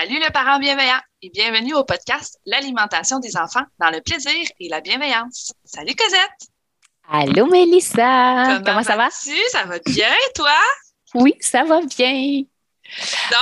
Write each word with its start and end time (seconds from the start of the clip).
Salut 0.00 0.20
le 0.20 0.30
parent 0.30 0.60
bienveillant 0.60 1.00
et 1.22 1.30
bienvenue 1.30 1.74
au 1.74 1.82
podcast 1.82 2.38
L'alimentation 2.46 3.18
des 3.18 3.36
enfants 3.36 3.64
dans 3.80 3.90
le 3.90 4.00
plaisir 4.00 4.46
et 4.60 4.68
la 4.68 4.80
bienveillance. 4.80 5.52
Salut 5.64 5.96
Cosette! 5.96 6.50
Allô 7.10 7.46
Mélissa! 7.46 8.60
Comment, 8.64 8.84
ça 8.84 8.94
va? 8.94 9.08
Ça 9.10 9.64
va 9.64 9.80
bien, 9.84 10.14
toi? 10.36 10.54
Oui, 11.14 11.34
ça 11.40 11.64
va 11.64 11.80
bien. 11.80 12.44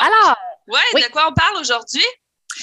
Alors, 0.01 0.37
ouais, 0.69 1.03
de 1.03 1.11
quoi 1.11 1.29
on 1.29 1.35
parle 1.35 1.59
aujourd'hui? 1.61 2.07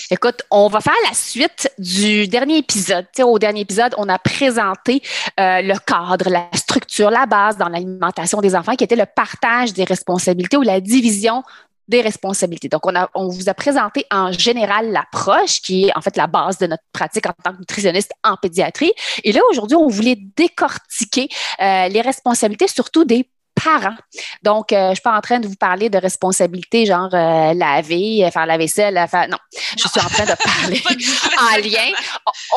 Écoute, 0.09 0.41
on 0.49 0.69
va 0.69 0.81
faire 0.81 0.93
la 1.07 1.13
suite 1.13 1.71
du 1.77 2.27
dernier 2.27 2.57
épisode. 2.57 3.05
au 3.19 3.37
dernier 3.37 3.61
épisode, 3.61 3.93
on 3.97 4.09
a 4.09 4.17
présenté 4.17 5.03
euh, 5.39 5.61
le 5.61 5.77
cadre, 5.79 6.29
la 6.29 6.49
structure, 6.53 7.11
la 7.11 7.25
base 7.25 7.57
dans 7.57 7.69
l'alimentation 7.69 8.41
des 8.41 8.55
enfants, 8.55 8.75
qui 8.75 8.83
était 8.83 8.95
le 8.95 9.05
partage 9.05 9.73
des 9.73 9.83
responsabilités 9.83 10.57
ou 10.57 10.63
la 10.63 10.79
division 10.79 11.43
des 11.87 12.01
responsabilités. 12.01 12.69
Donc, 12.69 12.85
on, 12.85 12.95
a, 12.95 13.09
on 13.13 13.27
vous 13.27 13.49
a 13.49 13.53
présenté 13.53 14.05
en 14.11 14.31
général 14.31 14.91
l'approche 14.91 15.61
qui 15.61 15.85
est 15.85 15.97
en 15.97 16.01
fait 16.01 16.15
la 16.17 16.27
base 16.27 16.57
de 16.57 16.67
notre 16.67 16.83
pratique 16.93 17.25
en 17.25 17.33
tant 17.43 17.53
que 17.53 17.59
nutritionniste 17.59 18.11
en 18.23 18.37
pédiatrie. 18.37 18.93
Et 19.23 19.31
là, 19.31 19.41
aujourd'hui, 19.49 19.75
on 19.75 19.87
voulait 19.87 20.17
décortiquer 20.37 21.27
euh, 21.61 21.87
les 21.89 22.01
responsabilités, 22.01 22.67
surtout 22.67 23.03
des 23.03 23.29
parents. 23.63 23.95
Donc, 24.41 24.71
euh, 24.71 24.85
je 24.85 24.89
ne 24.89 24.95
suis 24.95 25.01
pas 25.01 25.15
en 25.15 25.21
train 25.21 25.39
de 25.39 25.47
vous 25.47 25.55
parler 25.55 25.89
de 25.89 25.97
responsabilités 25.97 26.85
genre 26.85 27.13
euh, 27.13 27.53
laver, 27.53 28.27
faire 28.31 28.45
la 28.45 28.57
vaisselle, 28.57 29.05
faire... 29.09 29.27
Non, 29.27 29.37
je 29.77 29.87
suis 29.87 29.99
en 29.99 30.09
train 30.09 30.25
de 30.25 30.35
parler 30.41 30.81
en 31.39 31.57
lien. 31.57 31.91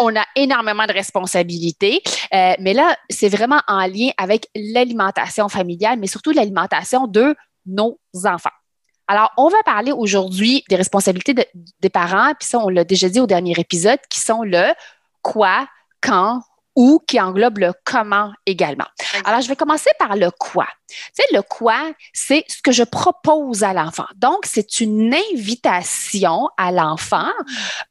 On 0.00 0.16
a 0.16 0.24
énormément 0.36 0.86
de 0.86 0.92
responsabilités, 0.92 2.02
mais 2.32 2.72
là, 2.72 2.96
c'est 3.10 3.28
vraiment 3.28 3.60
en 3.68 3.86
lien 3.86 4.10
avec 4.16 4.48
l'alimentation 4.54 5.48
familiale, 5.48 5.98
mais 5.98 6.06
surtout 6.06 6.30
l'alimentation 6.30 7.06
de 7.06 7.34
nos 7.66 7.98
enfants. 8.24 8.50
Alors, 9.08 9.32
on 9.36 9.48
va 9.48 9.62
parler 9.64 9.92
aujourd'hui 9.92 10.64
des 10.68 10.76
responsabilités 10.76 11.34
des 11.80 11.90
parents, 11.90 12.32
puis 12.38 12.48
ça, 12.48 12.58
on 12.58 12.68
l'a 12.68 12.84
déjà 12.84 13.08
dit 13.08 13.20
au 13.20 13.26
dernier 13.26 13.54
épisode, 13.56 14.00
qui 14.10 14.20
sont 14.20 14.42
le 14.42 14.72
quoi, 15.22 15.68
quand, 16.02 16.42
où, 16.76 17.00
qui 17.06 17.18
englobe 17.20 17.58
le 17.58 17.72
comment 17.84 18.32
également. 18.44 18.84
Alors, 19.24 19.40
je 19.40 19.48
vais 19.48 19.56
commencer 19.56 19.90
par 19.98 20.14
le 20.14 20.30
quoi. 20.30 20.66
Tu 20.88 20.96
sais, 21.14 21.34
le 21.34 21.42
quoi, 21.42 21.78
c'est 22.12 22.44
ce 22.48 22.62
que 22.62 22.70
je 22.70 22.84
propose 22.84 23.64
à 23.64 23.72
l'enfant. 23.72 24.06
Donc, 24.16 24.44
c'est 24.44 24.80
une 24.80 25.14
invitation 25.32 26.48
à 26.56 26.70
l'enfant 26.70 27.30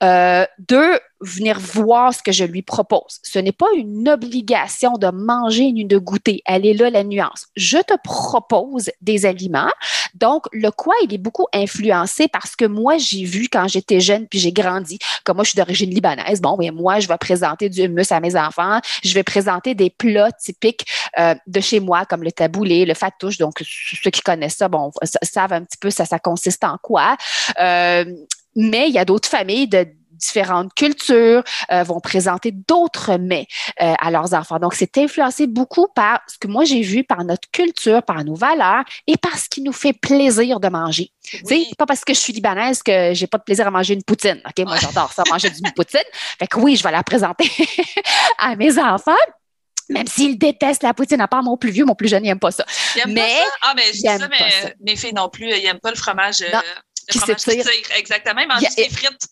euh, 0.03 0.45
de 0.69 0.99
venir 1.21 1.59
voir 1.59 2.13
ce 2.13 2.21
que 2.21 2.31
je 2.31 2.45
lui 2.45 2.61
propose. 2.61 3.19
Ce 3.23 3.39
n'est 3.39 3.51
pas 3.51 3.67
une 3.75 4.07
obligation 4.07 4.93
de 4.93 5.07
manger 5.07 5.71
ni 5.71 5.85
de 5.85 5.97
goûter. 5.97 6.41
Elle 6.45 6.65
est 6.65 6.73
là 6.73 6.89
la 6.89 7.03
nuance. 7.03 7.47
Je 7.55 7.77
te 7.77 7.93
propose 8.03 8.91
des 9.01 9.25
aliments. 9.25 9.71
Donc, 10.13 10.45
le 10.51 10.69
quoi, 10.71 10.93
il 11.03 11.13
est 11.13 11.17
beaucoup 11.17 11.47
influencé 11.53 12.27
parce 12.27 12.55
que 12.55 12.65
moi, 12.65 12.97
j'ai 12.97 13.23
vu 13.23 13.47
quand 13.51 13.67
j'étais 13.67 13.99
jeune 13.99 14.27
puis 14.27 14.39
j'ai 14.39 14.51
grandi. 14.51 14.99
Comme 15.23 15.37
moi, 15.37 15.43
je 15.43 15.51
suis 15.51 15.57
d'origine 15.57 15.89
libanaise. 15.89 16.41
Bon, 16.41 16.55
oui, 16.57 16.69
moi, 16.71 16.99
je 16.99 17.07
vais 17.07 17.17
présenter 17.17 17.69
du 17.69 17.81
hummus 17.81 18.11
à 18.11 18.19
mes 18.19 18.35
enfants. 18.35 18.74
Je 19.03 19.13
vais 19.13 19.23
présenter 19.23 19.75
des 19.75 19.89
plats 19.89 20.31
typiques 20.31 20.85
euh, 21.19 21.35
de 21.47 21.59
chez 21.59 21.79
moi, 21.79 22.05
comme 22.05 22.23
le 22.23 22.31
taboulé, 22.31 22.85
le 22.85 22.93
fatouche. 22.93 23.37
Donc, 23.37 23.61
ceux 23.63 24.11
qui 24.11 24.21
connaissent 24.21 24.57
ça, 24.57 24.67
bon, 24.67 24.91
savent 25.23 25.53
un 25.53 25.63
petit 25.63 25.77
peu 25.77 25.89
ça, 25.89 26.05
ça 26.05 26.19
consiste 26.19 26.63
en 26.63 26.77
quoi. 26.81 27.17
Euh, 27.59 28.05
mais 28.55 28.87
il 28.87 28.93
y 28.93 28.99
a 28.99 29.05
d'autres 29.05 29.29
familles 29.29 29.67
de 29.67 29.87
différentes 30.15 30.73
cultures 30.73 31.43
euh, 31.71 31.83
vont 31.83 31.99
présenter 31.99 32.51
d'autres 32.51 33.17
mets 33.17 33.47
euh, 33.81 33.93
à 33.99 34.11
leurs 34.11 34.33
enfants. 34.33 34.59
Donc, 34.59 34.73
c'est 34.73 34.97
influencé 34.97 35.47
beaucoup 35.47 35.87
par 35.95 36.21
ce 36.27 36.37
que 36.37 36.47
moi 36.47 36.65
j'ai 36.65 36.81
vu, 36.81 37.03
par 37.03 37.23
notre 37.23 37.49
culture, 37.51 38.03
par 38.03 38.23
nos 38.23 38.35
valeurs 38.35 38.83
et 39.07 39.17
par 39.17 39.37
ce 39.37 39.49
qui 39.49 39.61
nous 39.61 39.73
fait 39.73 39.93
plaisir 39.93 40.59
de 40.59 40.67
manger. 40.67 41.11
C'est 41.45 41.65
pas 41.77 41.85
parce 41.85 42.05
que 42.05 42.13
je 42.13 42.19
suis 42.19 42.33
libanaise 42.33 42.83
que 42.83 43.13
j'ai 43.13 43.27
pas 43.27 43.37
de 43.37 43.43
plaisir 43.43 43.67
à 43.67 43.71
manger 43.71 43.93
une 43.93 44.03
poutine. 44.03 44.41
OK, 44.45 44.65
moi 44.65 44.77
j'adore 44.77 45.11
ça, 45.11 45.23
manger 45.29 45.49
du 45.49 45.61
poutine. 45.75 45.99
Fait 46.39 46.47
que 46.47 46.59
oui, 46.59 46.75
je 46.75 46.83
vais 46.83 46.91
la 46.91 47.03
présenter 47.03 47.49
à 48.39 48.55
mes 48.55 48.77
enfants 48.77 49.13
même 49.89 50.07
s'ils 50.07 50.37
détestent 50.37 50.83
la 50.83 50.93
poutine, 50.93 51.21
à 51.21 51.27
part 51.27 51.43
mon 51.43 51.57
plus 51.57 51.71
vieux, 51.71 51.85
mon 51.85 51.95
plus 51.95 52.07
jeune, 52.07 52.23
il 52.23 52.27
n'aime 52.27 52.39
pas 52.39 52.51
ça. 52.51 52.65
Il 52.95 53.13
mais, 53.13 53.21
pas 53.21 53.27
ça? 53.27 53.57
Ah, 53.61 53.73
mais 53.75 53.83
je 53.87 53.91
dis 53.91 54.01
ça, 54.01 54.27
mais 54.27 54.75
mes 54.81 54.95
filles 54.95 55.13
non 55.13 55.29
plus, 55.29 55.47
ils 55.47 55.63
n'aiment 55.63 55.79
pas 55.79 55.91
le 55.91 55.97
fromage. 55.97 56.41
Non, 56.41 56.59
euh, 56.59 57.19
fromage 57.19 57.37
qui 57.37 57.49
tire. 57.51 57.65
Exactement, 57.97 58.41
ils 58.41 58.47
mangent 58.47 58.75
des 58.75 58.89
frites. 58.89 59.27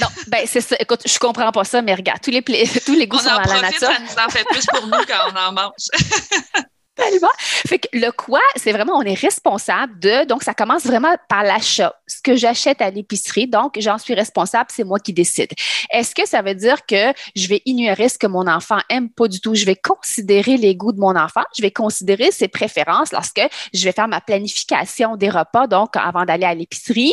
Non, 0.00 0.06
ben 0.28 0.44
c'est 0.46 0.60
ça. 0.60 0.76
Écoute, 0.78 1.02
je 1.06 1.18
comprends 1.18 1.52
pas 1.52 1.64
ça, 1.64 1.82
mais 1.82 1.94
regarde, 1.94 2.20
tous 2.22 2.30
les, 2.30 2.42
tous 2.86 2.94
les 2.94 3.06
goûts 3.06 3.18
sont 3.18 3.28
dans 3.28 3.54
la 3.54 3.62
nature. 3.62 3.88
Ça 3.88 3.98
nous 4.00 4.24
en 4.24 4.28
fait 4.30 4.44
plus 4.44 4.64
pour 4.66 4.86
nous 4.86 5.04
quand 5.06 5.32
on 5.32 5.36
en 5.36 5.52
mange. 5.52 5.88
Tellement. 6.96 7.28
Fait 7.38 7.78
que 7.78 7.88
le 7.92 8.10
quoi, 8.10 8.40
c'est 8.56 8.72
vraiment, 8.72 8.94
on 8.94 9.02
est 9.02 9.20
responsable 9.20 9.98
de, 9.98 10.24
donc 10.24 10.42
ça 10.42 10.54
commence 10.54 10.86
vraiment 10.86 11.14
par 11.28 11.42
l'achat. 11.42 11.94
Ce 12.06 12.22
que 12.22 12.36
j'achète 12.36 12.80
à 12.80 12.90
l'épicerie, 12.90 13.46
donc 13.46 13.76
j'en 13.78 13.98
suis 13.98 14.14
responsable, 14.14 14.70
c'est 14.72 14.82
moi 14.82 14.98
qui 14.98 15.12
décide. 15.12 15.50
Est-ce 15.90 16.14
que 16.14 16.26
ça 16.26 16.40
veut 16.40 16.54
dire 16.54 16.86
que 16.86 17.12
je 17.34 17.48
vais 17.48 17.60
ignorer 17.66 18.08
ce 18.08 18.16
que 18.16 18.26
mon 18.26 18.46
enfant 18.46 18.78
aime? 18.88 19.10
Pas 19.10 19.28
du 19.28 19.40
tout. 19.40 19.54
Je 19.54 19.66
vais 19.66 19.76
considérer 19.76 20.56
les 20.56 20.74
goûts 20.74 20.92
de 20.92 20.98
mon 20.98 21.16
enfant, 21.16 21.42
je 21.54 21.60
vais 21.60 21.70
considérer 21.70 22.30
ses 22.30 22.48
préférences 22.48 23.12
lorsque 23.12 23.42
je 23.74 23.84
vais 23.84 23.92
faire 23.92 24.08
ma 24.08 24.22
planification 24.22 25.16
des 25.16 25.28
repas, 25.28 25.66
donc 25.66 25.96
avant 25.96 26.24
d'aller 26.24 26.46
à 26.46 26.54
l'épicerie 26.54 27.12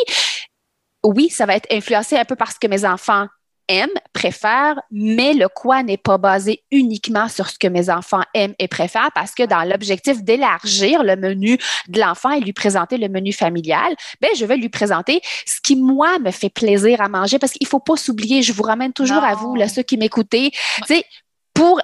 oui, 1.04 1.30
ça 1.30 1.46
va 1.46 1.56
être 1.56 1.72
influencé 1.72 2.18
un 2.18 2.26
peu 2.26 2.36
par 2.36 2.52
ce 2.52 2.60
que 2.60 2.68
mes 2.68 2.86
enfants 2.86 3.28
aiment, 3.68 3.90
préfèrent, 4.12 4.80
mais 4.92 5.34
le 5.34 5.48
quoi 5.48 5.84
n'est 5.84 5.98
pas 5.98 6.18
basé 6.18 6.64
uniquement 6.72 7.30
sur 7.30 7.50
ce 7.50 7.58
que 7.58 7.68
mes 7.68 7.90
enfants 7.90 8.24
aiment 8.34 8.56
et 8.60 8.68
préfèrent 8.68 9.12
parce 9.16 9.34
que 9.34 9.44
dans 9.44 9.64
l'objectif 9.64 10.22
d'élargir 10.22 11.04
le 11.04 11.16
menu 11.16 11.58
de 11.88 12.00
l'enfant 12.00 12.32
et 12.32 12.42
lui 12.42 12.54
présenter 12.54 12.98
le 12.98 13.08
menu 13.08 13.32
familial, 13.32 13.96
ben 14.22 14.30
je 14.36 14.46
vais 14.46 14.58
lui 14.58 14.70
présenter 14.70 15.22
ce 15.46 15.62
qui 15.62 15.76
moi 15.76 16.20
me 16.20 16.32
fait 16.32 16.50
plaisir 16.50 17.02
à 17.02 17.08
manger 17.08 17.40
parce 17.40 17.54
qu'il 17.54 17.68
faut 17.68 17.80
pas 17.80 17.96
s'oublier, 17.96 18.42
je 18.42 18.54
vous 18.54 18.64
ramène 18.64 18.94
toujours 18.94 19.24
à 19.24 19.36
vous 19.36 19.56
là 19.56 19.68
ceux 19.68 19.84
qui 19.84 19.98
m'écoutez, 19.98 20.52
pour 21.54 21.80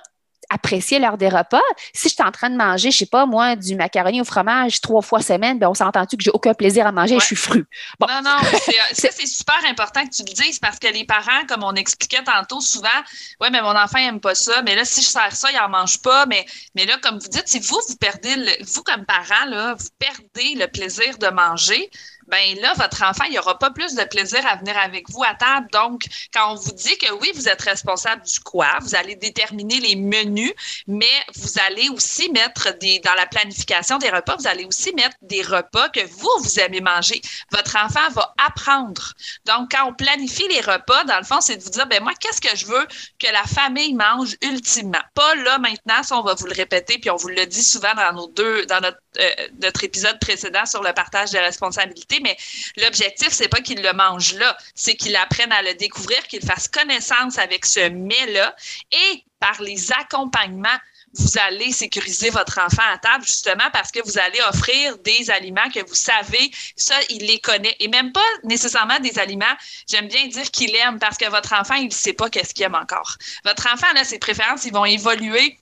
apprécier 0.49 0.99
l'heure 0.99 1.17
des 1.17 1.29
repas. 1.29 1.61
Si 1.93 2.09
je 2.09 2.13
suis 2.13 2.23
en 2.23 2.31
train 2.31 2.49
de 2.49 2.55
manger, 2.55 2.91
je 2.91 2.97
sais 2.97 3.05
pas, 3.05 3.25
moi, 3.25 3.55
du 3.55 3.75
macaroni 3.75 4.21
au 4.21 4.25
fromage 4.25 4.81
trois 4.81 5.01
fois 5.01 5.21
semaine, 5.21 5.59
ben 5.59 5.67
on 5.67 5.73
s'entend-tu 5.73 6.17
que 6.17 6.23
j'ai 6.23 6.31
aucun 6.31 6.53
plaisir 6.53 6.87
à 6.87 6.91
manger 6.91 7.15
et 7.15 7.19
je 7.19 7.25
suis 7.25 7.35
fru. 7.35 7.65
Non, 7.99 8.21
non, 8.23 8.37
ça, 8.93 9.09
c'est 9.11 9.27
super 9.27 9.59
important 9.69 10.03
que 10.05 10.09
tu 10.09 10.23
le 10.23 10.33
dises 10.33 10.59
parce 10.59 10.79
que 10.79 10.87
les 10.87 11.05
parents, 11.05 11.45
comme 11.47 11.63
on 11.63 11.73
expliquait 11.73 12.23
tantôt, 12.23 12.61
souvent, 12.61 12.87
ouais, 13.41 13.49
mais 13.49 13.61
mon 13.61 13.75
enfant 13.75 13.99
n'aime 13.99 14.19
pas 14.19 14.35
ça, 14.35 14.61
mais 14.63 14.75
là, 14.75 14.85
si 14.85 15.01
je 15.01 15.07
sers 15.07 15.35
ça, 15.35 15.51
il 15.51 15.57
n'en 15.57 15.69
mange 15.69 16.01
pas. 16.01 16.25
Mais, 16.25 16.45
mais 16.75 16.85
là, 16.85 16.97
comme 17.01 17.19
vous 17.19 17.27
dites, 17.27 17.47
si 17.47 17.59
vous, 17.59 17.79
vous 17.87 17.95
perdez, 17.97 18.35
le, 18.35 18.63
vous 18.65 18.83
comme 18.83 19.05
parent, 19.05 19.45
là, 19.47 19.75
vous 19.75 19.87
perdez 19.97 20.55
le 20.55 20.67
plaisir 20.67 21.17
de 21.17 21.27
manger, 21.27 21.89
ben 22.29 22.59
là, 22.61 22.73
votre 22.75 23.03
enfant, 23.03 23.25
il 23.29 23.37
aura 23.39 23.57
pas 23.57 23.71
plus 23.71 23.95
de 23.95 24.03
plaisir 24.03 24.45
à 24.45 24.55
venir 24.57 24.77
avec 24.77 25.09
vous 25.09 25.23
à 25.23 25.33
table. 25.33 25.67
Donc, 25.71 26.03
quand 26.33 26.51
on 26.51 26.55
vous 26.55 26.71
dit 26.71 26.97
que 26.97 27.11
oui, 27.13 27.31
vous 27.35 27.49
êtes 27.49 27.61
responsable 27.61 28.21
du 28.23 28.39
quoi, 28.39 28.67
vous 28.81 28.95
allez 28.95 29.15
déterminer 29.15 29.79
les 29.79 29.95
menus, 29.95 30.53
mais 30.87 31.05
vous 31.35 31.59
allez 31.67 31.89
aussi 31.89 32.29
mettre 32.31 32.77
des, 32.79 32.99
dans 32.99 33.13
la 33.15 33.25
planification 33.25 33.97
des 33.97 34.09
repas, 34.09 34.35
vous 34.37 34.47
allez 34.47 34.65
aussi 34.65 34.93
mettre 34.93 35.15
des 35.21 35.41
repas 35.41 35.89
que 35.89 36.05
vous, 36.05 36.29
vous 36.39 36.59
aimez 36.59 36.81
manger. 36.81 37.21
Votre 37.51 37.77
enfant 37.77 38.07
va 38.11 38.33
apprendre. 38.37 39.13
Donc, 39.45 39.71
quand 39.71 39.87
on 39.87 39.93
planifie 39.93 40.47
les 40.49 40.61
repas, 40.61 41.03
dans 41.05 41.17
le 41.17 41.25
fond, 41.25 41.41
c'est 41.41 41.57
de 41.57 41.63
vous 41.63 41.69
dire, 41.69 41.87
ben 41.87 42.03
moi, 42.03 42.13
qu'est-ce 42.19 42.41
que 42.41 42.55
je 42.55 42.65
veux 42.65 42.87
que 43.19 43.31
la 43.31 43.43
famille 43.43 43.93
mange 43.93 44.35
ultimement? 44.41 45.01
Pas 45.15 45.35
là 45.35 45.57
maintenant, 45.57 46.03
ça, 46.03 46.17
on 46.17 46.21
va 46.21 46.35
vous 46.35 46.45
le 46.45 46.53
répéter, 46.53 46.99
puis 46.99 47.09
on 47.09 47.15
vous 47.15 47.29
le 47.29 47.45
dit 47.45 47.63
souvent 47.63 47.93
dans 47.95 48.13
nos 48.13 48.27
deux, 48.27 48.65
dans 48.67 48.81
notre, 48.81 48.99
euh, 49.19 49.47
notre 49.61 49.83
épisode 49.83 50.19
précédent 50.19 50.65
sur 50.65 50.83
le 50.83 50.93
partage 50.93 51.31
des 51.31 51.39
responsabilités, 51.39 52.18
mais 52.23 52.37
l'objectif, 52.77 53.29
c'est 53.31 53.47
pas 53.47 53.61
qu'il 53.61 53.81
le 53.81 53.93
mange 53.93 54.33
là, 54.33 54.57
c'est 54.75 54.95
qu'il 54.95 55.15
apprenne 55.15 55.51
à 55.51 55.61
le 55.61 55.73
découvrir, 55.75 56.21
qu'il 56.27 56.41
fasse 56.41 56.67
connaissance 56.67 57.37
avec 57.37 57.65
ce 57.65 57.89
mets-là 57.89 58.55
et 58.91 59.23
par 59.39 59.61
les 59.61 59.91
accompagnements 59.93 60.77
vous 61.13 61.37
allez 61.39 61.71
sécuriser 61.71 62.29
votre 62.29 62.59
enfant 62.59 62.83
à 62.91 62.97
table 62.97 63.25
justement 63.25 63.69
parce 63.73 63.91
que 63.91 63.99
vous 64.03 64.17
allez 64.19 64.39
offrir 64.49 64.97
des 64.99 65.31
aliments 65.31 65.69
que 65.73 65.85
vous 65.87 65.95
savez, 65.95 66.51
ça, 66.75 66.95
il 67.09 67.25
les 67.25 67.39
connaît. 67.39 67.75
Et 67.79 67.87
même 67.87 68.11
pas 68.11 68.25
nécessairement 68.43 68.99
des 68.99 69.17
aliments, 69.17 69.45
j'aime 69.87 70.07
bien 70.07 70.27
dire 70.27 70.49
qu'il 70.51 70.75
aime 70.75 70.99
parce 70.99 71.17
que 71.17 71.29
votre 71.29 71.53
enfant, 71.53 71.75
il 71.75 71.87
ne 71.87 71.91
sait 71.91 72.13
pas 72.13 72.29
qu'est-ce 72.29 72.53
qu'il 72.53 72.65
aime 72.65 72.75
encore. 72.75 73.17
Votre 73.43 73.67
enfant, 73.73 73.91
là, 73.95 74.03
ses 74.03 74.19
préférences, 74.19 74.65
ils 74.65 74.73
vont 74.73 74.85
évoluer 74.85 75.57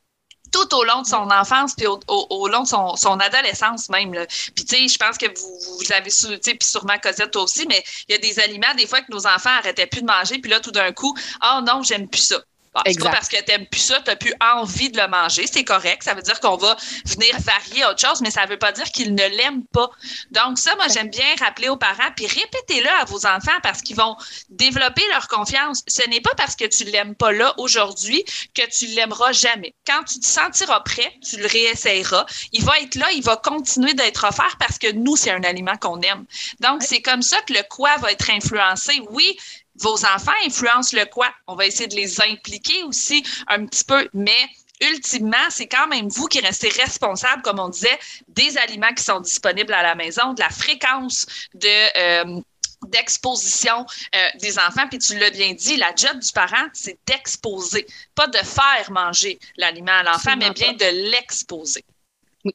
tout 0.51 0.75
au 0.75 0.83
long 0.83 1.01
de 1.01 1.07
son 1.07 1.29
enfance 1.31 1.73
puis 1.75 1.87
au, 1.87 2.47
long 2.47 2.63
de 2.63 2.67
son, 2.67 3.19
adolescence 3.19 3.89
même. 3.89 4.11
Puis 4.55 4.65
tu 4.65 4.75
sais, 4.75 4.87
je 4.87 4.97
pense 4.97 5.17
que 5.17 5.25
vous, 5.25 5.77
vous 5.79 5.91
avez 5.91 6.09
su, 6.09 6.27
tu 6.27 6.37
sais, 6.41 6.55
puis 6.55 6.67
sûrement 6.67 6.97
Cosette 7.01 7.35
aussi, 7.35 7.65
mais 7.67 7.83
il 8.07 8.13
y 8.13 8.15
a 8.15 8.19
des 8.19 8.39
aliments 8.39 8.73
des 8.77 8.87
fois 8.87 9.01
que 9.01 9.11
nos 9.11 9.25
enfants 9.27 9.49
arrêtaient 9.59 9.87
plus 9.87 10.01
de 10.01 10.07
manger, 10.07 10.39
puis 10.39 10.51
là 10.51 10.59
tout 10.59 10.71
d'un 10.71 10.91
coup, 10.91 11.15
oh 11.43 11.59
non, 11.65 11.83
j'aime 11.83 12.07
plus 12.07 12.21
ça. 12.21 12.37
Ah, 12.77 12.83
c'est 12.85 12.99
pas 12.99 13.09
parce 13.09 13.27
que 13.27 13.37
tu 13.37 13.51
n'aimes 13.51 13.65
plus 13.65 13.79
ça, 13.79 13.99
tu 14.01 14.09
n'as 14.09 14.15
plus 14.15 14.33
envie 14.39 14.89
de 14.89 14.97
le 14.97 15.07
manger. 15.07 15.45
C'est 15.51 15.63
correct. 15.63 16.03
Ça 16.03 16.13
veut 16.13 16.21
dire 16.21 16.39
qu'on 16.39 16.57
va 16.57 16.75
venir 17.05 17.35
varier 17.39 17.85
autre 17.85 17.99
chose, 17.99 18.21
mais 18.21 18.31
ça 18.31 18.45
ne 18.45 18.49
veut 18.49 18.59
pas 18.59 18.71
dire 18.71 18.85
qu'ils 18.91 19.13
ne 19.13 19.27
l'aiment 19.27 19.65
pas. 19.73 19.89
Donc, 20.31 20.59
ça, 20.59 20.75
moi, 20.75 20.87
j'aime 20.87 21.09
bien 21.09 21.25
rappeler 21.39 21.69
aux 21.69 21.77
parents, 21.77 22.11
puis 22.15 22.27
répétez-le 22.27 22.89
à 23.01 23.05
vos 23.05 23.25
enfants 23.25 23.59
parce 23.63 23.81
qu'ils 23.81 23.95
vont 23.95 24.15
développer 24.49 25.01
leur 25.11 25.27
confiance. 25.27 25.83
Ce 25.87 26.07
n'est 26.09 26.21
pas 26.21 26.33
parce 26.37 26.55
que 26.55 26.65
tu 26.65 26.85
ne 26.85 26.91
l'aimes 26.91 27.15
pas 27.15 27.31
là 27.31 27.53
aujourd'hui 27.57 28.23
que 28.53 28.67
tu 28.69 28.87
ne 28.89 28.95
l'aimeras 28.95 29.31
jamais. 29.31 29.73
Quand 29.85 30.03
tu 30.03 30.19
te 30.19 30.27
sentiras 30.27 30.81
prêt, 30.81 31.13
tu 31.27 31.37
le 31.37 31.47
réessayeras. 31.47 32.25
Il 32.51 32.63
va 32.63 32.79
être 32.79 32.95
là, 32.95 33.11
il 33.11 33.23
va 33.23 33.37
continuer 33.37 33.93
d'être 33.93 34.25
offert 34.25 34.55
parce 34.59 34.77
que 34.77 34.91
nous, 34.91 35.15
c'est 35.15 35.31
un 35.31 35.43
aliment 35.43 35.77
qu'on 35.77 35.99
aime. 36.01 36.25
Donc, 36.59 36.83
c'est 36.83 37.01
comme 37.01 37.21
ça 37.21 37.41
que 37.41 37.53
le 37.53 37.63
quoi 37.69 37.97
va 37.97 38.11
être 38.11 38.29
influencé. 38.29 39.01
Oui, 39.09 39.37
vos 39.77 40.05
enfants 40.05 40.31
influencent 40.45 40.95
le 40.95 41.05
quoi? 41.05 41.33
On 41.47 41.55
va 41.55 41.65
essayer 41.65 41.87
de 41.87 41.95
les 41.95 42.21
impliquer 42.21 42.83
aussi 42.83 43.23
un 43.47 43.65
petit 43.65 43.83
peu, 43.83 44.07
mais 44.13 44.37
ultimement, 44.81 45.49
c'est 45.49 45.67
quand 45.67 45.87
même 45.87 46.07
vous 46.07 46.27
qui 46.27 46.39
restez 46.39 46.69
responsable, 46.69 47.41
comme 47.41 47.59
on 47.59 47.69
disait, 47.69 47.99
des 48.27 48.57
aliments 48.57 48.93
qui 48.93 49.03
sont 49.03 49.19
disponibles 49.19 49.73
à 49.73 49.83
la 49.83 49.95
maison, 49.95 50.33
de 50.33 50.39
la 50.39 50.49
fréquence 50.49 51.25
de... 51.53 51.97
Euh, 51.97 52.41
d'exposition 52.85 53.87
euh, 54.15 54.27
des 54.39 54.59
enfants. 54.59 54.87
Puis 54.87 54.99
tu 54.99 55.17
l'as 55.17 55.31
bien 55.31 55.53
dit, 55.53 55.77
la 55.77 55.95
job 55.95 56.19
du 56.19 56.31
parent, 56.31 56.67
c'est 56.73 56.99
d'exposer, 57.07 57.87
pas 58.13 58.27
de 58.27 58.37
faire 58.37 58.91
manger 58.91 59.39
l'aliment 59.57 59.93
à 59.93 60.03
l'enfant, 60.03 60.35
mais 60.37 60.51
bien 60.51 60.73
de 60.73 61.09
l'exposer 61.11 61.83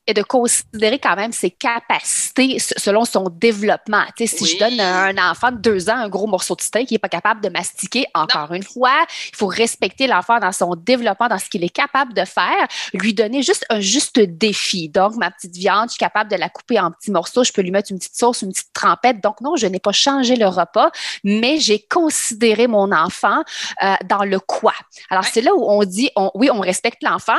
et 0.07 0.15
de 0.15 0.23
considérer 0.23 0.99
quand 0.99 1.17
même 1.17 1.33
ses 1.33 1.51
capacités 1.51 2.59
selon 2.59 3.05
son 3.05 3.29
développement. 3.29 4.05
Tu 4.17 4.27
sais, 4.27 4.37
si 4.37 4.47
je 4.47 4.59
donne 4.59 4.81
à 4.81 5.05
un 5.05 5.31
enfant 5.31 5.51
de 5.51 5.59
deux 5.59 5.91
ans 5.91 5.97
un 5.97 6.09
gros 6.09 6.27
morceau 6.27 6.55
de 6.55 6.61
steak 6.61 6.89
qui 6.89 6.95
n'est 6.95 6.99
pas 6.99 7.09
capable 7.09 7.41
de 7.41 7.49
mastiquer, 7.49 8.07
encore 8.15 8.53
une 8.53 8.63
fois, 8.63 9.05
il 9.33 9.37
faut 9.37 9.47
respecter 9.47 10.07
l'enfant 10.07 10.39
dans 10.39 10.53
son 10.53 10.75
développement, 10.75 11.29
dans 11.29 11.39
ce 11.39 11.49
qu'il 11.49 11.65
est 11.65 11.69
capable 11.69 12.15
de 12.15 12.25
faire, 12.25 12.67
lui 12.95 13.15
donner 13.15 13.43
juste 13.43 13.65
un 13.71 13.81
juste 13.81 14.19
défi. 14.19 14.89
Donc, 14.89 15.17
ma 15.17 15.31
petite 15.31 15.57
viande, 15.57 15.89
je 15.89 15.93
suis 15.93 15.99
capable 15.99 16.31
de 16.31 16.37
la 16.37 16.49
couper 16.49 16.81
en 16.81 16.91
petits 16.91 17.11
morceaux, 17.11 17.45
je 17.45 17.53
peux 17.53 17.63
lui 17.63 17.71
mettre 17.71 17.93
une 17.93 17.99
petite 17.99 18.17
sauce, 18.17 18.43
une 18.43 18.53
petite 18.53 18.73
trempette. 18.73 19.23
Donc, 19.23 19.41
non, 19.41 19.57
je 19.57 19.67
n'ai 19.67 19.81
pas 19.81 19.93
changé 19.93 20.37
le 20.37 20.47
repas, 20.47 20.91
mais 21.25 21.59
j'ai 21.59 21.81
considéré 21.81 22.67
mon 22.67 22.93
enfant 22.93 23.43
euh, 23.83 23.95
dans 24.05 24.25
le 24.25 24.41
quoi. 24.41 24.75
Alors, 25.11 25.25
c'est 25.25 25.43
là 25.43 25.55
où 25.55 25.65
on 25.69 25.85
dit, 25.85 26.11
on, 26.17 26.31
oui, 26.35 26.51
on 26.51 26.61
respecte 26.61 27.03
l'enfant. 27.03 27.39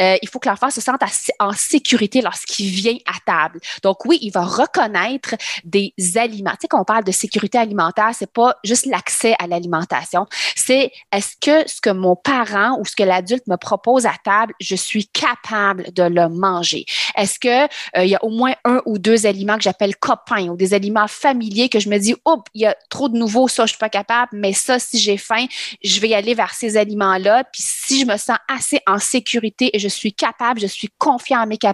Euh, 0.00 0.16
il 0.22 0.28
faut 0.28 0.38
que 0.38 0.48
l'enfant 0.48 0.70
se 0.70 0.80
sente 0.80 1.00
en 1.40 1.52
sécurité 1.52 1.93
lorsqu'il 2.22 2.70
vient 2.70 2.96
à 3.06 3.18
table. 3.24 3.60
Donc 3.82 4.04
oui, 4.04 4.18
il 4.22 4.30
va 4.30 4.44
reconnaître 4.44 5.34
des 5.64 5.92
aliments. 6.16 6.52
Tu 6.52 6.62
sais, 6.62 6.68
quand 6.68 6.80
on 6.80 6.84
parle 6.84 7.04
de 7.04 7.12
sécurité 7.12 7.58
alimentaire, 7.58 8.10
c'est 8.12 8.32
pas 8.32 8.56
juste 8.64 8.86
l'accès 8.86 9.34
à 9.38 9.46
l'alimentation, 9.46 10.26
c'est 10.56 10.90
est-ce 11.12 11.36
que 11.40 11.68
ce 11.68 11.80
que 11.80 11.90
mon 11.90 12.16
parent 12.16 12.78
ou 12.80 12.84
ce 12.84 12.96
que 12.96 13.02
l'adulte 13.02 13.46
me 13.46 13.56
propose 13.56 14.06
à 14.06 14.14
table, 14.24 14.54
je 14.60 14.76
suis 14.76 15.06
capable 15.08 15.92
de 15.92 16.02
le 16.02 16.28
manger? 16.28 16.84
Est-ce 17.16 17.38
que 17.38 17.64
euh, 17.96 18.04
il 18.04 18.10
y 18.10 18.14
a 18.14 18.24
au 18.24 18.30
moins 18.30 18.54
un 18.64 18.80
ou 18.86 18.98
deux 18.98 19.26
aliments 19.26 19.56
que 19.56 19.62
j'appelle 19.62 19.96
copains 19.96 20.48
ou 20.48 20.56
des 20.56 20.74
aliments 20.74 21.08
familiers 21.08 21.68
que 21.68 21.80
je 21.80 21.88
me 21.88 21.98
dis, 21.98 22.14
oups, 22.26 22.44
il 22.54 22.62
y 22.62 22.66
a 22.66 22.76
trop 22.90 23.08
de 23.08 23.16
nouveaux, 23.16 23.48
ça 23.48 23.64
je 23.64 23.70
suis 23.70 23.78
pas 23.78 23.88
capable, 23.88 24.30
mais 24.32 24.52
ça 24.52 24.78
si 24.78 24.98
j'ai 24.98 25.16
faim, 25.16 25.46
je 25.82 26.00
vais 26.00 26.14
aller 26.14 26.34
vers 26.34 26.54
ces 26.54 26.76
aliments-là. 26.76 27.44
Puis 27.52 27.62
si 27.62 28.00
je 28.00 28.06
me 28.06 28.16
sens 28.16 28.36
assez 28.48 28.80
en 28.86 28.98
sécurité 28.98 29.70
et 29.74 29.78
je 29.78 29.88
suis 29.88 30.12
capable, 30.12 30.60
je 30.60 30.66
suis 30.66 30.88
confiant 30.98 31.42
en 31.42 31.46
mes 31.46 31.58
capacités 31.58 31.73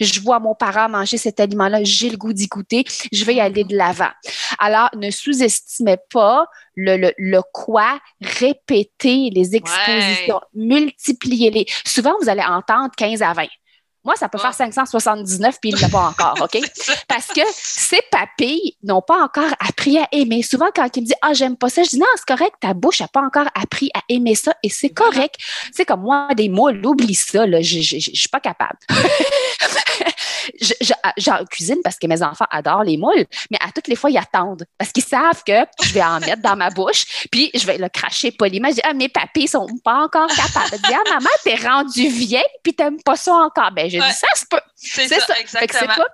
je 0.00 0.20
vois 0.20 0.40
mon 0.40 0.54
parent 0.54 0.88
manger 0.88 1.16
cet 1.16 1.40
aliment-là, 1.40 1.80
j'ai 1.82 2.10
le 2.10 2.16
goût 2.16 2.32
d'y 2.32 2.46
goûter, 2.46 2.84
je 3.12 3.24
vais 3.24 3.36
y 3.36 3.40
aller 3.40 3.64
de 3.64 3.76
l'avant. 3.76 4.10
Alors, 4.58 4.90
ne 4.96 5.10
sous-estimez 5.10 5.96
pas 6.12 6.46
le, 6.76 7.12
le, 7.16 7.40
quoi, 7.52 7.98
répéter 8.20 9.30
les 9.32 9.54
expositions, 9.54 10.40
multipliez-les. 10.54 11.66
Souvent, 11.84 12.14
vous 12.20 12.28
allez 12.28 12.42
entendre 12.42 12.90
15 12.96 13.22
à 13.22 13.32
20. 13.32 13.46
Moi, 14.04 14.14
ça 14.16 14.28
peut 14.28 14.38
faire 14.38 14.54
579 14.54 15.58
puis 15.60 15.70
il 15.70 15.76
ne 15.76 15.80
l'a 15.80 15.88
pas 15.88 16.08
encore, 16.08 16.36
OK? 16.42 16.60
Parce 17.08 17.28
que 17.28 17.40
ces 17.52 18.00
papilles 18.10 18.76
n'ont 18.82 19.02
pas 19.02 19.22
encore 19.22 19.52
appris 19.60 19.98
à 19.98 20.06
aimer. 20.12 20.42
Souvent, 20.42 20.68
quand 20.74 20.88
ils 20.96 21.00
me 21.00 21.06
disent 21.06 21.16
Ah, 21.22 21.32
j'aime 21.32 21.56
pas 21.56 21.68
ça, 21.68 21.82
je 21.82 21.90
dis 21.90 21.98
Non, 21.98 22.06
c'est 22.16 22.26
correct, 22.26 22.54
ta 22.60 22.74
bouche 22.74 23.00
n'a 23.00 23.08
pas 23.08 23.22
encore 23.22 23.46
appris 23.54 23.90
à 23.94 24.00
aimer 24.08 24.34
ça 24.34 24.54
et 24.62 24.68
c'est 24.68 24.90
correct. 24.90 25.36
C'est 25.72 25.84
comme 25.84 26.02
moi, 26.02 26.28
des 26.34 26.48
moules, 26.48 26.84
oublie 26.84 27.14
ça, 27.14 27.46
là, 27.46 27.62
je 27.62 27.78
ne 27.78 28.00
suis 28.00 28.28
pas 28.28 28.40
capable. 28.40 28.78
J'en 31.16 31.44
cuisine 31.50 31.78
parce 31.82 31.98
que 31.98 32.06
mes 32.06 32.22
enfants 32.22 32.46
adorent 32.50 32.84
les 32.84 32.96
moules, 32.96 33.24
mais 33.50 33.58
à 33.60 33.70
toutes 33.72 33.88
les 33.88 33.96
fois, 33.96 34.10
ils 34.10 34.18
attendent 34.18 34.64
parce 34.78 34.92
qu'ils 34.92 35.04
savent 35.04 35.42
que 35.44 35.52
je 35.82 35.92
vais 35.92 36.02
en 36.02 36.20
mettre 36.20 36.42
dans 36.42 36.56
ma 36.56 36.70
bouche, 36.70 37.26
puis 37.30 37.50
je 37.54 37.66
vais 37.66 37.78
le 37.78 37.88
cracher 37.88 38.30
poliment. 38.32 38.68
Je 38.68 38.74
dis, 38.74 38.80
ah, 38.84 38.92
mes 38.92 39.08
papilles 39.08 39.48
sont 39.48 39.66
pas 39.82 40.04
encore 40.04 40.28
capables. 40.28 40.70
Je 40.72 40.76
dis, 40.76 40.94
ah, 40.94 41.14
maman, 41.14 41.30
t'es 41.42 41.54
rendu 41.56 42.08
vieille, 42.08 42.42
puis 42.62 42.74
t'aimes 42.74 43.02
pas 43.02 43.16
ça 43.16 43.32
encore. 43.32 43.70
Ben, 43.72 43.88
j'ai 43.94 44.00
dit, 44.00 44.12
ça. 44.12 44.60
C'est 44.74 45.08
ça, 45.08 45.20
ça. 45.26 45.40
exactement 45.40 46.04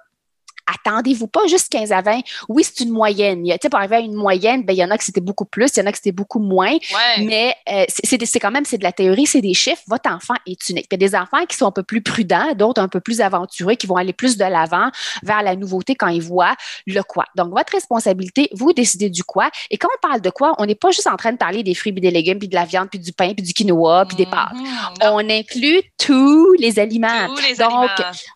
attendez-vous 0.74 1.26
pas 1.26 1.46
juste 1.46 1.70
15 1.70 1.92
à 1.92 2.02
20. 2.02 2.20
Oui, 2.48 2.64
c'est 2.64 2.84
une 2.84 2.90
moyenne. 2.90 3.44
Tu 3.44 3.52
sais, 3.62 3.68
pour 3.68 3.78
arriver 3.78 3.96
à 3.96 4.00
une 4.00 4.14
moyenne, 4.14 4.64
ben, 4.64 4.72
il 4.72 4.78
y 4.78 4.84
en 4.84 4.90
a 4.90 4.98
que 4.98 5.04
c'était 5.04 5.20
beaucoup 5.20 5.44
plus, 5.44 5.70
il 5.76 5.80
y 5.80 5.82
en 5.82 5.86
a 5.86 5.92
que 5.92 5.98
c'était 5.98 6.12
beaucoup 6.12 6.38
moins. 6.38 6.76
Mais 7.18 7.54
euh, 7.68 7.84
c'est 7.88 8.40
quand 8.40 8.50
même, 8.50 8.64
c'est 8.64 8.78
de 8.78 8.82
la 8.82 8.92
théorie, 8.92 9.26
c'est 9.26 9.40
des 9.40 9.54
chiffres. 9.54 9.82
Votre 9.86 10.10
enfant 10.10 10.34
est 10.46 10.68
unique. 10.68 10.86
Il 10.90 10.94
y 11.00 11.04
a 11.04 11.08
des 11.08 11.14
enfants 11.14 11.44
qui 11.48 11.56
sont 11.56 11.66
un 11.66 11.72
peu 11.72 11.82
plus 11.82 12.02
prudents, 12.02 12.54
d'autres 12.54 12.82
un 12.82 12.88
peu 12.88 13.00
plus 13.00 13.20
aventureux, 13.20 13.74
qui 13.74 13.86
vont 13.86 13.96
aller 13.96 14.12
plus 14.12 14.36
de 14.36 14.44
l'avant 14.44 14.90
vers 15.22 15.42
la 15.42 15.56
nouveauté 15.56 15.94
quand 15.94 16.08
ils 16.08 16.22
voient 16.22 16.54
le 16.86 17.02
quoi. 17.02 17.24
Donc, 17.36 17.50
votre 17.50 17.72
responsabilité, 17.72 18.48
vous 18.52 18.72
décidez 18.72 19.10
du 19.10 19.24
quoi. 19.24 19.50
Et 19.70 19.78
quand 19.78 19.88
on 19.94 20.08
parle 20.08 20.20
de 20.20 20.30
quoi, 20.30 20.54
on 20.58 20.66
n'est 20.66 20.74
pas 20.74 20.90
juste 20.90 21.06
en 21.06 21.16
train 21.16 21.32
de 21.32 21.38
parler 21.38 21.62
des 21.62 21.74
fruits, 21.74 21.92
puis 21.92 22.00
des 22.00 22.10
légumes, 22.10 22.38
puis 22.38 22.48
de 22.48 22.54
la 22.54 22.64
viande, 22.64 22.88
puis 22.90 22.98
du 22.98 23.12
pain, 23.12 23.32
puis 23.34 23.44
du 23.44 23.52
quinoa, 23.52 24.06
puis 24.06 24.16
des 24.16 24.26
pâtes. 24.26 24.52
Mm-hmm. 24.54 25.10
on 25.12 25.30
inclut 25.30 25.82
tous 25.98 26.52
les 26.54 26.78
aliments. 26.78 27.26
Tous 27.34 27.42
les 27.42 27.54
Donc, 27.56 27.90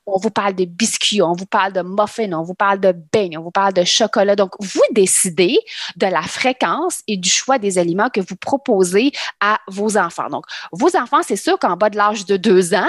on 0.06 0.18
vous 0.18 0.30
parle 0.30 0.54
de 0.54 0.64
biscuits, 0.64 1.22
on 1.22 1.32
vous 1.32 1.46
parle 1.46 1.72
de 1.72 1.82
muffins, 1.82 2.23
on 2.32 2.42
vous 2.42 2.54
parle 2.54 2.80
de 2.80 2.92
beignes, 3.12 3.36
on 3.36 3.42
vous 3.42 3.50
parle 3.50 3.72
de 3.72 3.84
chocolat. 3.84 4.36
Donc, 4.36 4.52
vous 4.60 4.82
décidez 4.92 5.58
de 5.96 6.06
la 6.06 6.22
fréquence 6.22 7.02
et 7.06 7.16
du 7.16 7.28
choix 7.28 7.58
des 7.58 7.78
aliments 7.78 8.08
que 8.08 8.20
vous 8.20 8.36
proposez 8.36 9.12
à 9.40 9.58
vos 9.68 9.96
enfants. 9.96 10.28
Donc, 10.28 10.44
vos 10.72 10.96
enfants, 10.96 11.20
c'est 11.26 11.36
sûr 11.36 11.58
qu'en 11.58 11.76
bas 11.76 11.90
de 11.90 11.96
l'âge 11.96 12.24
de 12.24 12.36
deux 12.36 12.74
ans, 12.74 12.88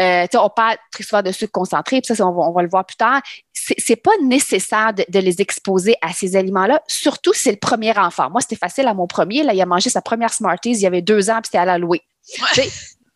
euh, 0.00 0.26
on 0.34 0.50
parle 0.50 0.76
très 0.92 1.02
souvent 1.02 1.22
de 1.22 1.32
sucre 1.32 1.52
concentré, 1.52 2.00
puis 2.00 2.14
ça, 2.14 2.26
on 2.26 2.52
va, 2.52 2.62
le 2.62 2.68
voir 2.68 2.84
plus 2.84 2.96
tard. 2.96 3.20
C'est 3.52 3.96
pas 3.96 4.10
nécessaire 4.22 4.92
de, 4.92 5.18
les 5.18 5.40
exposer 5.40 5.96
à 6.02 6.12
ces 6.12 6.36
aliments-là, 6.36 6.82
surtout 6.86 7.32
si 7.32 7.42
c'est 7.42 7.52
le 7.52 7.58
premier 7.58 7.96
enfant. 7.98 8.28
Moi, 8.30 8.40
c'était 8.40 8.56
facile 8.56 8.86
à 8.86 8.94
mon 8.94 9.06
premier. 9.06 9.42
Là, 9.42 9.54
il 9.54 9.60
a 9.60 9.66
mangé 9.66 9.88
sa 9.88 10.02
première 10.02 10.32
Smarties, 10.34 10.72
il 10.72 10.80
y 10.80 10.86
avait 10.86 11.02
deux 11.02 11.30
ans, 11.30 11.36
puis 11.36 11.46
c'était 11.46 11.58
à 11.58 11.64
la 11.64 11.78
louer. 11.78 12.02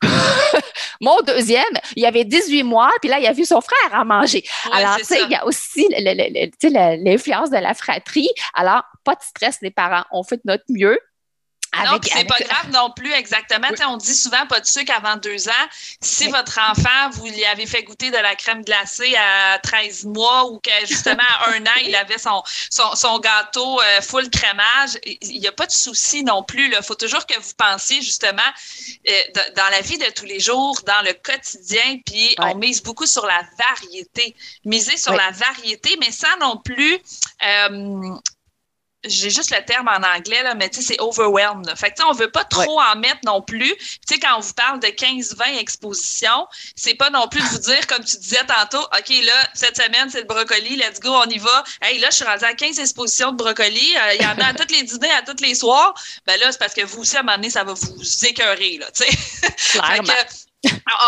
Mon 1.01 1.21
deuxième, 1.27 1.63
il 1.97 2.05
avait 2.05 2.25
18 2.25 2.63
mois, 2.65 2.91
puis 3.01 3.09
là, 3.09 3.19
il 3.19 3.27
a 3.27 3.33
vu 3.33 3.45
son 3.45 3.61
frère 3.61 4.01
en 4.01 4.05
manger. 4.05 4.45
Alors, 4.73 4.97
tu 4.97 5.05
sais, 5.05 5.23
il 5.23 5.31
y 5.31 5.35
a 5.35 5.47
aussi 5.47 5.87
l'influence 5.91 7.51
de 7.51 7.57
la 7.57 7.75
fratrie. 7.75 8.31
Alors, 8.55 8.83
pas 9.05 9.15
de 9.15 9.23
stress, 9.23 9.59
les 9.63 9.71
parents. 9.71 10.05
On 10.11 10.23
fait 10.23 10.37
de 10.37 10.43
notre 10.45 10.65
mieux. 10.69 10.99
Non, 11.77 11.99
c'est 12.03 12.25
pas 12.25 12.39
grave 12.41 12.71
non 12.71 12.91
plus, 12.91 13.13
exactement. 13.13 13.69
On 13.87 13.97
dit 13.97 14.15
souvent 14.15 14.47
pas 14.47 14.61
de 14.61 14.67
sucre 14.67 14.93
avant 14.95 15.17
deux 15.17 15.49
ans. 15.49 15.67
Si 16.01 16.29
votre 16.29 16.59
enfant, 16.59 17.11
vous 17.13 17.27
lui 17.27 17.45
avez 17.45 17.67
fait 17.67 17.83
goûter 17.83 18.11
de 18.11 18.17
la 18.17 18.35
crème 18.35 18.63
glacée 18.65 19.15
à 19.17 19.59
13 19.59 20.05
mois 20.05 20.51
ou 20.51 20.61
que 20.61 20.87
justement 20.87 21.23
à 21.41 21.51
un 21.51 21.63
an, 21.63 21.79
il 21.85 21.95
avait 21.95 22.19
son, 22.19 22.43
son, 22.71 23.19
gâteau 23.19 23.81
euh, 23.81 24.01
full 24.01 24.29
crémage, 24.31 24.99
il 25.05 25.41
n'y 25.41 25.47
a 25.47 25.53
pas 25.53 25.67
de 25.67 25.73
souci 25.73 26.25
non 26.25 26.43
plus. 26.43 26.67
Il 26.67 26.83
faut 26.83 26.95
toujours 26.95 27.27
que 27.27 27.39
vous 27.39 27.53
pensiez 27.57 28.01
justement 28.01 28.43
euh, 29.09 29.13
dans 29.57 29.69
la 29.71 29.81
vie 29.81 29.99
de 29.99 30.11
tous 30.15 30.25
les 30.25 30.41
jours, 30.41 30.81
dans 30.87 31.03
le 31.05 31.13
quotidien, 31.13 31.99
puis 32.05 32.35
on 32.39 32.55
mise 32.55 32.83
beaucoup 32.83 33.07
sur 33.07 33.27
la 33.27 33.43
variété. 33.69 34.35
Miser 34.65 34.97
sur 34.97 35.13
la 35.13 35.31
variété, 35.31 35.97
mais 36.01 36.13
sans 36.13 36.37
non 36.41 36.57
plus 36.59 36.99
euh, 37.47 38.15
j'ai 39.05 39.31
juste 39.31 39.51
le 39.51 39.65
terme 39.65 39.89
en 39.89 40.17
anglais, 40.17 40.43
là, 40.43 40.55
mais 40.55 40.69
tu 40.69 40.81
sais, 40.81 40.95
c'est 40.95 41.01
overwhelmed. 41.01 41.73
Fait 41.77 41.91
que, 41.91 42.03
on 42.03 42.13
veut 42.13 42.31
pas 42.31 42.45
trop 42.45 42.81
en 42.81 42.97
mettre 42.97 43.21
non 43.25 43.41
plus. 43.41 43.77
Tu 43.77 43.99
sais, 44.09 44.19
quand 44.19 44.37
on 44.37 44.41
vous 44.41 44.53
parle 44.55 44.81
de 44.81 44.89
15-20 44.89 45.59
expositions, 45.59 46.47
c'est 46.75 46.95
pas 46.95 47.11
non 47.11 47.29
plus 47.29 47.41
de 47.41 47.49
vous 47.49 47.59
dire, 47.59 47.87
comme 47.87 48.05
tu 48.05 48.17
disais 48.17 48.45
tantôt, 48.47 48.83
OK, 48.83 49.09
là, 49.09 49.49
cette 49.55 49.77
semaine, 49.77 50.11
c'est 50.11 50.21
le 50.21 50.27
brocoli, 50.27 50.77
let's 50.77 50.99
go, 51.01 51.11
on 51.11 51.29
y 51.29 51.39
va. 51.39 51.65
Hey, 51.81 51.99
là, 51.99 52.09
je 52.11 52.17
suis 52.17 52.25
rendue 52.25 52.45
à 52.45 52.55
15 52.55 52.79
expositions 52.81 53.33
de 53.33 53.37
brocoli. 53.37 53.97
Euh, 53.97 54.15
il 54.15 54.23
y 54.23 54.27
en 54.27 54.39
a 54.39 54.47
à 54.47 54.55
toutes 54.55 54.73
les 54.73 54.83
dîners, 54.83 55.13
à 55.13 55.23
tous 55.23 55.43
les 55.43 55.55
soirs. 55.55 55.95
Ben 56.27 56.39
là, 56.41 56.51
c'est 56.51 56.59
parce 56.59 56.75
que 56.75 56.85
vous 56.85 57.03
aussi, 57.03 57.17
à 57.17 57.21
un 57.21 57.23
moment 57.23 57.37
donné, 57.37 57.51
ça 57.51 57.65
va 57.65 57.75
vous 57.75 58.25
écœurer, 58.25 58.79
là, 58.79 58.87
sais. 58.93 59.09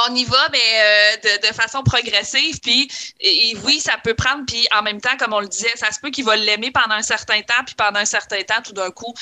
on 0.08 0.14
y 0.14 0.24
va, 0.24 0.48
mais 0.52 0.58
euh, 0.58 1.38
de, 1.38 1.54
façon 1.54 1.82
progressive. 1.82 2.60
Puis 2.60 2.90
et, 3.20 3.56
oui, 3.64 3.80
ça 3.80 3.96
peut 4.02 4.14
prendre. 4.14 4.44
Puis 4.46 4.66
en 4.76 4.82
même 4.82 5.00
temps, 5.00 5.16
comme 5.18 5.32
on 5.32 5.40
le 5.40 5.48
disait, 5.48 5.72
ça 5.76 5.90
se 5.90 6.00
peut 6.00 6.10
qu'il 6.10 6.24
va 6.24 6.36
l'aimer 6.36 6.70
pendant 6.70 6.94
un 6.94 7.02
certain 7.02 7.40
temps, 7.42 7.64
puis 7.64 7.74
pendant 7.74 8.00
un 8.00 8.04
certain 8.04 8.42
temps, 8.42 8.62
tout 8.62 8.72
d'un 8.72 8.90
coup, 8.90 9.12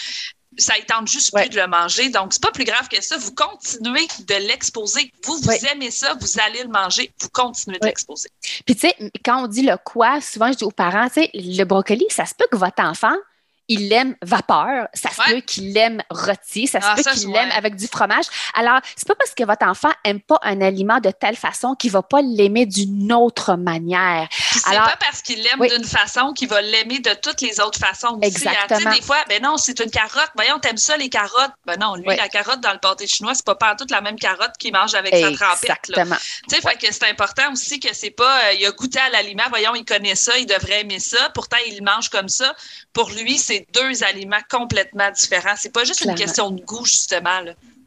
ça 0.56 0.74
ne 0.76 0.82
tente 0.82 1.08
juste 1.08 1.32
plus 1.34 1.48
de 1.48 1.56
le 1.56 1.66
manger. 1.66 2.08
Donc, 2.10 2.32
c'est 2.32 2.42
pas 2.42 2.50
plus 2.50 2.64
grave 2.64 2.88
que 2.88 3.02
ça. 3.02 3.16
Vous 3.16 3.34
continuez 3.34 4.06
de 4.26 4.34
l'exposer. 4.46 5.12
Vous, 5.24 5.38
vous 5.38 5.66
aimez 5.70 5.90
ça, 5.90 6.14
vous 6.20 6.40
allez 6.40 6.62
le 6.62 6.68
manger, 6.68 7.12
vous 7.20 7.28
continuez 7.28 7.78
de 7.78 7.86
l'exposer. 7.86 8.28
Puis, 8.66 8.74
tu 8.74 8.88
sais, 8.88 8.94
quand 9.24 9.44
on 9.44 9.46
dit 9.46 9.62
le 9.62 9.76
quoi, 9.76 10.20
souvent, 10.20 10.50
je 10.52 10.58
dis 10.58 10.64
aux 10.64 10.70
parents, 10.70 11.08
tu 11.08 11.22
sais, 11.22 11.30
le 11.34 11.64
brocoli, 11.64 12.06
ça 12.10 12.26
se 12.26 12.34
peut 12.34 12.46
que 12.50 12.56
votre 12.56 12.82
enfant 12.82 13.14
il 13.68 13.88
l'aime 13.88 14.16
vapeur, 14.22 14.88
ça 14.94 15.10
se 15.10 15.30
peut 15.30 15.40
qu'il 15.40 15.72
l'aime 15.72 16.02
rôti, 16.10 16.66
ça 16.66 16.80
se 16.80 16.86
ah, 16.88 16.94
peut 16.96 17.02
qu'il 17.02 17.30
l'aime 17.30 17.50
avec 17.52 17.76
du 17.76 17.86
fromage. 17.86 18.24
Alors, 18.54 18.80
c'est 18.96 19.06
pas 19.06 19.14
parce 19.14 19.34
que 19.34 19.44
votre 19.44 19.66
enfant 19.66 19.90
aime 20.04 20.20
pas 20.20 20.38
un 20.42 20.60
aliment 20.60 21.00
de 21.00 21.10
telle 21.10 21.36
façon 21.36 21.74
qu'il 21.74 21.90
va 21.90 22.02
pas 22.02 22.22
l'aimer 22.22 22.66
d'une 22.66 23.12
autre 23.12 23.56
manière. 23.56 24.26
C'est 24.52 24.74
pas 24.74 24.96
parce 24.98 25.22
qu'il 25.22 25.42
l'aime 25.42 25.68
d'une 25.68 25.84
façon 25.84 26.32
qu'il 26.32 26.48
va 26.48 26.62
l'aimer 26.62 27.00
de 27.00 27.12
toutes 27.14 27.40
les 27.42 27.60
autres 27.60 27.78
façons 27.78 28.18
aussi. 28.22 28.48
Hein. 28.48 28.52
Exactement. 28.52 28.94
des 28.94 29.02
fois, 29.02 29.18
ben 29.28 29.42
non, 29.42 29.56
c'est 29.56 29.78
une 29.80 29.90
carotte. 29.90 30.30
Voyons, 30.34 30.58
t'aimes 30.58 30.78
ça 30.78 30.96
les 30.96 31.08
carottes? 31.08 31.52
Ben 31.66 31.76
non, 31.78 31.94
lui, 31.94 32.16
la 32.16 32.28
carotte 32.28 32.60
dans 32.60 32.72
le 32.72 32.78
pâté 32.78 33.06
chinois, 33.06 33.34
c'est 33.34 33.44
pas 33.44 33.54
pas 33.54 33.74
toute 33.74 33.90
la 33.90 34.00
même 34.00 34.18
carotte 34.18 34.52
qu'il 34.58 34.72
mange 34.72 34.94
avec 34.94 35.14
sa 35.14 35.30
trempette. 35.32 35.70
Exactement. 35.84 36.16
Tu 36.48 36.54
sais, 36.54 36.62
fait 36.62 36.76
que 36.76 36.92
c'est 36.92 37.08
important 37.08 37.52
aussi 37.52 37.80
que 37.80 37.94
c'est 37.94 38.10
pas, 38.10 38.44
euh, 38.44 38.52
il 38.54 38.66
a 38.66 38.72
goûté 38.72 38.98
à 38.98 39.10
l'aliment. 39.10 39.44
Voyons, 39.50 39.74
il 39.74 39.84
connaît 39.84 40.14
ça, 40.14 40.36
il 40.38 40.46
devrait 40.46 40.80
aimer 40.80 41.00
ça. 41.00 41.30
Pourtant, 41.34 41.58
il 41.66 41.82
mange 41.82 42.08
comme 42.08 42.28
ça. 42.28 42.54
Pour 42.98 43.10
lui, 43.10 43.38
c'est 43.38 43.64
deux 43.72 44.02
aliments 44.02 44.42
complètement 44.50 45.08
différents. 45.12 45.54
C'est 45.56 45.72
pas 45.72 45.84
juste 45.84 46.00
une 46.00 46.16
question 46.16 46.50
de 46.50 46.60
goût, 46.64 46.84
justement. 46.84 47.42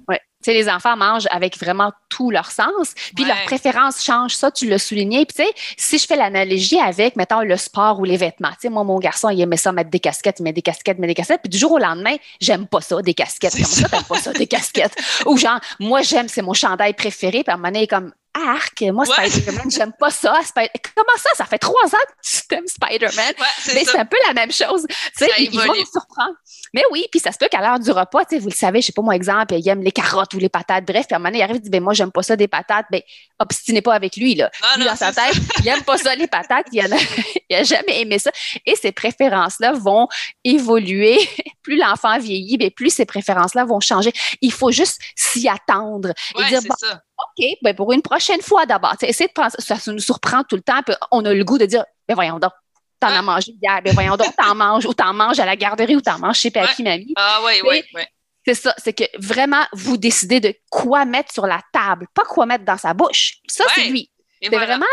Oui. 0.07 0.15
Tu 0.15 0.45
sais, 0.45 0.53
les 0.53 0.69
enfants 0.69 0.95
mangent 0.95 1.27
avec 1.31 1.59
vraiment 1.59 1.91
tout 2.07 2.31
leur 2.31 2.49
sens, 2.49 2.93
puis 3.13 3.25
leur 3.25 3.43
préférence 3.43 4.01
change, 4.01 4.33
ça, 4.33 4.51
tu 4.51 4.69
l'as 4.69 4.79
souligné. 4.79 5.25
Puis, 5.25 5.35
tu 5.35 5.43
sais, 5.43 5.53
si 5.75 5.97
je 5.97 6.05
fais 6.05 6.15
l'analogie 6.15 6.79
avec, 6.79 7.17
mettons, 7.17 7.41
le 7.41 7.57
sport 7.57 7.99
ou 7.99 8.05
les 8.05 8.15
vêtements, 8.15 8.51
tu 8.51 8.61
sais, 8.61 8.69
moi, 8.69 8.85
mon 8.85 8.99
garçon, 8.99 9.27
il 9.27 9.41
aimait 9.41 9.57
ça 9.57 9.73
mettre 9.73 9.89
des 9.89 9.99
casquettes, 9.99 10.39
il 10.39 10.43
met 10.43 10.53
des 10.53 10.61
casquettes, 10.61 10.95
il 10.97 11.01
met 11.01 11.07
des 11.07 11.13
casquettes, 11.13 11.41
puis 11.41 11.49
du 11.49 11.57
jour 11.57 11.73
au 11.73 11.77
lendemain, 11.77 12.15
j'aime 12.39 12.65
pas 12.65 12.79
ça, 12.79 13.01
des 13.01 13.13
casquettes. 13.13 13.51
Comme 13.57 13.65
ça, 13.65 13.89
t'aimes 13.89 14.03
pas 14.03 14.17
ça, 14.17 14.31
des 14.31 14.47
casquettes? 14.47 14.95
ou 15.25 15.37
genre, 15.37 15.59
moi, 15.81 16.03
j'aime, 16.03 16.29
c'est 16.29 16.41
mon 16.41 16.53
chandail 16.53 16.93
préféré, 16.93 17.43
puis 17.43 17.51
à 17.51 17.55
un 17.55 17.57
moment 17.57 17.67
donné, 17.73 17.85
comme, 17.85 18.13
arc, 18.33 18.81
moi, 18.81 19.05
Spider-Man, 19.05 19.69
j'aime 19.69 19.93
pas 19.99 20.09
ça. 20.09 20.39
Comment 20.55 21.17
ça? 21.17 21.29
Ça 21.35 21.45
fait 21.45 21.57
trois 21.57 21.85
ans 21.85 22.05
que 22.07 22.27
tu 22.27 22.47
t'aimes 22.47 22.67
Spider-Man. 22.67 23.33
mais 23.73 23.85
c'est 23.85 23.97
un 23.97 24.05
peu 24.05 24.17
la 24.27 24.33
même 24.33 24.51
chose. 24.51 24.85
Tu 25.17 25.25
sais, 25.25 25.31
ils 25.39 25.51
vont 25.51 25.65
nous 25.67 25.85
surprendre. 25.91 26.35
Mais 26.73 26.83
oui, 26.91 27.07
puis 27.11 27.19
ça 27.19 27.31
se 27.31 27.37
peut 27.37 27.47
qu'à 27.49 27.61
l'heure 27.61 27.79
du 27.79 27.91
repas, 27.91 28.23
vous 28.31 28.49
le 28.49 28.55
savez, 28.55 28.81
je 28.81 28.87
sais 28.87 28.93
pas 28.93 29.01
mon 29.01 29.11
exemple, 29.11 29.55
il 29.55 29.67
aime 29.67 29.83
les 29.83 29.91
carottes 29.91 30.33
ou 30.33 30.37
les 30.37 30.49
patates. 30.49 30.85
Bref, 30.85 31.05
puis 31.07 31.13
à 31.13 31.17
un 31.17 31.19
moment 31.19 31.29
donné, 31.29 31.39
il 31.39 31.43
arrive 31.43 31.57
et 31.57 31.59
dit, 31.59 31.69
ben 31.69 31.83
moi, 31.83 31.93
j'aime 31.93 32.11
pas 32.11 32.23
ça 32.23 32.35
des 32.35 32.47
patates. 32.47 32.85
Ben, 32.91 33.01
obstinez 33.39 33.81
pas 33.81 33.93
avec 33.93 34.15
lui, 34.15 34.35
là. 34.35 34.49
lui, 34.77 34.85
dans 34.85 34.95
sa 34.95 35.11
tête, 35.11 35.35
il 35.59 35.67
aime 35.67 35.83
pas 35.83 35.97
ça 35.97 36.15
les 36.15 36.27
patates. 36.27 36.67
Il 36.71 36.79
a, 36.79 36.85
il 37.49 37.55
a 37.55 37.63
jamais 37.63 38.01
aimé 38.01 38.19
ça. 38.19 38.31
Et 38.65 38.75
ces 38.75 38.91
préférences-là 38.91 39.73
vont 39.73 40.07
évoluer. 40.43 41.19
plus 41.61 41.77
l'enfant 41.77 42.17
vieillit, 42.17 42.57
ben, 42.57 42.71
plus 42.71 42.89
ces 42.89 43.05
préférences-là 43.05 43.65
vont 43.65 43.79
changer. 43.79 44.11
Il 44.41 44.51
faut 44.51 44.71
juste 44.71 44.99
s'y 45.15 45.47
attendre 45.47 46.11
et 46.39 46.43
dire, 46.45 46.61
bon, 46.63 46.75
ça 46.77 47.01
OK, 47.37 47.45
ben 47.61 47.75
pour 47.75 47.91
une 47.91 48.01
prochaine 48.01 48.41
fois 48.41 48.65
d'abord. 48.65 48.95
Essayer 49.01 49.27
de 49.27 49.33
prendre 49.33 49.51
ça, 49.57 49.75
nous 49.87 49.99
surprend 49.99 50.43
tout 50.43 50.55
le 50.55 50.61
temps, 50.61 50.81
puis 50.85 50.95
on 51.11 51.23
a 51.25 51.33
le 51.33 51.43
goût 51.43 51.57
de 51.57 51.65
dire, 51.65 51.85
ben 52.07 52.15
voyons 52.15 52.39
donc, 52.39 52.51
t'en 52.99 53.07
as 53.07 53.21
mangé 53.21 53.53
hier, 53.61 53.81
ben 53.83 53.93
voyons 53.93 54.17
donc, 54.17 54.35
t'en 54.35 54.55
manges, 54.55 54.85
ou 54.85 54.93
t'en 54.93 55.13
manges 55.13 55.39
à 55.39 55.45
la 55.45 55.55
garderie, 55.55 55.95
ou 55.95 56.01
t'en 56.01 56.19
manges 56.19 56.37
chez 56.37 56.51
Papi 56.51 56.83
Mamie. 56.83 57.13
Ah 57.15 57.39
oui, 57.45 57.53
oui, 57.67 57.83
oui. 57.95 58.03
C'est 58.45 58.55
ça, 58.55 58.73
c'est 58.77 58.93
que 58.93 59.03
vraiment, 59.19 59.63
vous 59.73 59.97
décidez 59.97 60.39
de 60.39 60.55
quoi 60.69 61.05
mettre 61.05 61.31
sur 61.31 61.45
la 61.45 61.61
table, 61.71 62.07
pas 62.13 62.23
quoi 62.23 62.47
mettre 62.47 62.65
dans 62.65 62.77
sa 62.77 62.93
bouche. 62.93 63.35
Ça, 63.47 63.65
c'est 63.75 63.85
lui. 63.85 64.11
C'est 64.41 64.49
vraiment 64.49 64.85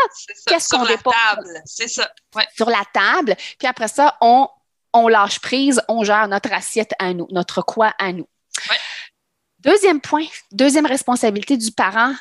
qu'est-ce 0.45 0.69
qu'on 0.69 0.85
dépose. 0.85 1.13
C'est 1.65 1.87
ça. 1.87 2.07
Sur 2.55 2.69
la 2.69 2.83
table. 2.93 3.35
Puis 3.57 3.67
après 3.67 3.87
ça, 3.87 4.15
on, 4.21 4.47
on 4.93 5.07
lâche 5.07 5.39
prise, 5.39 5.81
on 5.87 6.03
gère 6.03 6.27
notre 6.27 6.53
assiette 6.53 6.93
à 6.99 7.13
nous, 7.13 7.27
notre 7.31 7.63
quoi 7.63 7.93
à 7.97 8.11
nous. 8.11 8.27
Ouais. 8.69 8.77
Deuxième 9.59 9.99
point, 9.99 10.25
deuxième 10.51 10.85
responsabilité 10.85 11.57
du 11.57 11.71
parent. 11.71 12.13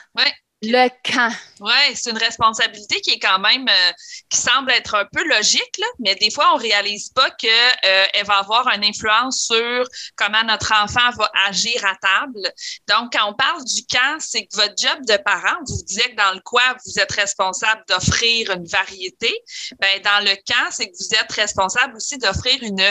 Le 0.60 0.88
quand. 1.04 1.30
Oui, 1.60 1.94
c'est 1.94 2.10
une 2.10 2.18
responsabilité 2.18 3.00
qui 3.00 3.10
est 3.10 3.20
quand 3.20 3.38
même, 3.38 3.68
euh, 3.68 3.92
qui 4.28 4.38
semble 4.38 4.72
être 4.72 4.96
un 4.96 5.04
peu 5.04 5.22
logique, 5.28 5.78
là, 5.78 5.86
mais 6.00 6.16
des 6.16 6.32
fois, 6.32 6.52
on 6.52 6.56
réalise 6.56 7.10
pas 7.10 7.30
qu'elle 7.30 7.50
euh, 7.86 8.22
va 8.24 8.38
avoir 8.38 8.66
une 8.74 8.84
influence 8.84 9.46
sur 9.46 9.86
comment 10.16 10.42
notre 10.42 10.72
enfant 10.72 11.10
va 11.16 11.30
agir 11.46 11.84
à 11.84 11.94
table. 11.94 12.52
Donc, 12.88 13.12
quand 13.12 13.30
on 13.30 13.34
parle 13.34 13.62
du 13.62 13.82
quand, 13.88 14.16
c'est 14.18 14.46
que 14.46 14.56
votre 14.56 14.74
job 14.76 14.98
de 15.06 15.16
parent, 15.18 15.58
vous 15.64 15.84
disiez 15.84 16.10
que 16.10 16.16
dans 16.16 16.34
le 16.34 16.40
quoi, 16.40 16.76
vous 16.84 16.98
êtes 16.98 17.12
responsable 17.12 17.84
d'offrir 17.88 18.50
une 18.50 18.66
variété. 18.66 19.32
Ben, 19.78 20.02
dans 20.02 20.24
le 20.24 20.34
quand, 20.44 20.70
c'est 20.72 20.86
que 20.86 20.96
vous 20.98 21.14
êtes 21.14 21.30
responsable 21.30 21.94
aussi 21.94 22.18
d'offrir 22.18 22.60
une 22.62 22.82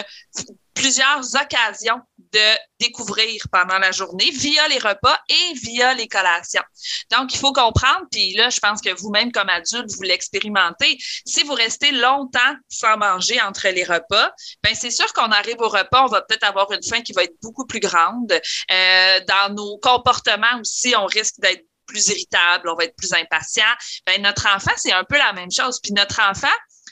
plusieurs 0.73 1.35
occasions 1.35 2.01
de 2.33 2.57
découvrir 2.79 3.41
pendant 3.51 3.79
la 3.79 3.91
journée 3.91 4.29
via 4.31 4.67
les 4.67 4.77
repas 4.77 5.17
et 5.29 5.53
via 5.55 5.93
les 5.93 6.07
collations. 6.07 6.63
Donc, 7.11 7.33
il 7.33 7.37
faut 7.37 7.53
comprendre, 7.53 8.05
puis 8.11 8.33
là, 8.33 8.49
je 8.49 8.59
pense 8.59 8.81
que 8.81 8.93
vous-même, 8.93 9.31
comme 9.31 9.49
adulte, 9.49 9.89
vous 9.95 10.03
l'expérimentez. 10.03 10.97
Si 11.25 11.43
vous 11.43 11.53
restez 11.53 11.91
longtemps 11.91 12.55
sans 12.69 12.97
manger 12.97 13.41
entre 13.41 13.67
les 13.69 13.83
repas, 13.83 14.31
ben 14.63 14.75
c'est 14.75 14.91
sûr 14.91 15.11
qu'on 15.13 15.31
arrive 15.31 15.59
au 15.59 15.69
repas, 15.69 16.03
on 16.03 16.07
va 16.07 16.21
peut-être 16.21 16.43
avoir 16.43 16.71
une 16.71 16.83
faim 16.83 17.01
qui 17.01 17.13
va 17.13 17.23
être 17.23 17.35
beaucoup 17.41 17.65
plus 17.65 17.79
grande. 17.79 18.31
Euh, 18.31 19.19
dans 19.27 19.53
nos 19.53 19.77
comportements 19.79 20.59
aussi, 20.59 20.95
on 20.95 21.05
risque 21.05 21.35
d'être 21.39 21.65
plus 21.87 22.07
irritable, 22.07 22.69
on 22.69 22.75
va 22.75 22.83
être 22.83 22.95
plus 22.95 23.13
impatient. 23.13 23.63
Ben, 24.05 24.21
notre 24.21 24.47
enfant, 24.47 24.73
c'est 24.75 24.91
un 24.91 25.03
peu 25.03 25.17
la 25.17 25.33
même 25.33 25.51
chose. 25.51 25.79
Puis 25.81 25.93
notre 25.93 26.21
enfant, 26.21 26.47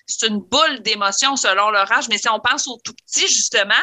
c'est 0.08 0.28
une 0.28 0.40
boule 0.40 0.82
d'émotions 0.82 1.36
selon 1.36 1.70
leur 1.70 1.92
âge, 1.92 2.08
mais 2.10 2.18
si 2.18 2.30
on 2.30 2.40
pense 2.40 2.68
aux 2.68 2.80
tout 2.84 2.94
petits, 2.94 3.28
justement, 3.28 3.74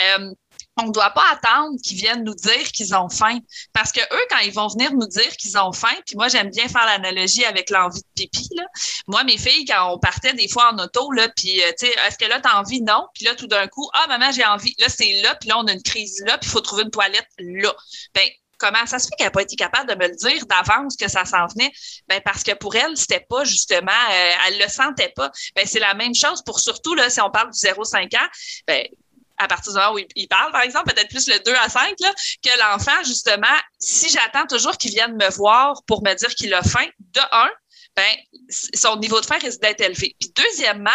euh, 0.00 0.30
on 0.78 0.86
ne 0.86 0.92
doit 0.92 1.10
pas 1.10 1.24
attendre 1.32 1.76
qu'ils 1.82 1.98
viennent 1.98 2.24
nous 2.24 2.34
dire 2.34 2.70
qu'ils 2.72 2.94
ont 2.94 3.08
faim. 3.08 3.40
Parce 3.72 3.92
que 3.92 4.00
eux, 4.00 4.26
quand 4.30 4.38
ils 4.38 4.52
vont 4.52 4.68
venir 4.68 4.92
nous 4.92 5.06
dire 5.06 5.36
qu'ils 5.36 5.58
ont 5.58 5.72
faim, 5.72 5.94
puis 6.06 6.16
moi, 6.16 6.28
j'aime 6.28 6.50
bien 6.50 6.68
faire 6.68 6.86
l'analogie 6.86 7.44
avec 7.44 7.70
l'envie 7.70 8.00
de 8.00 8.06
pipi. 8.14 8.48
Moi, 9.06 9.24
mes 9.24 9.38
filles, 9.38 9.64
quand 9.64 9.92
on 9.92 9.98
partait 9.98 10.34
des 10.34 10.48
fois 10.48 10.72
en 10.72 10.78
auto, 10.78 11.10
puis, 11.36 11.62
euh, 11.62 11.72
est-ce 12.06 12.18
que 12.18 12.26
là, 12.26 12.40
t'as 12.40 12.58
envie? 12.60 12.80
Non. 12.82 13.06
Puis 13.14 13.24
là, 13.24 13.34
tout 13.34 13.48
d'un 13.48 13.66
coup, 13.66 13.88
ah, 13.92 14.06
maman, 14.08 14.30
j'ai 14.32 14.44
envie. 14.44 14.74
Là, 14.78 14.88
c'est 14.88 15.20
là, 15.22 15.34
puis 15.34 15.48
là, 15.48 15.58
on 15.58 15.66
a 15.66 15.72
une 15.72 15.82
crise 15.82 16.22
là, 16.24 16.38
puis 16.38 16.48
il 16.48 16.52
faut 16.52 16.60
trouver 16.60 16.84
une 16.84 16.90
toilette 16.90 17.28
là. 17.38 17.74
Ben, 18.14 18.28
comment 18.58 18.84
ça 18.86 18.98
se 18.98 19.06
fait 19.06 19.16
qu'elle 19.16 19.26
n'a 19.28 19.30
pas 19.30 19.42
été 19.42 19.56
capable 19.56 19.88
de 19.88 19.94
me 19.94 20.08
le 20.08 20.16
dire 20.16 20.44
d'avance 20.46 20.96
que 20.96 21.08
ça 21.08 21.24
s'en 21.24 21.46
venait? 21.46 21.72
Ben 22.08 22.20
parce 22.24 22.42
que 22.42 22.52
pour 22.54 22.74
elle, 22.74 22.96
c'était 22.96 23.24
pas 23.28 23.44
justement, 23.44 23.90
euh, 23.90 24.32
elle 24.46 24.58
le 24.58 24.68
sentait 24.68 25.12
pas. 25.14 25.30
Ben 25.54 25.64
c'est 25.66 25.78
la 25.78 25.94
même 25.94 26.14
chose 26.14 26.42
pour 26.42 26.60
surtout 26.60 26.94
là, 26.94 27.08
si 27.08 27.20
on 27.20 27.30
parle 27.30 27.50
du 27.50 27.58
0-5 27.58 28.16
ans, 28.16 28.28
ben 28.66 28.86
à 29.38 29.48
partir 29.48 29.72
du 29.72 29.78
moment 29.78 29.94
où 29.94 29.98
il 30.14 30.28
parle, 30.28 30.52
par 30.52 30.62
exemple, 30.62 30.92
peut-être 30.92 31.08
plus 31.08 31.28
le 31.28 31.38
2 31.44 31.54
à 31.54 31.68
5, 31.68 31.94
là, 32.00 32.12
que 32.42 32.58
l'enfant, 32.58 33.02
justement, 33.04 33.46
si 33.78 34.10
j'attends 34.10 34.46
toujours 34.46 34.76
qu'il 34.76 34.90
vienne 34.90 35.16
me 35.16 35.30
voir 35.30 35.82
pour 35.86 36.02
me 36.04 36.12
dire 36.14 36.30
qu'il 36.34 36.52
a 36.54 36.62
faim, 36.62 36.86
de 36.98 37.20
un, 37.32 37.50
ben, 37.96 38.16
son 38.74 38.96
niveau 38.96 39.20
de 39.20 39.26
faim 39.26 39.38
risque 39.40 39.60
d'être 39.60 39.80
élevé. 39.80 40.16
Puis 40.20 40.32
deuxièmement, 40.34 40.90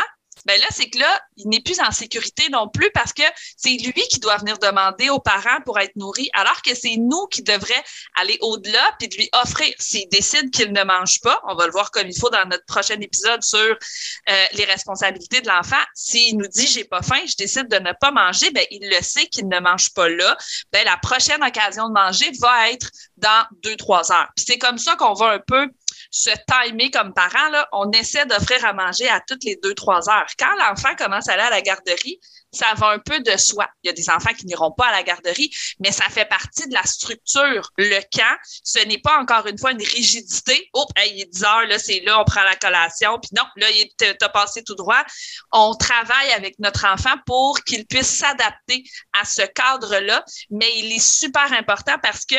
ben 0.45 0.59
là, 0.59 0.67
c'est 0.71 0.89
que 0.89 0.99
là, 0.99 1.21
il 1.37 1.47
n'est 1.49 1.61
plus 1.61 1.79
en 1.79 1.91
sécurité 1.91 2.49
non 2.49 2.67
plus 2.67 2.89
parce 2.91 3.13
que 3.13 3.23
c'est 3.57 3.77
lui 3.77 4.03
qui 4.09 4.19
doit 4.19 4.37
venir 4.37 4.57
demander 4.59 5.09
aux 5.09 5.19
parents 5.19 5.61
pour 5.65 5.79
être 5.79 5.95
nourri, 5.95 6.29
alors 6.33 6.61
que 6.61 6.75
c'est 6.75 6.97
nous 6.97 7.27
qui 7.27 7.43
devrions 7.43 7.81
aller 8.15 8.37
au-delà 8.41 8.83
puis 8.99 9.07
de 9.07 9.15
lui 9.15 9.29
offrir. 9.33 9.73
S'il 9.79 10.07
décide 10.09 10.51
qu'il 10.51 10.71
ne 10.71 10.83
mange 10.83 11.21
pas, 11.21 11.41
on 11.47 11.55
va 11.55 11.65
le 11.65 11.71
voir 11.71 11.91
comme 11.91 12.07
il 12.07 12.17
faut 12.17 12.29
dans 12.29 12.45
notre 12.45 12.65
prochain 12.65 12.99
épisode 12.99 13.43
sur 13.43 13.59
euh, 13.59 14.45
les 14.53 14.65
responsabilités 14.65 15.41
de 15.41 15.47
l'enfant. 15.47 15.81
S'il 15.93 16.37
nous 16.37 16.47
dit 16.47 16.67
j'ai 16.67 16.83
pas 16.83 17.01
faim, 17.01 17.21
je 17.25 17.35
décide 17.35 17.67
de 17.67 17.77
ne 17.77 17.91
pas 17.99 18.11
manger, 18.11 18.51
ben 18.51 18.65
il 18.71 18.89
le 18.89 19.01
sait 19.01 19.27
qu'il 19.27 19.47
ne 19.47 19.59
mange 19.59 19.93
pas 19.93 20.09
là. 20.09 20.37
Ben 20.71 20.83
la 20.85 20.97
prochaine 20.97 21.43
occasion 21.43 21.87
de 21.87 21.93
manger 21.93 22.31
va 22.39 22.71
être 22.71 22.89
dans 23.17 23.45
deux 23.63 23.75
trois 23.75 24.11
heures. 24.11 24.29
Puis 24.35 24.45
c'est 24.47 24.57
comme 24.57 24.77
ça 24.77 24.95
qu'on 24.95 25.13
va 25.13 25.31
un 25.31 25.39
peu 25.39 25.69
se 26.11 26.31
timer 26.47 26.91
comme 26.91 27.13
parent, 27.13 27.63
on 27.71 27.91
essaie 27.91 28.25
d'offrir 28.25 28.65
à 28.65 28.73
manger 28.73 29.09
à 29.09 29.21
toutes 29.21 29.43
les 29.43 29.57
deux, 29.61 29.73
trois 29.73 30.09
heures. 30.09 30.27
Quand 30.37 30.53
l'enfant 30.59 30.95
commence 30.95 31.27
à 31.29 31.33
aller 31.33 31.43
à 31.43 31.49
la 31.49 31.61
garderie, 31.61 32.19
ça 32.53 32.73
va 32.75 32.89
un 32.89 32.99
peu 32.99 33.19
de 33.19 33.35
soi. 33.35 33.67
Il 33.83 33.87
y 33.87 33.89
a 33.89 33.93
des 33.93 34.09
enfants 34.09 34.33
qui 34.37 34.45
n'iront 34.45 34.71
pas 34.71 34.87
à 34.87 34.91
la 34.91 35.03
garderie, 35.03 35.51
mais 35.79 35.91
ça 35.91 36.05
fait 36.09 36.25
partie 36.25 36.67
de 36.67 36.73
la 36.73 36.83
structure. 36.83 37.71
Le 37.77 37.99
camp, 38.15 38.37
ce 38.63 38.79
n'est 38.85 38.99
pas 38.99 39.17
encore 39.19 39.47
une 39.47 39.57
fois 39.57 39.71
une 39.71 39.81
rigidité. 39.81 40.69
Oh, 40.73 40.85
il 41.05 41.21
est 41.21 41.33
10 41.33 41.43
heures, 41.43 41.79
c'est 41.79 42.01
là, 42.01 42.19
on 42.21 42.23
prend 42.23 42.43
la 42.43 42.55
collation. 42.55 43.17
Puis 43.19 43.31
non, 43.35 43.43
là, 43.55 43.69
il 43.71 43.89
t'a 43.95 44.29
passé 44.29 44.63
tout 44.63 44.75
droit. 44.75 45.03
On 45.51 45.73
travaille 45.73 46.31
avec 46.35 46.59
notre 46.59 46.85
enfant 46.85 47.15
pour 47.25 47.59
qu'il 47.63 47.85
puisse 47.85 48.17
s'adapter 48.17 48.83
à 49.19 49.25
ce 49.25 49.41
cadre-là, 49.41 50.23
mais 50.51 50.69
il 50.77 50.91
est 50.93 51.03
super 51.03 51.51
important 51.53 51.95
parce 52.01 52.25
que 52.25 52.35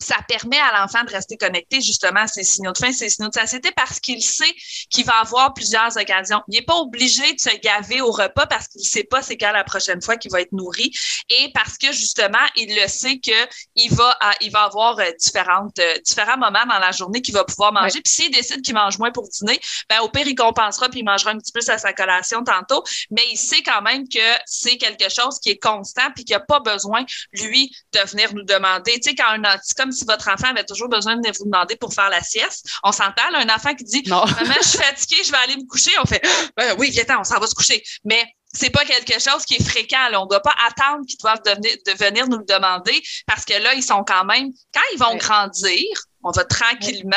ça 0.00 0.16
permet 0.28 0.58
à 0.58 0.80
l'enfant 0.80 1.02
de 1.04 1.10
rester 1.10 1.36
connecté 1.36 1.80
justement 1.80 2.20
à 2.20 2.26
ses 2.26 2.44
signaux 2.44 2.72
de 2.72 2.78
faim, 2.78 2.92
ses 2.92 3.08
signaux 3.08 3.28
de 3.28 3.34
satiété 3.34 3.70
parce 3.76 3.98
qu'il 4.00 4.22
sait 4.22 4.54
qu'il 4.90 5.04
va 5.04 5.20
avoir 5.20 5.54
plusieurs 5.54 5.96
occasions. 5.96 6.40
Il 6.48 6.58
n'est 6.58 6.64
pas 6.64 6.76
obligé 6.76 7.32
de 7.32 7.40
se 7.40 7.54
gaver 7.60 8.00
au 8.00 8.10
repas 8.10 8.46
parce 8.46 8.68
qu'il 8.68 8.80
ne 8.80 8.86
sait 8.86 9.04
pas 9.04 9.22
c'est 9.22 9.36
quand 9.36 9.52
la 9.52 9.64
prochaine 9.64 10.00
fois 10.00 10.16
qu'il 10.16 10.30
va 10.30 10.40
être 10.40 10.52
nourri 10.52 10.92
et 11.28 11.50
parce 11.52 11.78
que 11.78 11.92
justement, 11.92 12.38
il 12.56 12.74
le 12.74 12.86
sait 12.86 13.18
qu'il 13.18 13.92
va, 13.92 14.18
il 14.40 14.50
va 14.50 14.64
avoir 14.64 14.98
euh, 14.98 15.10
différentes, 15.18 15.78
euh, 15.78 15.94
différents 16.04 16.38
moments 16.38 16.64
dans 16.66 16.78
la 16.78 16.92
journée 16.92 17.20
qu'il 17.20 17.34
va 17.34 17.44
pouvoir 17.44 17.72
manger. 17.72 18.00
Puis 18.00 18.12
s'il 18.12 18.30
décide 18.30 18.62
qu'il 18.62 18.74
mange 18.74 18.98
moins 18.98 19.10
pour 19.10 19.28
dîner, 19.28 19.58
ben 19.88 20.00
au 20.00 20.08
pire, 20.08 20.26
il 20.26 20.34
compensera 20.34 20.88
puis 20.88 21.00
il 21.00 21.04
mangera 21.04 21.32
un 21.32 21.38
petit 21.38 21.52
peu 21.52 21.60
à 21.68 21.78
sa 21.78 21.92
collation 21.92 22.44
tantôt. 22.44 22.84
Mais 23.10 23.22
il 23.32 23.36
sait 23.36 23.62
quand 23.62 23.82
même 23.82 24.08
que 24.08 24.18
c'est 24.46 24.76
quelque 24.76 25.08
chose 25.08 25.38
qui 25.40 25.50
est 25.50 25.58
constant 25.58 26.10
puis 26.14 26.24
qu'il 26.24 26.36
n'a 26.36 26.40
pas 26.40 26.60
besoin, 26.60 27.04
lui, 27.32 27.74
de 27.92 28.00
venir 28.08 28.32
nous 28.34 28.44
demander. 28.44 28.92
Tu 29.00 29.10
sais, 29.10 29.14
quand 29.14 29.32
un 29.32 29.44
si 29.92 30.04
votre 30.04 30.28
enfant 30.28 30.48
avait 30.48 30.64
toujours 30.64 30.88
besoin 30.88 31.16
de 31.16 31.28
vous 31.38 31.44
demander 31.44 31.76
pour 31.76 31.92
faire 31.92 32.10
la 32.10 32.22
sieste. 32.22 32.68
On 32.82 32.92
s'entend, 32.92 33.22
un 33.34 33.48
enfant 33.48 33.74
qui 33.74 33.84
dit 33.84 34.02
Maman, 34.06 34.26
je 34.62 34.68
suis 34.68 34.78
fatiguée, 34.78 35.22
je 35.24 35.30
vais 35.30 35.38
aller 35.38 35.56
me 35.56 35.66
coucher. 35.66 35.90
On 36.02 36.06
fait 36.06 36.22
ben 36.56 36.74
Oui, 36.78 36.90
viens 36.90 37.04
on 37.18 37.24
s'en 37.24 37.38
va 37.38 37.46
se 37.46 37.54
coucher. 37.54 37.82
Mais 38.04 38.24
c'est 38.52 38.70
pas 38.70 38.84
quelque 38.84 39.20
chose 39.20 39.44
qui 39.44 39.56
est 39.56 39.64
fréquent. 39.64 39.98
On 40.14 40.24
ne 40.24 40.28
doit 40.28 40.42
pas 40.42 40.54
attendre 40.66 41.04
qu'ils 41.06 41.18
doivent 41.18 41.42
devenir, 41.44 41.76
de 41.86 41.92
venir 41.92 42.28
nous 42.28 42.38
le 42.38 42.44
demander 42.44 43.02
parce 43.26 43.44
que 43.44 43.54
là, 43.54 43.74
ils 43.74 43.82
sont 43.82 44.04
quand 44.04 44.24
même, 44.24 44.48
quand 44.72 44.80
ils 44.94 44.98
vont 44.98 45.16
grandir, 45.16 45.84
on 46.22 46.30
va 46.30 46.44
tranquillement 46.44 47.16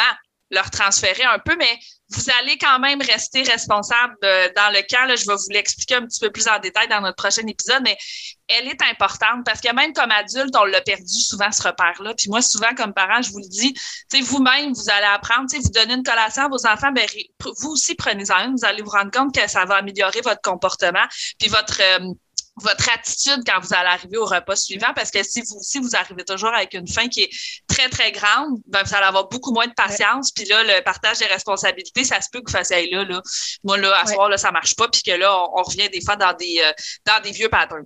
leur 0.52 0.70
transférer 0.70 1.24
un 1.24 1.40
peu, 1.40 1.56
mais 1.56 1.80
vous 2.12 2.30
allez 2.40 2.58
quand 2.58 2.80
même 2.80 3.02
rester 3.02 3.44
responsable 3.44 4.16
euh, 4.24 4.50
dans 4.56 4.72
le. 4.72 4.82
Là, 5.08 5.16
je 5.16 5.26
vais 5.26 5.36
vous 5.36 5.50
l'expliquer 5.50 5.96
un 5.96 6.06
petit 6.06 6.20
peu 6.20 6.30
plus 6.30 6.48
en 6.48 6.60
détail 6.60 6.88
dans 6.90 7.02
notre 7.02 7.16
prochain 7.16 7.46
épisode, 7.48 7.82
mais 7.84 7.98
elle 8.48 8.68
est 8.68 8.82
importante 8.82 9.46
parce 9.46 9.62
que 9.62 9.74
même 9.74 9.94
comme 9.94 10.12
adulte, 10.12 10.54
on 10.60 10.66
l'a 10.66 10.82
perdu 10.82 11.22
souvent 11.22 11.52
ce 11.52 11.64
repère-là. 11.64 12.14
Puis 12.16 12.30
moi, 12.30 12.42
souvent 12.42 12.74
comme 12.76 12.94
parent, 12.94 13.22
je 13.22 13.32
vous 13.32 13.40
le 13.40 13.48
dis, 13.48 13.74
vous-même, 14.22 14.74
vous 14.74 14.90
allez 14.90 15.08
apprendre, 15.08 15.46
vous 15.52 15.70
donnez 15.70 15.94
une 15.94 16.04
collation 16.04 16.44
à 16.44 16.48
vos 16.50 16.68
enfants, 16.68 16.92
ben, 16.92 17.08
vous 17.60 17.70
aussi 17.70 17.96
prenez-en 17.96 18.46
une, 18.46 18.56
vous 18.56 18.66
allez 18.66 18.82
vous 18.82 18.90
rendre 18.90 19.12
compte 19.12 19.34
que 19.34 19.50
ça 19.50 19.66
va 19.66 19.76
améliorer 19.76 20.22
votre 20.22 20.42
comportement, 20.42 21.06
puis 21.40 21.48
votre 21.50 21.82
euh, 21.82 22.14
votre 22.62 22.90
attitude 22.90 23.44
quand 23.46 23.60
vous 23.60 23.74
allez 23.74 23.90
arriver 23.90 24.18
au 24.18 24.26
repas 24.26 24.56
suivant, 24.56 24.94
parce 24.96 25.12
que 25.12 25.24
si 25.24 25.42
vous 25.42 25.60
si 25.62 25.80
vous 25.80 25.96
arrivez 25.96 26.24
toujours 26.24 26.54
avec 26.54 26.74
une 26.74 26.88
faim 26.88 27.08
qui 27.08 27.24
est 27.24 27.30
très, 27.68 27.90
très 27.90 28.12
grande, 28.12 28.60
ben, 28.68 28.84
vous 28.84 28.96
allez 28.96 29.06
avoir 29.06 29.28
beaucoup 29.30 29.54
moins 29.54 29.68
de 29.68 29.74
patience. 29.74 30.32
Puis 30.32 30.46
là, 30.46 30.64
le 30.64 30.84
partage 30.84 31.20
des 31.20 31.26
responsabilités, 31.26 32.04
ça 32.04 32.22
se 32.22 32.30
peut 32.32 32.42
que 32.42 32.52
vous 32.52 32.58
fassiez 32.58 32.90
là, 32.90 33.04
là. 33.04 33.22
Moi, 33.64 33.78
là, 33.78 33.96
à 34.02 34.06
ce 34.06 34.14
soir, 34.14 34.30
là, 34.30 34.38
ça 34.38 34.52
marche 34.52 34.76
pas, 34.76 34.88
puis 34.88 35.04
que 35.04 35.12
là, 35.12 35.38
on, 35.54 35.64
revient 35.64 35.90
des 35.90 36.02
fois 36.02 36.16
dans 36.16 36.34
des 36.34 36.62
euh, 36.64 36.72
dans 37.06 37.22
des 37.22 37.32
vieux 37.32 37.50
patterns. 37.50 37.86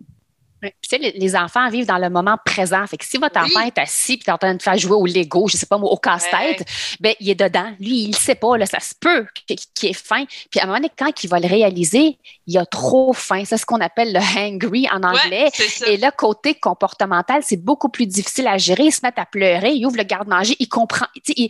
Tu 0.82 0.90
sais, 0.90 0.98
les, 0.98 1.36
enfants 1.36 1.70
vivent 1.70 1.86
dans 1.86 1.98
le 1.98 2.10
moment 2.10 2.38
présent. 2.46 2.86
Fait 2.88 2.98
que 2.98 3.06
si 3.06 3.18
votre 3.18 3.40
enfant 3.40 3.62
est 3.62 3.78
assis 3.78 4.14
et 4.14 4.20
est 4.30 4.32
en 4.32 4.38
train 4.38 4.54
de 4.54 4.62
faire 4.62 4.78
jouer 4.78 4.96
au 4.96 5.06
Lego, 5.06 5.48
je 5.48 5.58
sais 5.58 5.66
pas 5.66 5.78
moi, 5.78 5.90
au 5.92 5.98
casse-tête, 5.98 6.64
ben, 7.00 7.14
il 7.20 7.30
est 7.30 7.36
dedans. 7.36 7.72
Lui, 7.80 8.04
il 8.04 8.10
ne 8.10 8.16
sait 8.16 8.36
pas, 8.36 8.58
là, 8.58 8.66
ça 8.66 8.80
se 8.80 8.94
peut 9.00 9.26
qu'il 9.48 9.90
ait 9.90 9.94
faim. 9.94 10.26
Puis 10.50 10.60
à 10.60 10.64
un 10.64 10.66
moment 10.68 10.78
donné, 10.78 10.92
quand 10.98 11.24
il 11.24 11.30
va 11.30 11.40
le 11.40 11.48
réaliser, 11.48 12.18
il 12.48 12.58
a 12.58 12.66
trop 12.66 13.14
faim. 13.14 13.44
C'est 13.46 13.58
ce 13.58 13.66
qu'on 13.66 13.82
appelle 13.82 14.14
le 14.14 14.20
hangry 14.20 14.88
en 14.92 15.04
anglais. 15.04 15.50
et 15.88 15.98
là, 15.98 16.12
côté 16.12 16.56
comportemental, 16.56 17.42
c'est 17.44 17.62
beaucoup 17.62 17.90
plus 17.90 18.08
difficile 18.08 18.48
à 18.48 18.58
gérer. 18.58 18.84
Il 18.86 18.92
se 18.92 19.02
met 19.04 19.14
à 19.18 19.26
pleurer, 19.26 19.72
il 19.74 19.86
ouvre 19.86 19.98
le 19.98 20.04
garde-manger, 20.04 20.56
il 20.60 20.70
comprend. 20.70 21.08
Il, 21.36 21.50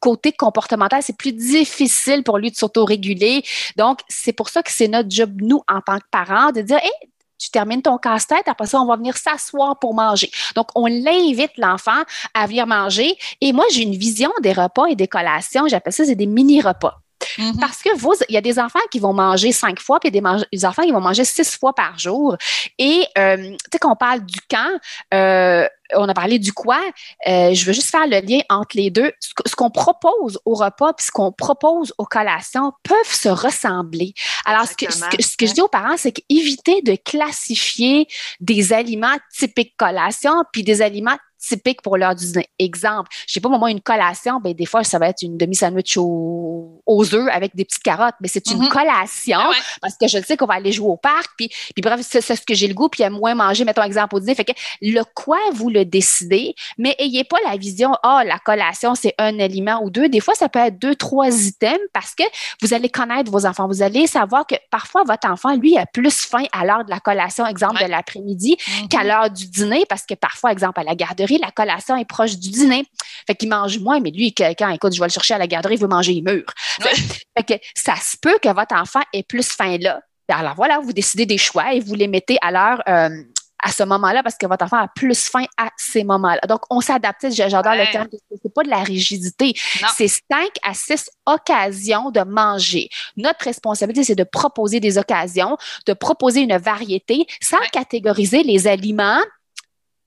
côté 0.00 0.32
comportemental, 0.32 1.02
c'est 1.02 1.16
plus 1.16 1.32
difficile 1.32 2.22
pour 2.22 2.38
lui 2.38 2.50
de 2.50 2.56
s'autoréguler. 2.56 3.42
Donc, 3.76 4.00
c'est 4.08 4.32
pour 4.32 4.48
ça 4.48 4.62
que 4.62 4.70
c'est 4.70 4.88
notre 4.88 5.10
job, 5.10 5.32
nous, 5.40 5.62
en 5.68 5.80
tant 5.80 5.98
que 5.98 6.04
parents, 6.10 6.52
de 6.52 6.62
dire, 6.62 6.78
hey, 6.78 7.10
tu 7.38 7.50
termines 7.50 7.82
ton 7.82 7.98
casse-tête, 7.98 8.46
après 8.46 8.66
ça, 8.66 8.80
on 8.80 8.86
va 8.86 8.96
venir 8.96 9.16
s'asseoir 9.16 9.78
pour 9.78 9.94
manger. 9.94 10.30
Donc, 10.54 10.68
on 10.74 10.86
l'invite, 10.86 11.52
l'enfant, 11.56 12.02
à 12.32 12.46
venir 12.46 12.66
manger. 12.66 13.16
Et 13.40 13.52
moi, 13.52 13.64
j'ai 13.72 13.82
une 13.82 13.96
vision 13.96 14.30
des 14.42 14.52
repas 14.52 14.86
et 14.86 14.96
des 14.96 15.08
collations. 15.08 15.66
J'appelle 15.68 15.92
ça, 15.92 16.04
c'est 16.04 16.14
des 16.14 16.26
mini-repas. 16.26 17.00
Mm-hmm. 17.38 17.60
Parce 17.60 17.82
que 17.82 17.96
vous, 17.96 18.14
il 18.28 18.34
y 18.34 18.38
a 18.38 18.40
des 18.40 18.58
enfants 18.58 18.80
qui 18.90 18.98
vont 18.98 19.12
manger 19.12 19.52
cinq 19.52 19.80
fois, 19.80 19.98
puis 20.00 20.10
il 20.10 20.14
y 20.14 20.18
a 20.18 20.36
des, 20.52 20.64
enfants 20.64 20.82
qui 20.82 20.92
vont 20.92 21.00
manger 21.00 21.24
six 21.24 21.56
fois 21.56 21.74
par 21.74 21.98
jour. 21.98 22.36
Et, 22.78 23.06
euh, 23.18 23.36
tu 23.36 23.56
sais, 23.72 23.78
qu'on 23.78 23.96
parle 23.96 24.24
du 24.24 24.40
camp, 24.48 24.78
euh, 25.12 25.66
on 25.94 26.08
a 26.08 26.14
parlé 26.14 26.38
du 26.38 26.52
quoi. 26.52 26.80
Euh, 27.26 27.54
je 27.54 27.64
veux 27.64 27.72
juste 27.72 27.90
faire 27.90 28.06
le 28.06 28.20
lien 28.20 28.40
entre 28.48 28.76
les 28.76 28.90
deux. 28.90 29.12
Ce, 29.20 29.54
qu'on 29.54 29.70
propose 29.70 30.38
au 30.44 30.54
repas 30.54 30.92
puis 30.94 31.06
ce 31.06 31.10
qu'on 31.10 31.32
propose 31.32 31.92
aux 31.98 32.06
collations 32.06 32.72
peuvent 32.82 33.12
se 33.12 33.28
ressembler. 33.28 34.14
Alors, 34.44 34.66
ce 34.66 34.74
que, 34.74 34.92
ce 34.92 35.36
que, 35.36 35.46
je 35.46 35.52
dis 35.52 35.60
aux 35.60 35.68
parents, 35.68 35.96
c'est 35.96 36.12
qu'éviter 36.12 36.82
de 36.82 36.96
classifier 36.96 38.06
des 38.40 38.72
aliments 38.72 39.16
typiques 39.32 39.74
collations 39.76 40.44
puis 40.52 40.62
des 40.62 40.82
aliments 40.82 41.16
typique 41.46 41.82
pour 41.82 41.96
l'heure 41.96 42.14
du 42.14 42.24
dîner. 42.24 42.46
Exemple, 42.58 43.10
je 43.26 43.34
sais 43.34 43.40
pas, 43.40 43.48
moi, 43.48 43.70
une 43.70 43.80
collation, 43.80 44.40
ben, 44.40 44.54
des 44.54 44.66
fois, 44.66 44.84
ça 44.84 44.98
va 44.98 45.08
être 45.08 45.22
une 45.22 45.36
demi-sandwich 45.36 45.96
aux, 45.96 46.80
œufs 47.14 47.28
avec 47.30 47.54
des 47.54 47.64
petites 47.64 47.82
carottes, 47.82 48.14
mais 48.20 48.28
c'est 48.28 48.50
une 48.50 48.62
mm-hmm. 48.62 48.68
collation 48.68 49.38
ah 49.38 49.52
parce 49.80 49.96
que 49.96 50.08
je 50.08 50.18
sais 50.24 50.36
qu'on 50.36 50.46
va 50.46 50.54
aller 50.54 50.72
jouer 50.72 50.88
au 50.88 50.96
parc, 50.96 51.30
puis, 51.36 51.48
puis 51.48 51.82
bref, 51.82 52.00
c'est 52.02 52.20
ce 52.20 52.40
que 52.40 52.54
j'ai 52.54 52.66
le 52.66 52.74
goût, 52.74 52.88
puis 52.88 53.02
a 53.02 53.10
moins 53.10 53.34
manger, 53.34 53.64
mettons 53.64 53.82
exemple 53.82 54.16
au 54.16 54.20
dîner. 54.20 54.34
Fait 54.34 54.44
que 54.44 54.52
le 54.80 55.02
quoi, 55.14 55.38
vous 55.52 55.68
le 55.68 55.84
décidez, 55.84 56.54
mais 56.78 56.94
ayez 56.98 57.24
pas 57.24 57.36
la 57.44 57.56
vision, 57.56 57.92
ah, 58.02 58.20
oh, 58.22 58.26
la 58.26 58.38
collation, 58.38 58.94
c'est 58.94 59.14
un 59.18 59.38
aliment 59.38 59.82
ou 59.82 59.90
deux. 59.90 60.08
Des 60.08 60.20
fois, 60.20 60.34
ça 60.34 60.48
peut 60.48 60.60
être 60.60 60.78
deux, 60.78 60.94
trois 60.94 61.28
items 61.28 61.78
parce 61.92 62.14
que 62.14 62.24
vous 62.62 62.72
allez 62.72 62.88
connaître 62.88 63.30
vos 63.30 63.46
enfants. 63.46 63.68
Vous 63.68 63.82
allez 63.82 64.06
savoir 64.06 64.33
que 64.42 64.56
parfois, 64.70 65.04
votre 65.04 65.28
enfant, 65.28 65.54
lui, 65.54 65.78
a 65.78 65.86
plus 65.86 66.26
faim 66.26 66.44
à 66.52 66.64
l'heure 66.64 66.84
de 66.84 66.90
la 66.90 66.98
collation, 66.98 67.46
exemple 67.46 67.82
de 67.82 67.88
l'après-midi, 67.88 68.56
mm-hmm. 68.58 68.88
qu'à 68.88 69.04
l'heure 69.04 69.30
du 69.30 69.46
dîner, 69.46 69.84
parce 69.88 70.04
que 70.04 70.14
parfois, 70.14 70.50
exemple, 70.50 70.80
à 70.80 70.82
la 70.82 70.96
garderie, 70.96 71.38
la 71.38 71.52
collation 71.52 71.96
est 71.96 72.04
proche 72.04 72.36
du 72.36 72.50
dîner. 72.50 72.84
Fait 73.26 73.36
qu'il 73.36 73.48
mange 73.48 73.78
moins, 73.78 74.00
mais 74.00 74.10
lui, 74.10 74.34
quand, 74.34 74.70
écoute, 74.70 74.94
je 74.94 75.00
vais 75.00 75.06
le 75.06 75.12
chercher 75.12 75.34
à 75.34 75.38
la 75.38 75.46
garderie, 75.46 75.74
il 75.74 75.80
veut 75.80 75.88
manger, 75.88 76.12
il 76.12 76.24
meurt. 76.24 76.54
Fait, 76.80 77.44
que 77.46 77.54
ça 77.74 77.94
se 77.96 78.16
peut 78.20 78.38
que 78.42 78.48
votre 78.48 78.74
enfant 78.74 79.00
ait 79.12 79.22
plus 79.22 79.46
faim 79.46 79.76
là. 79.80 80.00
Alors 80.28 80.54
voilà, 80.54 80.78
vous 80.78 80.92
décidez 80.92 81.26
des 81.26 81.36
choix 81.36 81.74
et 81.74 81.80
vous 81.80 81.94
les 81.94 82.08
mettez 82.08 82.38
à 82.40 82.50
l'heure. 82.50 82.82
Euh, 82.88 83.22
à 83.64 83.72
ce 83.72 83.82
moment-là 83.82 84.22
parce 84.22 84.36
que 84.36 84.46
votre 84.46 84.64
enfant 84.64 84.76
a 84.76 84.88
plus 84.88 85.28
faim 85.28 85.44
à 85.56 85.70
ces 85.76 86.04
moments-là. 86.04 86.40
Donc, 86.48 86.60
on 86.70 86.80
s'adapte. 86.80 87.26
J'adore 87.30 87.74
le 87.74 87.90
terme. 87.90 88.08
C'est 88.30 88.54
pas 88.54 88.62
de 88.62 88.70
la 88.70 88.82
rigidité. 88.82 89.54
C'est 89.96 90.08
cinq 90.08 90.50
à 90.62 90.74
six 90.74 91.10
occasions 91.26 92.10
de 92.10 92.20
manger. 92.20 92.88
Notre 93.16 93.46
responsabilité, 93.46 94.04
c'est 94.04 94.14
de 94.14 94.24
proposer 94.24 94.80
des 94.80 94.98
occasions, 94.98 95.56
de 95.86 95.94
proposer 95.94 96.42
une 96.42 96.56
variété 96.58 97.26
sans 97.40 97.58
catégoriser 97.72 98.42
les 98.42 98.66
aliments 98.66 99.20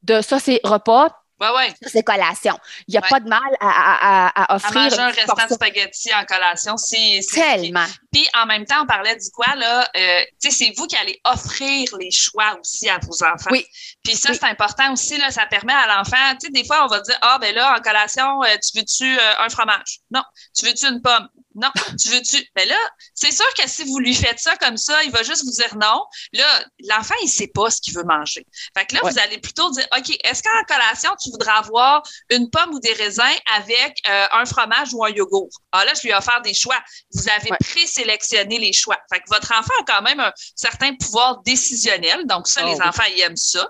de 0.03 0.21
ça, 0.21 0.39
c'est 0.39 0.61
repas. 0.63 1.09
Ouais, 1.39 1.50
ouais. 1.56 1.69
Ça, 1.84 1.89
c'est 1.91 2.04
collation. 2.04 2.58
Il 2.88 2.93
n'y 2.93 2.97
a 2.97 3.02
pas 3.02 3.19
de 3.19 3.30
mal 3.30 3.39
à, 3.60 4.28
à, 4.28 4.43
à 4.43 4.56
offrir. 4.56 4.78
À 4.78 4.84
manger 4.84 5.00
un 5.00 5.10
restant 5.10 5.47
de 5.47 5.54
spaghetti 5.54 6.13
en 6.13 6.26
collation, 6.26 6.78
c'est. 6.78 7.19
Tellement. 7.32 7.86
Puis 8.12 8.28
en 8.36 8.45
même 8.45 8.65
temps, 8.65 8.82
on 8.84 8.88
parlait 8.88 9.15
du 9.15 9.30
quoi, 9.32 9.56
là? 9.56 9.88
Euh, 9.95 10.21
tu 10.41 10.50
sais, 10.50 10.65
c'est 10.65 10.73
vous 10.76 10.88
qui 10.88 10.95
allez 10.95 11.19
offrir 11.26 11.89
les 12.00 12.12
choix 12.12 12.58
aussi 12.60 12.89
à 12.89 12.97
vos 13.00 13.23
enfants. 13.23 13.52
Oui. 13.52 13.65
Puis 14.04 14.15
ça, 14.15 14.34
c'est 14.34 14.45
important 14.45 14.93
aussi, 14.93 15.17
là. 15.17 15.30
Ça 15.30 15.45
permet 15.45 15.73
à 15.73 15.88
l'enfant, 15.88 16.36
tu 16.39 16.47
sais, 16.47 16.52
des 16.52 16.65
fois, 16.65 16.86
on 16.86 16.88
va 16.88 17.02
dire, 17.02 17.17
ah, 17.21 17.38
ben 17.39 17.54
là, 17.54 17.76
en 17.78 17.82
collation, 17.82 18.43
euh, 18.43 18.56
tu 18.58 18.80
veux-tu 18.80 19.19
euh, 19.19 19.34
un 19.39 19.50
fromage? 19.50 20.00
Non. 20.10 20.23
Tu 20.58 20.65
veux-tu 20.65 20.88
une 20.88 21.02
pomme? 21.02 21.28
Non, 21.57 21.69
tu 21.99 22.09
veux-tu? 22.09 22.37
Mais 22.55 22.65
là, 22.65 22.77
c'est 23.15 23.31
sûr 23.31 23.51
que 23.55 23.67
si 23.67 23.83
vous 23.83 23.99
lui 23.99 24.13
faites 24.13 24.39
ça 24.39 24.55
comme 24.57 24.77
ça, 24.77 25.03
il 25.03 25.11
va 25.11 25.23
juste 25.23 25.43
vous 25.43 25.51
dire 25.51 25.75
non. 25.75 26.03
Là, 26.33 26.65
l'enfant, 26.87 27.15
il 27.23 27.27
sait 27.27 27.47
pas 27.47 27.69
ce 27.71 27.81
qu'il 27.81 27.95
veut 27.95 28.03
manger. 28.03 28.45
Fait 28.77 28.85
que 28.85 28.95
là, 28.95 29.01
vous 29.03 29.19
allez 29.19 29.39
plutôt 29.39 29.69
dire, 29.71 29.87
OK, 29.97 30.15
est-ce 30.23 30.43
qu'en 30.43 30.63
collation, 30.67 31.11
tu 31.21 31.31
voudrais 31.31 31.57
avoir 31.57 32.03
une 32.29 32.49
pomme 32.49 32.73
ou 32.73 32.79
des 32.79 32.93
raisins 32.93 33.23
avec 33.55 34.01
euh, 34.07 34.25
un 34.33 34.45
fromage 34.45 34.93
ou 34.93 35.03
un 35.03 35.09
yogourt? 35.09 35.49
Ah 35.71 35.83
là, 35.83 35.93
je 35.95 36.01
lui 36.03 36.09
ai 36.09 36.15
offert 36.15 36.41
des 36.41 36.53
choix. 36.53 36.77
Vous 37.13 37.27
avez 37.29 37.49
présélectionné 37.59 38.59
les 38.59 38.73
choix. 38.73 38.97
Fait 39.11 39.19
que 39.19 39.25
votre 39.29 39.51
enfant 39.51 39.73
a 39.81 39.83
quand 39.85 40.01
même 40.03 40.19
un 40.19 40.31
certain 40.55 40.93
pouvoir 40.95 41.41
décisionnel. 41.41 42.25
Donc, 42.25 42.47
ça, 42.47 42.61
oh 42.63 42.67
les 42.67 42.81
enfants, 42.81 43.03
ils 43.15 43.21
aiment 43.21 43.35
ça. 43.35 43.67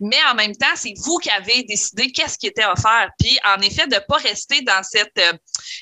Mais 0.00 0.18
en 0.30 0.34
même 0.34 0.54
temps, 0.56 0.74
c'est 0.74 0.94
vous 0.96 1.18
qui 1.18 1.30
avez 1.30 1.62
décidé 1.64 2.10
qu'est-ce 2.12 2.38
qui 2.38 2.46
était 2.46 2.64
offert. 2.64 3.10
Puis, 3.18 3.38
en 3.44 3.60
effet, 3.60 3.86
de 3.86 3.94
ne 3.94 4.00
pas 4.00 4.16
rester 4.16 4.62
dans 4.62 4.82
cette 4.82 5.18
euh, 5.18 5.32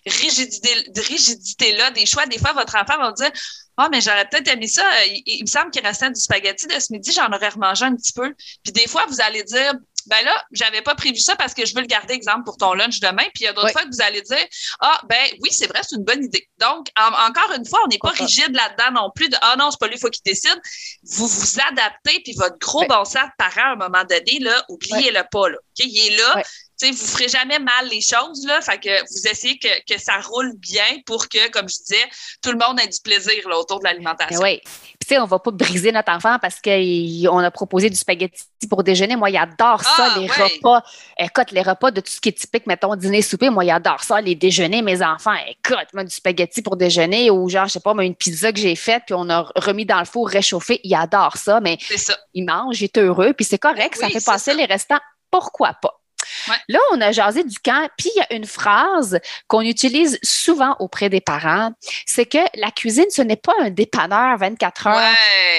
rigidité-là 0.07 1.91
des 1.91 2.07
choix. 2.07 2.27
Des 2.27 2.39
fois, 2.39 2.53
votre 2.53 2.77
enfant 2.77 2.99
va 2.99 3.09
vous 3.09 3.15
dire 3.15 3.31
Ah, 3.77 3.85
oh, 3.87 3.89
mais 3.91 4.01
j'aurais 4.01 4.29
peut-être 4.29 4.49
aimé 4.49 4.67
ça. 4.67 4.85
Il, 5.07 5.43
me 5.43 5.47
semble 5.47 5.71
qu'il 5.71 5.85
restait 5.87 6.11
du 6.11 6.21
spaghetti 6.21 6.67
de 6.67 6.79
ce 6.79 6.93
midi, 6.93 7.13
j'en 7.13 7.29
aurais 7.29 7.51
remangé 7.51 7.85
un 7.85 7.95
petit 7.95 8.13
peu. 8.13 8.35
Puis 8.63 8.73
des 8.73 8.87
fois, 8.87 9.07
vous 9.07 9.21
allez 9.21 9.43
dire 9.45 9.73
ben 10.09 10.25
là, 10.25 10.45
j'avais 10.53 10.83
pas 10.83 10.95
prévu 10.95 11.19
ça 11.19 11.37
parce 11.37 11.55
que 11.55 11.67
je 11.67 11.75
veux 11.75 11.81
le 11.81 11.87
garder 11.87 12.15
exemple 12.15 12.45
pour 12.45 12.57
ton 12.57 12.75
lunch 12.75 13.01
demain. 13.01 13.25
Puis 13.35 13.43
il 13.43 13.45
y 13.45 13.49
a 13.49 13.53
d'autres 13.53 13.73
fois 13.73 13.83
que 13.83 13.91
vous 13.91 14.03
allez 14.03 14.23
dire, 14.23 14.47
ah, 14.81 15.01
ben 15.09 15.25
oui, 15.41 15.51
c'est 15.53 15.67
vrai, 15.67 15.81
c'est 15.83 15.97
une 15.97 16.05
bonne 16.05 16.25
idée. 16.25 16.49
Donc, 16.59 16.89
encore 16.97 17.53
une 17.57 17.67
fois, 17.67 17.81
on 17.85 17.89
n'est 17.89 17.99
pas 17.99 18.11
rigide 18.11 18.55
là-dedans 18.55 19.03
non 19.03 19.11
plus 19.15 19.29
de, 19.29 19.37
ah 19.43 19.57
non, 19.59 19.71
c'est 19.71 19.81
pas 19.81 19.87
lui, 19.87 19.97
il 19.97 20.01
faut 20.01 20.11
qu'il 20.11 20.23
décide. 20.25 20.61
Vous 21.03 21.27
vous 21.27 21.61
adaptez, 21.71 22.21
puis 22.21 22.35
votre 22.35 22.59
gros 22.59 22.85
bon 22.87 23.05
sens 23.05 23.25
de 23.25 23.37
parent, 23.39 23.71
à 23.71 23.73
un 23.73 23.77
moment 23.77 24.05
donné, 24.05 24.39
là, 24.41 24.65
oubliez-le 24.69 25.23
pas, 25.31 25.49
là. 25.49 25.57
Il 25.79 25.99
est 25.99 26.17
là 26.17 26.43
sais, 26.77 26.91
vous 26.91 27.07
ferez 27.07 27.29
jamais 27.29 27.59
mal 27.59 27.89
les 27.91 28.01
choses, 28.01 28.47
là. 28.47 28.61
Fait 28.61 28.79
que 28.79 29.01
vous 29.03 29.29
essayez 29.29 29.59
que, 29.59 29.69
que 29.93 30.01
ça 30.01 30.19
roule 30.21 30.53
bien 30.57 31.01
pour 31.07 31.29
que, 31.29 31.51
comme 31.51 31.69
je 31.69 31.77
disais, 31.77 32.05
tout 32.43 32.51
le 32.51 32.59
monde 32.59 32.81
ait 32.81 32.89
du 32.89 33.01
plaisir 33.01 33.49
là, 33.49 33.59
autour 33.59 33.79
de 33.81 33.85
l'alimentation. 33.85 34.41
Oui. 34.41 34.61
Puis, 35.07 35.19
on 35.19 35.25
va 35.25 35.39
pas 35.39 35.51
briser 35.53 35.93
notre 35.93 36.13
enfant 36.13 36.39
parce 36.41 36.61
qu'on 36.61 37.39
a 37.39 37.51
proposé 37.51 37.89
du 37.91 37.97
spaghetti 37.97 38.45
pour 38.69 38.83
déjeuner. 38.83 39.15
Moi, 39.15 39.31
il 39.31 39.37
adore 39.37 39.83
ça, 39.83 40.13
ah, 40.15 40.19
les 40.19 40.27
repas. 40.27 40.83
Écoute, 41.19 41.53
les 41.53 41.63
repas 41.63 41.91
de 41.91 42.01
tout 42.01 42.11
ce 42.11 42.21
qui 42.21 42.31
est 42.31 42.39
typique, 42.39 42.67
mettons, 42.67 42.95
dîner, 42.97 43.23
souper. 43.23 43.51
Moi, 43.51 43.65
il 43.65 43.71
adore 43.71 44.03
ça, 44.03 44.21
les 44.21 44.35
déjeuners, 44.35 44.83
mes 44.83 45.03
enfants. 45.03 45.37
Écoute, 45.47 45.87
moi, 45.95 46.03
du 46.03 46.11
spaghetti 46.11 46.63
pour 46.63 46.77
déjeuner 46.77 47.31
ou 47.31 47.49
genre, 47.49 47.67
je 47.67 47.73
sais 47.73 47.81
pas, 47.81 47.95
moi, 47.95 48.05
une 48.05 48.17
pizza 48.17 48.53
que 48.53 48.59
j'ai 48.59 48.75
faite 48.75 49.05
puis 49.07 49.15
on 49.15 49.31
a 49.31 49.51
remis 49.55 49.87
dans 49.87 49.99
le 49.99 50.05
four 50.05 50.29
réchauffé. 50.29 50.81
Il 50.83 50.95
adore 50.95 51.37
ça, 51.37 51.61
mais 51.61 51.79
il 52.35 52.45
mange, 52.45 52.81
il 52.81 52.85
est 52.85 52.99
heureux. 52.99 53.33
Puis 53.33 53.45
c'est 53.45 53.59
correct, 53.59 53.97
ça 53.97 54.09
fait 54.09 54.25
passer 54.25 54.55
les 54.55 54.65
restants. 54.65 55.01
Pourquoi 55.31 55.75
pas? 55.75 55.96
Là, 56.69 56.79
on 56.93 57.01
a 57.01 57.13
jasé 57.13 57.45
du 57.45 57.59
camp, 57.59 57.89
puis 57.97 58.11
il 58.15 58.19
y 58.19 58.23
a 58.23 58.37
une 58.37 58.47
phrase 58.47 59.19
qu'on 59.49 59.63
utilise 59.63 60.19
souvent 60.23 60.77
auprès 60.79 61.09
des 61.09 61.21
parents, 61.21 61.73
c'est 62.07 62.27
que 62.27 62.39
la 62.55 62.71
cuisine, 62.71 63.07
ce 63.11 63.23
n'est 63.23 63.37
pas 63.37 63.53
un 63.61 63.71
dépanneur 63.71 64.39
24 64.39 64.87
heures, 64.87 65.15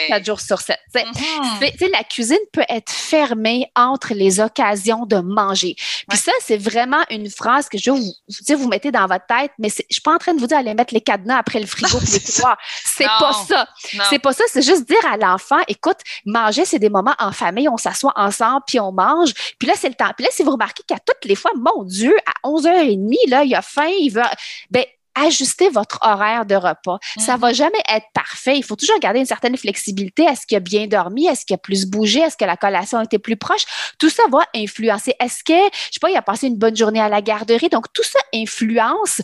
4 0.10 0.26
jours 0.26 0.41
sur 0.41 0.60
7. 0.60 0.78
Mm-hmm. 0.93 1.91
La 1.91 2.04
cuisine 2.04 2.38
peut 2.54 2.65
être 2.69 2.91
fermée 2.91 3.71
entre 3.76 4.13
les 4.13 4.39
occasions 4.39 5.06
de 5.06 5.17
manger. 5.17 5.76
Puis 6.10 6.17
ça, 6.17 6.32
c'est 6.41 6.58
vraiment 6.58 7.04
une 7.10 7.30
phrase 7.30 7.69
que 7.69 7.78
je 7.78 7.91
vous, 7.91 8.58
vous 8.58 8.67
mettez 8.67 8.91
dans 8.91 9.08
votre 9.08 9.26
tête, 9.26 9.52
mais 9.60 9.69
je 9.69 9.84
suis 9.89 10.02
pas 10.02 10.13
en 10.13 10.17
train 10.17 10.34
de 10.34 10.39
vous 10.39 10.47
dire 10.47 10.58
d'aller 10.58 10.73
mettre 10.73 10.93
les 10.93 11.02
cadenas 11.02 11.38
après 11.38 11.60
le 11.60 11.65
frigo 11.65 11.97
et 11.97 12.12
les 12.12 12.19
tiroirs. 12.19 12.58
C'est 12.84 13.06
pas 13.06 13.34
ça. 13.47 13.67
C'est 14.10 14.19
pas 14.19 14.34
ça. 14.34 14.43
C'est 14.47 14.62
juste 14.62 14.88
dire 14.88 15.06
à 15.12 15.17
l'enfant, 15.17 15.60
écoute, 15.67 15.97
manger, 16.26 16.65
c'est 16.65 16.80
des 16.80 16.89
moments 16.89 17.15
en 17.19 17.32
famille, 17.32 17.69
on 17.69 17.78
s'assoit 17.78 18.13
ensemble, 18.15 18.62
puis 18.67 18.80
on 18.80 18.91
mange. 18.91 19.34
Puis 19.60 19.67
là, 19.67 19.73
c'est 19.78 19.89
le 19.89 19.95
temps. 19.95 20.12
Puis 20.15 20.26
là, 20.26 20.32
si 20.32 20.43
vous 20.43 20.52
remarquez 20.52 20.77
qu'à 20.86 21.00
toutes 21.00 21.26
les 21.26 21.36
fois, 21.36 21.52
mon 21.56 21.84
Dieu, 21.84 22.16
à 22.26 22.48
11h30, 22.48 23.30
là, 23.30 23.44
il 23.44 23.56
a 23.56 23.62
faim, 23.62 23.90
il 24.00 24.10
veut. 24.10 24.22
Ben, 24.70 24.84
ajustez 25.26 25.70
votre 25.70 26.00
horaire 26.02 26.46
de 26.46 26.56
repas. 26.56 27.00
Ça 27.18 27.26
Ça 27.26 27.36
mm-hmm. 27.36 27.40
va 27.40 27.54
jamais 27.54 27.84
être 27.90 28.06
parfait. 28.13 28.58
Il 28.58 28.63
faut 28.63 28.76
toujours 28.76 29.00
garder 29.00 29.20
une 29.20 29.26
certaine 29.26 29.58
flexibilité. 29.58 30.24
Est-ce 30.24 30.46
qu'il 30.46 30.58
a 30.58 30.60
bien 30.60 30.88
dormi? 30.88 31.28
Est-ce 31.28 31.46
qu'il 31.46 31.56
a 31.56 31.58
plus 31.58 31.86
bougé? 31.86 32.20
Est-ce 32.20 32.38
que 32.38 32.46
la 32.46 32.58
collation 32.58 33.00
a 33.00 33.04
été 33.04 33.20
plus 33.20 33.38
proche? 33.38 33.66
Tout 34.00 34.10
ça 34.10 34.24
va 34.32 34.40
influencer. 34.56 35.16
Est-ce 35.20 35.44
que, 35.44 35.54
je 35.54 35.94
sais 35.94 36.00
pas, 36.00 36.10
il 36.10 36.18
a 36.18 36.22
passé 36.22 36.48
une 36.48 36.58
bonne 36.58 36.76
journée 36.76 37.02
à 37.02 37.10
la 37.10 37.22
garderie? 37.22 37.70
Donc, 37.70 37.92
tout 37.94 38.04
ça 38.04 38.20
influence 38.34 39.22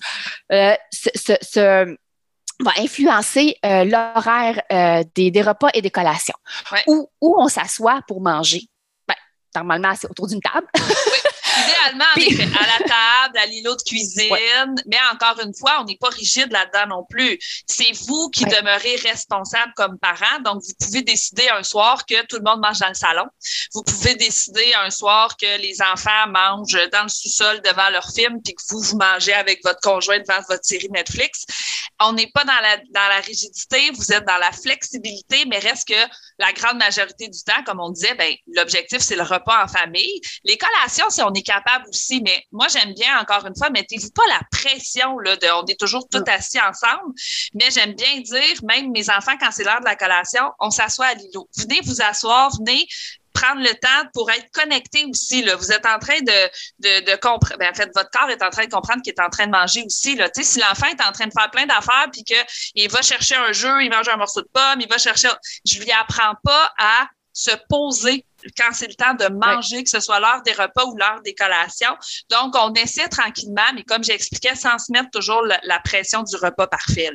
euh, 0.52 0.76
ce, 0.92 1.96
va 2.60 2.72
influencer 2.78 3.58
euh, 3.66 3.84
l'horaire 3.84 4.62
euh, 4.72 5.04
des, 5.16 5.42
repas 5.42 5.70
et 5.74 5.82
des 5.82 5.92
collations. 5.92 6.36
Où, 6.88 7.10
où 7.22 7.36
on 7.40 7.48
s'assoit 7.48 8.02
pour 8.08 8.22
manger. 8.22 8.62
Ben, 9.08 9.16
normalement, 9.56 9.94
c'est 10.00 10.10
autour 10.10 10.28
d'une 10.28 10.42
table. 10.42 10.68
Idéalement, 11.64 12.56
à 12.60 12.80
la 12.80 12.80
table, 12.88 13.38
à 13.38 13.46
l'îlot 13.46 13.76
de 13.76 13.82
cuisine, 13.84 14.76
mais 14.86 14.98
encore 15.12 15.40
une 15.44 15.54
fois, 15.54 15.80
on 15.82 15.86
n'est 15.86 15.98
pas 15.98 16.10
rigide 16.10 16.52
là-dedans 16.52 16.98
non 16.98 17.06
plus. 17.10 17.38
C'est 17.68 17.92
vous 18.08 18.30
qui 18.30 18.46
demeurez 18.46 18.96
responsable 18.98 19.74
comme 19.76 19.98
parent. 20.00 20.40
Donc, 20.44 20.62
vous 20.64 20.74
pouvez 20.86 21.02
décider 21.02 21.48
un 21.50 21.64
soir 21.64 22.06
que 22.06 22.26
tout 22.26 22.38
le 22.38 22.44
monde 22.44 22.62
mange 22.62 22.80
dans 22.80 22.90
le 22.90 22.94
salon. 22.94 23.26
Vous 23.74 23.84
pouvez 23.84 24.16
décider 24.16 24.74
un 24.84 24.90
soir 24.90 25.36
que 25.38 25.62
les 25.62 25.82
enfants 25.82 26.28
mangent 26.28 26.90
dans 26.92 27.04
le 27.04 27.10
sous-sol 27.10 27.62
devant 27.62 27.90
leur 27.90 28.10
film, 28.12 28.42
puis 28.44 28.54
que 28.54 28.62
vous, 28.70 28.82
vous 28.82 28.98
mangez 28.98 29.34
avec 29.34 29.64
votre 29.64 29.80
conjoint 29.82 30.20
devant 30.20 30.42
votre 30.48 30.66
série 30.66 30.90
Netflix. 30.90 31.46
On 32.00 32.14
n'est 32.14 32.32
pas 32.34 32.44
dans 32.44 32.60
la, 32.62 32.78
dans 32.78 33.10
la 33.10 33.20
rigidité, 33.20 33.92
vous 33.92 34.12
êtes 34.12 34.26
dans 34.26 34.38
la 34.38 34.52
flexibilité, 34.52 35.46
mais 35.46 35.60
reste 35.60 35.88
que 35.88 36.14
la 36.40 36.52
grande 36.54 36.78
majorité 36.78 37.28
du 37.28 37.44
temps, 37.44 37.64
comme 37.66 37.80
on 37.80 37.90
disait, 37.92 38.16
ben, 38.16 38.34
l'objectif, 38.48 39.00
c'est 39.00 39.16
le 39.16 39.24
repas 39.24 39.64
en 39.64 39.68
famille. 39.68 40.22
Les 40.44 40.58
collations, 40.58 41.10
si 41.10 41.22
on 41.22 41.34
est 41.34 41.44
capable 41.54 41.88
aussi, 41.90 42.22
mais 42.22 42.46
moi, 42.52 42.68
j'aime 42.68 42.94
bien, 42.94 43.20
encore 43.20 43.46
une 43.46 43.56
fois, 43.56 43.70
mettez-vous 43.70 44.12
pas 44.12 44.24
la 44.28 44.42
pression, 44.52 45.18
là, 45.20 45.36
de, 45.36 45.48
on 45.48 45.66
est 45.66 45.80
toujours 45.80 46.08
tout 46.10 46.24
assis 46.28 46.60
ensemble, 46.60 47.14
mais 47.54 47.70
j'aime 47.72 47.94
bien 47.94 48.20
dire, 48.22 48.64
même 48.64 48.92
mes 48.92 49.10
enfants, 49.10 49.38
quand 49.40 49.52
c'est 49.52 49.64
l'heure 49.64 49.80
de 49.80 49.86
la 49.86 49.96
collation, 49.96 50.52
on 50.60 50.70
s'assoit 50.70 51.08
à 51.08 51.14
l'îlot. 51.14 51.48
Venez 51.58 51.80
vous 51.84 52.02
asseoir, 52.02 52.50
venez 52.58 52.88
prendre 53.34 53.62
le 53.62 53.74
temps 53.74 54.10
pour 54.14 54.30
être 54.32 54.50
connecté 54.52 55.06
aussi. 55.06 55.42
Là. 55.42 55.56
Vous 55.56 55.72
êtes 55.72 55.86
en 55.86 55.98
train 56.00 56.20
de, 56.22 56.50
de, 56.80 57.12
de 57.12 57.16
comprendre. 57.18 57.58
Ben, 57.58 57.72
en 57.72 57.74
fait, 57.74 57.90
votre 57.96 58.10
corps 58.12 58.30
est 58.30 58.44
en 58.44 58.50
train 58.50 58.66
de 58.66 58.72
comprendre 58.72 59.02
qu'il 59.02 59.12
est 59.12 59.22
en 59.22 59.30
train 59.30 59.48
de 59.48 59.52
manger 59.52 59.84
aussi. 59.84 60.16
Là. 60.16 60.30
si 60.34 60.60
l'enfant 60.60 60.88
est 60.88 61.02
en 61.02 61.12
train 61.12 61.26
de 61.26 61.34
faire 61.38 61.50
plein 61.52 61.66
d'affaires 61.66 62.08
puis 62.12 62.24
qu'il 62.24 62.90
va 62.90 63.02
chercher 63.02 63.36
un 63.36 63.52
jeu, 63.52 63.84
il 63.84 63.90
mange 63.90 64.08
un 64.08 64.18
morceau 64.18 64.42
de 64.42 64.50
pomme, 64.54 64.80
il 64.80 64.88
va 64.88 64.98
chercher. 64.98 65.30
Je 65.66 65.80
lui 65.80 65.92
apprends 65.92 66.36
pas 66.44 66.72
à 66.78 67.08
se 67.34 67.52
poser 67.68 68.26
quand 68.58 68.72
c'est 68.74 68.88
le 68.88 68.96
temps 68.96 69.14
de 69.14 69.28
manger, 69.34 69.84
que 69.84 69.90
ce 69.90 70.00
soit 70.00 70.20
l'heure 70.20 70.42
des 70.44 70.52
repas 70.52 70.86
ou 70.86 70.96
l'heure 70.98 71.22
des 71.24 71.34
collations. 71.34 71.96
Donc, 72.30 72.56
on 72.56 72.74
essaie 72.74 73.08
tranquillement, 73.08 73.62
mais 73.76 73.84
comme 73.84 74.04
j'expliquais, 74.04 74.56
sans 74.56 74.78
se 74.78 74.92
mettre 74.92 75.10
toujours 75.12 75.44
la, 75.44 75.80
pression 75.80 76.24
du 76.24 76.36
repas 76.38 76.68
parfait. 76.68 77.10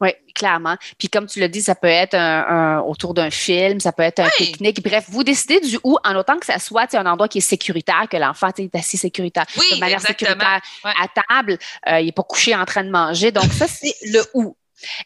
Oui, 0.00 0.10
clairement. 0.34 0.76
Puis 0.96 1.08
comme 1.08 1.26
tu 1.26 1.40
l'as 1.40 1.48
dit, 1.48 1.60
ça 1.60 1.74
peut 1.74 1.88
être 1.88 2.14
un, 2.14 2.80
autour 2.80 3.14
d'un 3.14 3.30
film, 3.30 3.80
ça 3.80 3.90
peut 3.90 4.04
être 4.04 4.20
un 4.20 4.28
pique-nique. 4.36 4.80
Bref, 4.82 5.06
vous 5.08 5.24
décidez 5.24 5.58
du 5.60 5.78
où, 5.82 5.98
en 6.04 6.14
autant 6.14 6.38
que 6.38 6.46
ça 6.46 6.60
soit 6.60 6.94
un 6.94 7.04
endroit 7.06 7.26
qui 7.26 7.38
est 7.38 7.42
sécuritaire, 7.42 8.06
que 8.08 8.16
l'enfant 8.16 8.50
est 8.56 8.74
assis 8.76 8.96
sécuritaire, 8.96 9.46
de 9.56 9.80
manière 9.80 10.00
sécuritaire 10.00 10.60
à 10.84 11.08
table, 11.28 11.58
euh, 11.88 11.98
il 11.98 12.06
n'est 12.06 12.12
pas 12.12 12.22
couché 12.22 12.54
en 12.54 12.64
train 12.64 12.84
de 12.84 12.90
manger. 12.90 13.32
Donc 13.32 13.52
ça, 13.52 13.66
c'est 13.66 13.94
le 14.02 14.22
où. 14.34 14.56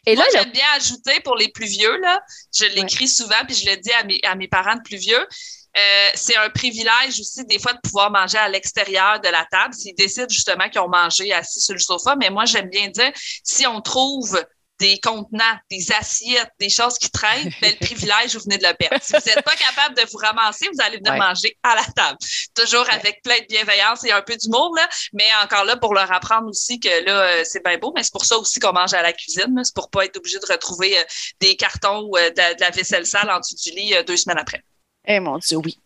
Et 0.05 0.15
là, 0.15 0.23
j'aime 0.33 0.51
bien 0.51 0.65
ajouter 0.75 1.19
pour 1.21 1.35
les 1.35 1.49
plus 1.49 1.67
vieux, 1.67 1.97
là, 1.99 2.21
je 2.53 2.65
l'écris 2.65 3.07
souvent, 3.07 3.43
puis 3.45 3.55
je 3.55 3.69
le 3.69 3.77
dis 3.77 3.91
à 3.91 4.03
mes, 4.03 4.19
à 4.23 4.35
mes 4.35 4.47
parents 4.47 4.75
de 4.75 4.81
plus 4.81 4.97
vieux. 4.97 5.27
Euh, 5.75 6.09
c'est 6.13 6.37
un 6.37 6.49
privilège 6.51 7.19
aussi 7.19 7.43
des 7.45 7.57
fois 7.57 7.73
de 7.73 7.79
pouvoir 7.79 8.11
manger 8.11 8.37
à 8.37 8.47
l'extérieur 8.47 9.19
de 9.19 9.27
la 9.29 9.43
table 9.49 9.73
s'ils 9.73 9.95
décident 9.95 10.29
justement 10.29 10.69
qu'ils 10.69 10.81
ont 10.81 10.89
mangé 10.89 11.33
assis 11.33 11.61
sur 11.61 11.73
le 11.73 11.79
sofa. 11.79 12.15
Mais 12.15 12.29
moi, 12.29 12.45
j'aime 12.45 12.69
bien 12.69 12.89
dire, 12.89 13.11
si 13.43 13.65
on 13.65 13.81
trouve 13.81 14.39
des 14.83 14.99
contenants, 14.99 15.57
des 15.71 15.93
assiettes, 15.93 16.51
des 16.59 16.67
choses 16.67 16.97
qui 16.97 17.09
traînent, 17.09 17.49
ben, 17.61 17.71
le 17.71 17.85
privilège, 17.85 18.35
vous 18.35 18.41
venez 18.43 18.57
de 18.57 18.67
le 18.67 18.73
perdre. 18.73 19.01
Si 19.01 19.13
vous 19.13 19.19
n'êtes 19.25 19.45
pas 19.45 19.55
capable 19.55 19.95
de 19.95 20.01
vous 20.11 20.17
ramasser, 20.17 20.67
vous 20.73 20.83
allez 20.83 20.97
venir 20.97 21.15
manger 21.15 21.57
à 21.63 21.75
la 21.75 21.85
table. 21.95 22.17
Toujours 22.53 22.85
avec 22.91 23.21
plein 23.23 23.39
de 23.39 23.45
bienveillance 23.47 24.03
et 24.03 24.11
un 24.11 24.21
peu 24.21 24.35
d'humour, 24.35 24.73
là, 24.75 24.87
mais 25.13 25.23
encore 25.41 25.63
là 25.63 25.77
pour 25.77 25.93
leur 25.93 26.11
apprendre 26.11 26.49
aussi 26.49 26.81
que 26.81 27.05
là, 27.05 27.21
euh, 27.21 27.43
c'est 27.45 27.63
bien 27.63 27.77
beau, 27.77 27.93
mais 27.95 28.03
c'est 28.03 28.11
pour 28.11 28.25
ça 28.25 28.37
aussi 28.37 28.59
qu'on 28.59 28.73
mange 28.73 28.93
à 28.93 29.01
la 29.01 29.13
cuisine. 29.13 29.57
C'est 29.63 29.73
pour 29.73 29.89
pas 29.89 30.03
être 30.03 30.17
obligé 30.17 30.37
de 30.37 30.51
retrouver 30.51 30.97
euh, 30.97 31.03
des 31.39 31.55
cartons 31.55 32.01
ou 32.09 32.17
euh, 32.17 32.29
de, 32.31 32.59
la 32.59 32.69
vaisselle 32.71 33.05
sale 33.05 33.31
en 33.31 33.39
dessous 33.39 33.55
du 33.63 33.71
lit 33.71 33.95
deux 34.05 34.17
semaines 34.17 34.39
après. 34.39 34.61
Eh 35.05 35.21
mon 35.21 35.37
Dieu, 35.37 35.57
oui. 35.57 35.79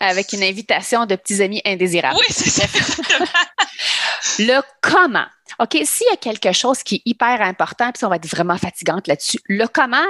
avec 0.00 0.34
une 0.34 0.42
invitation 0.42 1.06
de 1.06 1.16
petits 1.16 1.42
amis 1.42 1.62
indésirables. 1.64 2.18
Oui, 2.18 2.26
c'est 2.28 2.50
ça. 2.50 2.64
le 4.38 4.60
comment. 4.82 5.26
OK, 5.60 5.78
s'il 5.84 6.06
y 6.10 6.12
a 6.12 6.16
quelque 6.16 6.52
chose 6.52 6.82
qui 6.82 6.96
est 6.96 7.02
hyper 7.04 7.40
important, 7.42 7.90
puis 7.92 8.04
on 8.04 8.08
va 8.08 8.16
être 8.16 8.28
vraiment 8.28 8.56
fatigante 8.58 9.06
là-dessus, 9.06 9.40
le 9.48 9.66
comment 9.66 10.06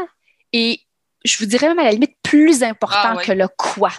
est, 0.52 0.80
je 1.24 1.38
vous 1.38 1.46
dirais 1.46 1.68
même 1.68 1.78
à 1.78 1.84
la 1.84 1.92
limite, 1.92 2.16
plus 2.22 2.62
important 2.62 3.16
ah 3.16 3.22
que 3.22 3.32
le 3.32 3.48
quoi. 3.48 3.92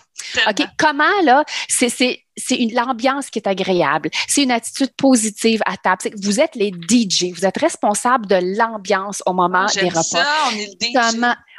OK, 0.47 0.65
comment, 0.77 1.21
là, 1.23 1.43
c'est 1.67 1.89
c'est 2.37 2.57
l'ambiance 2.73 3.29
qui 3.29 3.39
est 3.39 3.47
agréable. 3.47 4.09
C'est 4.27 4.43
une 4.43 4.51
attitude 4.51 4.91
positive 4.97 5.61
à 5.65 5.77
table. 5.77 6.01
Vous 6.21 6.41
êtes 6.41 6.55
les 6.55 6.71
DJ. 6.71 7.31
Vous 7.33 7.45
êtes 7.45 7.57
responsable 7.57 8.27
de 8.27 8.57
l'ambiance 8.57 9.23
au 9.25 9.31
moment 9.31 9.67
ah, 9.69 9.79
des 9.79 9.87
repas. 9.87 10.03
Ça, 10.03 10.25
on 10.51 10.57
est 10.57 10.67
le 10.81 11.11
DJ 11.11 11.15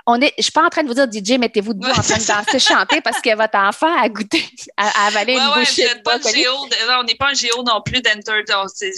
on 0.09 0.21
est, 0.21 0.33
je 0.38 0.45
suis 0.45 0.53
pas 0.53 0.64
en 0.64 0.69
train 0.69 0.85
de 0.85 0.88
vous 0.88 0.95
dire, 0.95 1.07
DJ, 1.11 1.38
mettez-vous 1.38 1.75
debout 1.75 1.88
en 1.88 1.92
train 1.95 2.19
de 2.19 2.27
danser, 2.27 2.61
chanter 2.61 3.01
parce 3.01 3.21
que 3.21 3.35
votre 3.35 3.59
enfant 3.59 3.92
a 4.01 4.09
goûté, 4.09 4.42
a, 4.77 5.07
avalé 5.09 5.35
une 5.35 5.55
bouchée 5.55 5.83
de 5.83 6.01
pas 6.03 6.21
géo, 6.21 6.53
on 7.01 7.05
n'est 7.05 7.16
pas 7.16 7.31
un 7.31 7.35
géo 7.35 7.62
non 7.64 7.83
plus 7.85 8.01
d'entertainer. 8.01 8.45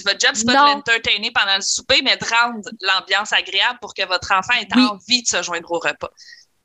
Votre 0.05 0.21
job, 0.21 0.33
c'est 0.35 0.45
pas 0.45 0.53
de 0.53 0.75
l'entertainer 0.75 1.31
pendant 1.31 1.57
le 1.57 1.63
souper, 1.63 2.03
mais 2.03 2.17
de 2.19 2.25
rendre 2.27 2.69
l'ambiance 2.83 3.33
agréable 3.33 3.79
pour 3.81 3.95
que 3.95 4.07
votre 4.07 4.33
enfant 4.33 4.53
ait 4.61 4.69
envie 4.79 5.23
de 5.23 5.29
se 5.29 5.43
joindre 5.43 5.73
au 5.73 5.79
repas. 5.79 6.11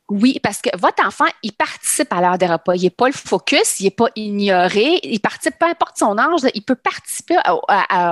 Oui, 0.10 0.38
parce 0.44 0.62
que 0.62 0.70
votre 0.78 1.06
enfant, 1.06 1.26
il 1.44 1.54
participe 1.54 2.12
à 2.12 2.20
l'heure 2.20 2.38
des 2.38 2.46
repas. 2.46 2.76
Il 2.76 2.84
n'est 2.84 2.90
pas 2.90 3.08
le 3.08 3.14
focus, 3.14 3.80
il 3.80 3.86
n'est 3.86 3.90
pas 3.90 4.10
ignoré. 4.16 5.00
Il 5.04 5.20
participe, 5.22 5.58
peu 5.58 5.66
importe 5.66 5.98
son 5.98 6.18
âge, 6.18 6.42
il 6.54 6.62
peut 6.62 6.76
participer 6.76 7.38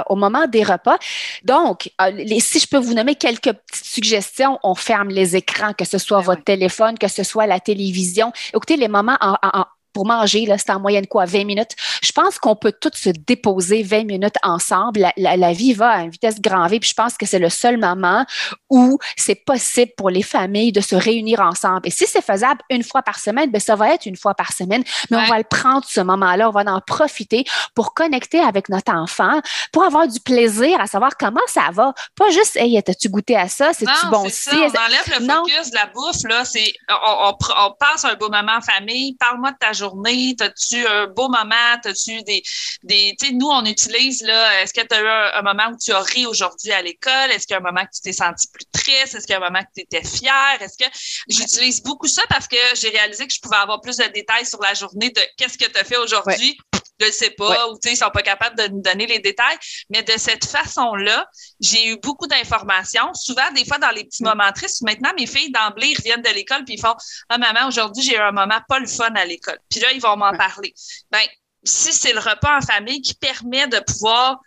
au, 0.07 0.15
moment 0.15 0.47
des 0.47 0.63
repas. 0.63 0.97
Donc, 1.43 1.91
euh, 2.01 2.11
si 2.39 2.59
je 2.59 2.67
peux 2.67 2.77
vous 2.77 2.93
nommer 2.93 3.15
quelques 3.15 3.51
petites 3.51 3.85
suggestions, 3.85 4.57
on 4.63 4.73
ferme 4.73 5.09
les 5.09 5.35
écrans, 5.35 5.73
que 5.73 5.83
ce 5.83 5.97
soit 5.97 6.19
ben 6.19 6.25
votre 6.25 6.43
téléphone, 6.45 6.97
que 6.97 7.09
ce 7.09 7.23
soit 7.23 7.45
la 7.45 7.59
télévision. 7.59 8.31
Écoutez, 8.53 8.77
les 8.77 8.87
moments 8.87 9.17
en, 9.21 9.65
pour 9.93 10.05
manger, 10.05 10.45
là, 10.45 10.57
c'est 10.57 10.71
en 10.71 10.79
moyenne 10.79 11.07
quoi, 11.07 11.25
20 11.25 11.45
minutes. 11.45 11.71
Je 12.01 12.11
pense 12.11 12.39
qu'on 12.39 12.55
peut 12.55 12.73
tous 12.79 12.91
se 12.93 13.09
déposer 13.09 13.83
20 13.83 14.05
minutes 14.05 14.35
ensemble. 14.43 15.11
La, 15.17 15.53
vie 15.53 15.73
va 15.73 15.89
à 15.89 16.01
une 16.01 16.09
vitesse 16.09 16.39
grand 16.39 16.67
V, 16.67 16.79
puis 16.79 16.89
je 16.89 16.93
pense 16.93 17.17
que 17.17 17.25
c'est 17.25 17.39
le 17.39 17.49
seul 17.49 17.77
moment 17.77 18.25
où 18.69 18.97
c'est 19.17 19.35
possible 19.35 19.91
pour 19.97 20.09
les 20.09 20.23
familles 20.23 20.71
de 20.71 20.81
se 20.81 20.95
réunir 20.95 21.41
ensemble. 21.41 21.81
Et 21.85 21.91
si 21.91 22.05
c'est 22.07 22.23
faisable 22.23 22.61
une 22.69 22.83
fois 22.83 23.01
par 23.01 23.19
semaine, 23.19 23.51
ben 23.51 23.59
ça 23.59 23.75
va 23.75 23.93
être 23.93 24.05
une 24.05 24.15
fois 24.15 24.33
par 24.33 24.53
semaine, 24.53 24.83
mais 25.09 25.17
on 25.17 25.25
va 25.25 25.37
le 25.37 25.43
prendre 25.43 25.85
ce 25.87 26.01
moment-là, 26.01 26.49
on 26.49 26.51
va 26.51 26.61
en 26.61 26.81
profiter 26.81 27.43
pour 27.75 27.93
connecter 27.93 28.39
avec 28.39 28.69
notre 28.69 28.93
enfant, 28.93 29.41
pour 29.71 29.83
avoir 29.83 30.07
du 30.07 30.19
plaisir 30.19 30.79
à 30.79 30.87
savoir 30.87 31.17
comment 31.17 31.41
ça 31.47 31.69
va. 31.71 31.93
Pas 32.15 32.29
juste, 32.29 32.55
hey, 32.55 32.77
as-tu 32.77 33.09
goûté 33.09 33.35
à 33.35 33.47
ça? 33.47 33.73
C'est-tu 33.73 34.07
bon 34.09 34.25
aussi? 34.25 34.49
On 34.51 34.55
enlève 34.55 35.19
le 35.19 35.25
focus 35.25 35.71
de 35.71 35.75
la 35.75 35.85
bouffe, 35.87 36.23
là. 36.29 36.45
C'est, 36.45 36.73
on, 36.89 37.33
on, 37.57 37.71
passe 37.79 38.05
un 38.05 38.15
beau 38.15 38.29
moment 38.29 38.57
en 38.57 38.61
famille. 38.61 39.15
Parle-moi 39.19 39.51
de 39.51 39.57
ta 39.57 39.73
journée? 39.73 39.80
As-tu 39.85 40.85
un 40.85 41.07
beau 41.07 41.29
moment? 41.29 41.79
As-tu 41.83 42.21
des. 42.23 42.41
des 42.83 43.15
tu 43.19 43.27
sais, 43.27 43.33
nous, 43.33 43.47
on 43.47 43.65
utilise, 43.65 44.21
là, 44.21 44.61
est-ce 44.61 44.73
que 44.73 44.81
tu 44.81 44.95
as 44.95 45.01
eu 45.01 45.07
un, 45.07 45.41
moment 45.41 45.71
où 45.73 45.77
tu 45.77 45.91
as 45.91 46.01
ri 46.01 46.25
aujourd'hui 46.25 46.71
à 46.71 46.81
l'école? 46.81 47.31
Est-ce 47.31 47.47
qu'il 47.47 47.53
y 47.53 47.57
a 47.57 47.59
un 47.59 47.63
moment 47.63 47.85
que 47.85 47.91
tu 47.95 48.01
t'es 48.01 48.13
senti 48.13 48.47
plus 48.47 48.65
triste? 48.71 49.15
Est-ce 49.15 49.25
qu'il 49.25 49.33
y 49.33 49.35
a 49.35 49.37
un 49.37 49.49
moment 49.49 49.63
que 49.63 49.71
tu 49.75 49.81
étais 49.81 50.03
fière? 50.03 50.61
Est-ce 50.61 50.77
que 50.77 50.89
j'utilise 51.27 51.81
beaucoup 51.81 52.07
ça 52.07 52.23
parce 52.29 52.47
que 52.47 52.57
j'ai 52.75 52.89
réalisé 52.89 53.27
que 53.27 53.33
je 53.33 53.39
pouvais 53.39 53.57
avoir 53.57 53.81
plus 53.81 53.97
de 53.97 54.05
détails 54.05 54.45
sur 54.45 54.61
la 54.61 54.73
journée 54.73 55.09
de 55.09 55.21
qu'est-ce 55.37 55.57
que 55.57 55.65
tu 55.65 55.79
as 55.79 55.83
fait 55.83 55.97
aujourd'hui? 55.97 56.57
Je 57.01 57.07
ne 57.07 57.11
sais 57.11 57.31
pas, 57.31 57.67
ou 57.67 57.79
tu 57.79 57.87
sais, 57.87 57.93
ils 57.95 57.97
sont 57.97 58.09
pas 58.11 58.21
capables 58.21 58.55
de 58.57 58.67
nous 58.67 58.81
donner 58.81 59.07
les 59.07 59.19
détails. 59.19 59.57
Mais 59.89 60.03
de 60.03 60.13
cette 60.17 60.45
façon-là, 60.45 61.27
j'ai 61.59 61.87
eu 61.87 61.97
beaucoup 61.97 62.27
d'informations. 62.27 63.13
Souvent, 63.13 63.51
des 63.55 63.65
fois, 63.65 63.79
dans 63.79 63.89
les 63.89 64.03
petits 64.03 64.23
moments 64.23 64.51
tristes, 64.53 64.83
maintenant, 64.83 65.11
mes 65.17 65.25
filles 65.25 65.51
d'emblée 65.51 65.93
reviennent 65.97 66.21
de 66.21 66.29
l'école 66.29 66.63
puis 66.63 66.75
ils 66.75 66.81
font 66.81 66.95
Ah, 67.29 67.37
maman, 67.37 67.67
aujourd'hui, 67.67 68.03
j'ai 68.03 68.15
eu 68.15 68.19
un 68.19 68.31
moment 68.31 68.59
pas 68.67 68.79
le 68.79 68.87
fun 68.87 69.11
à 69.15 69.25
l'école. 69.25 69.59
Puis 69.69 69.79
là, 69.79 69.91
ils 69.91 70.01
vont 70.01 70.15
m'en 70.15 70.31
parler. 70.37 70.73
Ben, 71.11 71.21
si 71.63 71.93
c'est 71.93 72.13
le 72.13 72.19
repas 72.19 72.57
en 72.57 72.61
famille 72.61 73.01
qui 73.01 73.13
permet 73.13 73.67
de 73.67 73.79
pouvoir 73.79 74.39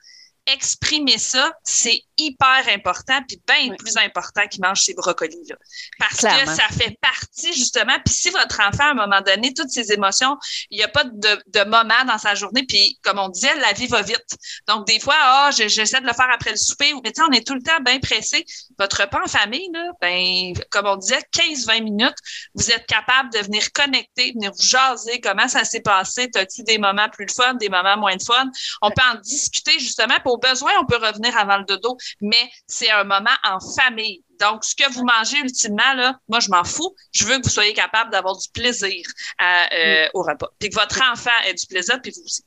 exprimer 0.47 1.19
ça, 1.19 1.53
c'est 1.65 2.03
hyper 2.17 2.69
important, 2.69 3.21
puis 3.27 3.41
bien 3.47 3.75
plus 3.77 3.97
important 3.97 4.47
qu'il 4.47 4.61
mange 4.63 4.83
ses 4.83 4.95
brocolis. 4.95 5.43
Là. 5.49 5.57
Parce 5.99 6.21
que 6.21 6.47
ça 6.47 6.69
fait 6.69 6.97
partie, 7.01 7.53
justement, 7.55 7.97
puis 8.05 8.15
si 8.15 8.31
votre 8.31 8.61
enfant, 8.61 8.85
à 8.85 8.91
un 8.91 8.95
moment 8.95 9.21
donné, 9.23 9.55
toutes 9.55 9.71
ses 9.71 9.93
émotions, 9.93 10.37
il 10.71 10.79
n'y 10.79 10.85
a 10.85 10.89
pas 10.89 11.05
de, 11.05 11.43
de, 11.47 11.65
moment 11.65 12.05
dans 12.07 12.19
sa 12.19 12.35
journée, 12.35 12.65
puis 12.69 12.99
comme 13.03 13.19
on 13.19 13.29
disait, 13.29 13.55
la 13.57 13.73
vie 13.73 13.87
va 13.87 14.03
vite. 14.03 14.37
Donc, 14.69 14.87
des 14.87 15.01
fois, 15.01 15.15
ah, 15.19 15.51
j'essaie 15.51 16.01
de 16.01 16.07
le 16.07 16.13
faire 16.13 16.29
après 16.33 16.51
le 16.51 16.57
souper, 16.57 16.93
mais 17.03 17.13
tu 17.13 17.23
sais, 17.23 17.29
on 17.29 17.33
est 17.33 17.47
tout 17.47 17.55
le 17.55 17.63
temps 17.63 17.81
bien 17.81 17.99
pressé. 17.99 18.45
Votre 18.79 19.03
repas 19.03 19.23
en 19.25 19.29
famille, 19.29 19.69
là, 19.73 19.93
ben, 20.01 20.53
comme 20.71 20.87
on 20.87 20.97
disait, 20.97 21.23
15-20 21.33 21.83
minutes, 21.83 22.17
vous 22.55 22.71
êtes 22.71 22.87
capable 22.87 23.33
de 23.33 23.39
venir 23.39 23.73
connecter, 23.73 24.33
venir 24.33 24.53
vous 24.53 24.67
jaser, 24.67 25.21
comment 25.21 25.49
ça 25.49 25.65
s'est 25.65 25.81
passé, 25.81 26.31
as-tu 26.35 26.63
des 26.65 26.79
moments 26.79 27.09
plus 27.09 27.27
de 27.27 27.33
fun, 27.33 27.55
des 27.55 27.69
moments 27.69 27.97
moins 27.97 28.17
de 28.17 28.23
fun? 28.23 28.51
On 28.83 28.91
peut 28.91 29.03
en 29.11 29.17
discuter, 29.21 29.79
justement, 29.79 30.19
pour 30.23 30.34
besoin, 30.39 30.73
on 30.81 30.87
peut 30.87 30.97
revenir 30.97 31.37
avant 31.37 31.59
le 31.59 31.65
dodo, 31.65 31.97
mais 32.21 32.51
c'est 32.67 32.91
un 32.91 33.05
moment 33.05 33.31
en 33.45 33.59
famille. 33.61 34.25
Donc, 34.41 34.65
ce 34.65 34.75
que 34.75 34.91
vous 34.93 35.05
mangez 35.05 35.39
ultimement, 35.39 35.95
là, 35.95 36.19
moi, 36.29 36.41
je 36.41 36.51
m'en 36.51 36.65
fous. 36.65 36.95
Je 37.13 37.25
veux 37.25 37.39
que 37.39 37.45
vous 37.45 37.51
soyez 37.51 37.73
capable 37.73 38.11
d'avoir 38.11 38.37
du 38.37 38.49
plaisir 38.49 39.05
euh, 39.41 40.07
au 40.15 40.23
repas. 40.23 40.49
Puis 40.59 40.71
que 40.71 40.75
votre 40.75 41.01
enfant 41.11 41.31
ait 41.47 41.55
du 41.55 41.67
plaisir, 41.67 42.01
puis 42.03 42.13
vous 42.15 42.23
aussi. 42.25 42.43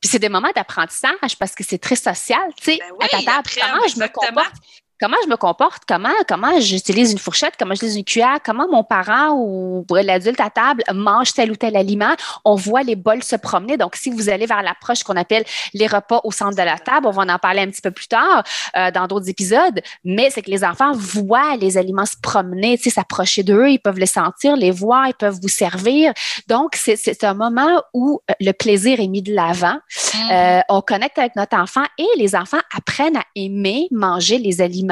Puis 0.00 0.10
c'est 0.10 0.18
des 0.18 0.28
moments 0.28 0.52
d'apprentissage 0.54 1.38
parce 1.38 1.54
que 1.54 1.64
c'est 1.64 1.78
très 1.78 1.96
social, 1.96 2.42
tu 2.56 2.72
sais, 2.72 2.78
ben 2.78 3.06
à 3.06 3.08
ta 3.08 3.22
table. 3.22 3.48
Comment 3.58 3.88
je 3.88 3.98
me 3.98 4.08
comporte? 4.08 4.52
Comment 5.00 5.16
je 5.24 5.28
me 5.28 5.36
comporte, 5.36 5.82
comment, 5.86 6.08
comment 6.28 6.58
j'utilise 6.60 7.12
une 7.12 7.18
fourchette, 7.18 7.54
comment 7.58 7.74
j'utilise 7.74 7.96
une 7.96 8.04
cuillère, 8.04 8.38
comment 8.44 8.66
mon 8.70 8.84
parent 8.84 9.32
ou 9.34 9.84
l'adulte 9.90 10.40
à 10.40 10.50
table 10.50 10.82
mange 10.94 11.32
tel 11.32 11.50
ou 11.50 11.56
tel 11.56 11.76
aliment? 11.76 12.14
On 12.44 12.54
voit 12.54 12.82
les 12.82 12.96
bols 12.96 13.22
se 13.22 13.36
promener. 13.36 13.76
Donc, 13.76 13.96
si 13.96 14.10
vous 14.10 14.28
allez 14.28 14.46
vers 14.46 14.62
l'approche 14.62 15.02
qu'on 15.02 15.16
appelle 15.16 15.44
les 15.74 15.86
repas 15.86 16.20
au 16.24 16.32
centre 16.32 16.56
de 16.56 16.62
la 16.62 16.78
table, 16.78 17.06
on 17.06 17.10
va 17.10 17.22
en 17.22 17.38
parler 17.38 17.60
un 17.60 17.66
petit 17.68 17.82
peu 17.82 17.90
plus 17.90 18.08
tard 18.08 18.42
euh, 18.76 18.90
dans 18.90 19.06
d'autres 19.06 19.28
épisodes, 19.28 19.80
mais 20.04 20.30
c'est 20.30 20.42
que 20.42 20.50
les 20.50 20.64
enfants 20.64 20.92
voient 20.92 21.56
les 21.56 21.76
aliments 21.76 22.06
se 22.06 22.16
promener, 22.20 22.76
s'approcher 22.76 23.42
d'eux, 23.42 23.68
ils 23.68 23.78
peuvent 23.78 23.98
les 23.98 24.06
sentir, 24.06 24.56
les 24.56 24.70
voir, 24.70 25.08
ils 25.08 25.14
peuvent 25.14 25.38
vous 25.40 25.48
servir. 25.48 26.12
Donc, 26.46 26.76
c'est 26.76 27.24
un 27.24 27.34
moment 27.34 27.82
où 27.92 28.20
euh, 28.30 28.34
le 28.40 28.52
plaisir 28.52 29.00
est 29.00 29.08
mis 29.08 29.22
de 29.22 29.34
l'avant. 29.34 29.74
Mmh. 29.74 30.30
Euh, 30.30 30.60
on 30.68 30.80
connecte 30.80 31.18
avec 31.18 31.36
notre 31.36 31.56
enfant 31.56 31.84
et 31.98 32.06
les 32.16 32.34
enfants 32.34 32.60
apprennent 32.74 33.16
à 33.16 33.24
aimer 33.34 33.88
manger 33.90 34.38
les 34.38 34.60
aliments 34.60 34.85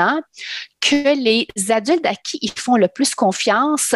que 0.81 1.17
les 1.17 1.47
adultes 1.71 2.07
à 2.07 2.15
qui 2.15 2.39
ils 2.43 2.53
font 2.53 2.77
le 2.77 2.89
plus 2.89 3.15
confiance 3.15 3.95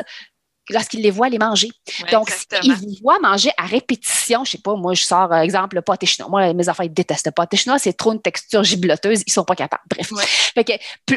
lorsqu'ils 0.71 1.01
les 1.01 1.11
voient 1.11 1.29
les 1.29 1.39
manger. 1.39 1.69
Donc, 2.13 2.31
s'ils 2.31 2.75
vous 2.75 2.95
voient 3.03 3.19
manger 3.21 3.51
à 3.57 3.65
répétition, 3.65 4.45
je 4.45 4.53
sais 4.53 4.59
pas, 4.59 4.75
moi, 4.75 4.95
je 4.95 5.03
sors, 5.03 5.33
euh, 5.33 5.41
exemple, 5.41 5.77
le 5.77 5.83
pâté 5.83 6.07
chinois. 6.07 6.31
Moi, 6.31 6.53
mes 6.53 6.69
enfants, 6.69 6.83
ils 6.83 6.93
détestent 6.93 7.27
le 7.27 7.33
pâté 7.33 7.57
chinois. 7.57 7.79
C'est 7.79 7.95
trop 7.95 8.13
une 8.13 8.21
texture 8.21 8.63
gibloteuse. 8.65 9.23
Ils 9.27 9.33
sont 9.33 9.45
pas 9.45 9.57
capables. 9.57 9.83
Bref. 9.91 10.13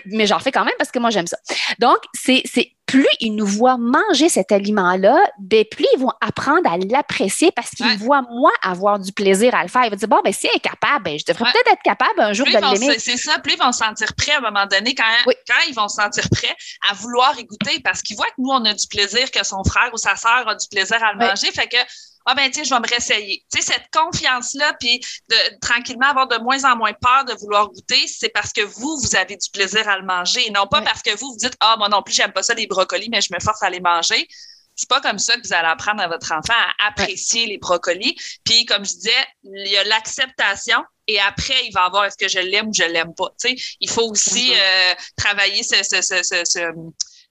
mais 0.05 0.25
j'en 0.25 0.39
fais 0.39 0.51
quand 0.51 0.63
même 0.63 0.73
parce 0.77 0.91
que 0.91 0.99
moi, 0.99 1.09
j'aime 1.09 1.27
ça. 1.27 1.37
Donc, 1.79 1.97
c'est 2.13 2.43
plus 2.91 3.07
ils 3.21 3.33
nous 3.33 3.45
voient 3.45 3.77
manger 3.77 4.27
cet 4.27 4.51
aliment-là, 4.51 5.17
ben, 5.39 5.63
plus 5.63 5.85
ils 5.95 5.99
vont 5.99 6.11
apprendre 6.19 6.69
à 6.69 6.77
l'apprécier 6.77 7.49
parce 7.55 7.69
qu'ils 7.69 7.97
voient 7.97 8.23
moi 8.29 8.51
avoir 8.61 8.99
du 8.99 9.13
plaisir 9.13 9.55
à 9.55 9.63
le 9.63 9.69
faire. 9.69 9.85
Ils 9.85 9.91
vont 9.91 9.95
dire, 9.95 10.09
bon, 10.09 10.19
ben, 10.23 10.33
si 10.33 10.47
elle 10.47 10.57
est 10.57 10.59
capable, 10.59 11.05
ben, 11.05 11.17
je 11.17 11.23
devrais 11.25 11.51
peut-être 11.53 11.71
être 11.71 11.83
capable 11.83 12.19
un 12.19 12.33
jour 12.33 12.45
de 12.45 12.51
l'aimer. 12.51 12.99
C'est 12.99 13.15
ça, 13.15 13.39
plus 13.39 13.53
ils 13.53 13.59
vont 13.59 13.71
se 13.71 13.79
sentir 13.79 14.13
prêts 14.15 14.33
à 14.33 14.39
un 14.39 14.41
moment 14.41 14.65
donné 14.65 14.93
quand, 14.93 15.05
quand 15.25 15.61
ils 15.69 15.73
vont 15.73 15.87
se 15.87 15.95
sentir 15.95 16.27
prêts 16.29 16.55
à 16.89 16.93
vouloir 16.93 17.39
y 17.39 17.45
goûter 17.45 17.79
parce 17.79 18.01
qu'ils 18.01 18.17
voient 18.17 18.27
que 18.27 18.41
nous, 18.41 18.49
on 18.49 18.65
a 18.65 18.73
du 18.73 18.87
plaisir, 18.87 19.31
que 19.31 19.45
son 19.45 19.63
frère 19.63 19.89
ou 19.93 19.97
sa 19.97 20.17
sœur 20.17 20.49
a 20.49 20.55
du 20.55 20.67
plaisir 20.69 21.01
à 21.01 21.13
le 21.13 21.19
manger. 21.19 21.49
Fait 21.51 21.67
que 21.67 21.77
ah 22.25 22.35
ben 22.35 22.49
tiens, 22.51 22.63
je 22.63 22.69
vais 22.69 22.79
me 22.79 22.87
réessayer. 22.87 23.43
Tu 23.51 23.61
sais, 23.61 23.73
cette 23.73 23.89
confiance-là, 23.91 24.73
puis 24.79 24.99
de 25.29 25.59
tranquillement 25.59 26.07
avoir 26.07 26.27
de 26.27 26.37
moins 26.37 26.63
en 26.65 26.75
moins 26.75 26.93
peur 26.93 27.25
de 27.25 27.33
vouloir 27.39 27.69
goûter, 27.69 28.07
c'est 28.07 28.29
parce 28.29 28.53
que 28.53 28.61
vous, 28.61 28.97
vous 29.01 29.15
avez 29.15 29.35
du 29.35 29.49
plaisir 29.51 29.87
à 29.87 29.97
le 29.97 30.05
manger, 30.05 30.47
et 30.47 30.51
non 30.51 30.67
pas 30.67 30.81
parce 30.81 31.01
que 31.01 31.15
vous 31.17 31.31
vous 31.31 31.37
dites 31.37 31.55
ah 31.59 31.75
moi 31.77 31.89
non 31.89 32.01
plus 32.03 32.13
j'aime 32.13 32.31
pas 32.31 32.43
ça 32.43 32.53
les 32.53 32.67
brocolis, 32.67 33.09
mais 33.09 33.21
je 33.21 33.33
me 33.33 33.39
force 33.39 33.63
à 33.63 33.69
les 33.69 33.79
manger. 33.79 34.27
C'est 34.75 34.89
pas 34.89 35.01
comme 35.01 35.19
ça 35.19 35.35
que 35.35 35.45
vous 35.45 35.53
allez 35.53 35.67
apprendre 35.67 36.01
à 36.01 36.07
votre 36.07 36.31
enfant 36.31 36.53
à 36.53 36.87
apprécier 36.87 37.45
les 37.45 37.57
brocolis. 37.57 38.15
Puis 38.43 38.65
comme 38.65 38.85
je 38.85 38.93
disais, 38.93 39.11
il 39.43 39.67
y 39.67 39.77
a 39.77 39.83
l'acceptation 39.83 40.81
et 41.07 41.19
après 41.19 41.65
il 41.67 41.71
va 41.73 41.83
avoir 41.83 42.05
est-ce 42.05 42.17
que 42.17 42.27
je 42.27 42.39
l'aime 42.39 42.69
ou 42.69 42.73
je 42.73 42.83
l'aime 42.83 43.13
pas. 43.13 43.29
Tu 43.39 43.49
sais, 43.49 43.75
il 43.79 43.89
faut 43.89 44.09
aussi 44.09 44.53
euh, 44.53 44.93
travailler 45.17 45.61
ce, 45.61 45.83
ce, 45.83 46.01
ce, 46.01 46.73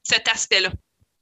cet 0.03 0.29
aspect-là. 0.29 0.71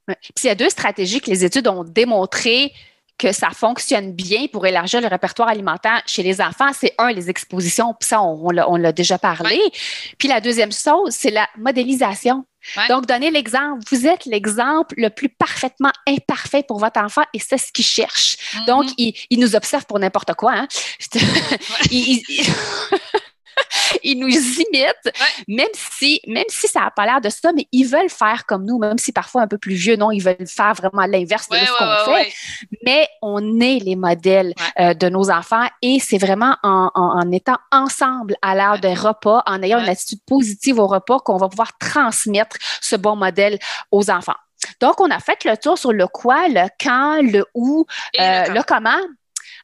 Puis 0.07 0.43
il 0.43 0.47
y 0.47 0.49
a 0.49 0.55
deux 0.55 0.69
stratégies 0.69 1.21
que 1.21 1.29
les 1.29 1.45
études 1.45 1.67
ont 1.67 1.83
démontrées 1.83 2.73
que 3.19 3.31
ça 3.31 3.49
fonctionne 3.51 4.13
bien 4.13 4.47
pour 4.47 4.65
élargir 4.65 5.01
le 5.01 5.07
répertoire 5.07 5.49
alimentaire 5.49 6.01
chez 6.07 6.23
les 6.23 6.41
enfants, 6.41 6.71
c'est 6.73 6.93
un, 6.97 7.11
les 7.11 7.29
expositions, 7.29 7.93
puis 7.99 8.07
ça, 8.07 8.21
on, 8.23 8.47
on 8.47 8.75
l'a 8.77 8.91
déjà 8.91 9.19
parlé. 9.19 9.59
Puis 10.17 10.27
la 10.27 10.41
deuxième 10.41 10.71
chose, 10.71 11.11
c'est 11.11 11.29
la 11.29 11.47
modélisation. 11.57 12.45
Donc, 12.89 13.05
donnez 13.05 13.31
l'exemple. 13.31 13.81
Vous 13.89 14.05
êtes 14.05 14.25
l'exemple 14.25 14.93
le 14.97 15.09
plus 15.09 15.29
parfaitement 15.29 15.91
imparfait 16.07 16.63
pour 16.63 16.79
votre 16.79 16.99
enfant 16.99 17.23
et 17.33 17.39
c'est 17.39 17.57
ce 17.57 17.71
qu'il 17.71 17.85
cherche. 17.85 18.37
Mm-hmm. 18.37 18.65
Donc, 18.65 18.85
il, 18.97 19.13
il, 19.29 19.39
nous 19.39 19.55
observe 19.55 19.85
pour 19.85 19.97
n'importe 19.99 20.33
quoi. 20.35 20.53
Hein? 20.53 20.67
il, 21.91 22.21
ils 24.03 24.17
nous 24.17 24.27
imitent, 24.27 25.11
même 25.47 25.67
si, 25.73 26.21
même 26.27 26.45
si 26.49 26.67
ça 26.67 26.81
n'a 26.81 26.91
pas 26.91 27.05
l'air 27.05 27.21
de 27.21 27.29
ça, 27.29 27.51
mais 27.53 27.67
ils 27.71 27.85
veulent 27.85 28.09
faire 28.09 28.45
comme 28.45 28.65
nous, 28.65 28.77
même 28.77 28.97
si 28.97 29.11
parfois 29.11 29.43
un 29.43 29.47
peu 29.47 29.57
plus 29.57 29.75
vieux, 29.75 29.95
non, 29.95 30.11
ils 30.11 30.21
veulent 30.21 30.47
faire 30.47 30.73
vraiment 30.73 31.05
l'inverse 31.05 31.49
de 31.49 31.57
ce 31.57 31.77
qu'on 31.77 32.13
fait. 32.13 32.33
Mais 32.85 33.07
on 33.21 33.59
est 33.59 33.79
les 33.79 33.95
modèles 33.95 34.53
euh, 34.79 34.93
de 34.93 35.09
nos 35.09 35.29
enfants 35.29 35.67
et 35.81 35.99
c'est 35.99 36.17
vraiment 36.17 36.55
en, 36.63 36.89
en, 36.93 37.31
étant 37.31 37.57
ensemble 37.71 38.35
à 38.41 38.55
l'heure 38.55 38.79
des 38.79 38.93
repas, 38.93 39.43
en 39.45 39.61
ayant 39.61 39.79
une 39.79 39.89
attitude 39.89 40.21
positive 40.25 40.79
au 40.79 40.87
repas, 40.87 41.19
qu'on 41.19 41.37
va 41.37 41.49
pouvoir 41.49 41.77
transmettre 41.77 42.57
ce 42.81 42.95
bon 42.95 43.15
modèle 43.15 43.59
aux 43.91 44.09
enfants. 44.09 44.35
Donc, 44.81 44.99
on 44.99 45.09
a 45.09 45.19
fait 45.19 45.43
le 45.45 45.57
tour 45.57 45.77
sur 45.77 45.91
le 45.91 46.07
quoi, 46.07 46.47
le 46.47 46.67
quand, 46.81 47.21
le 47.21 47.45
où, 47.53 47.85
euh, 48.19 48.45
le 48.47 48.63
comment. 48.63 48.99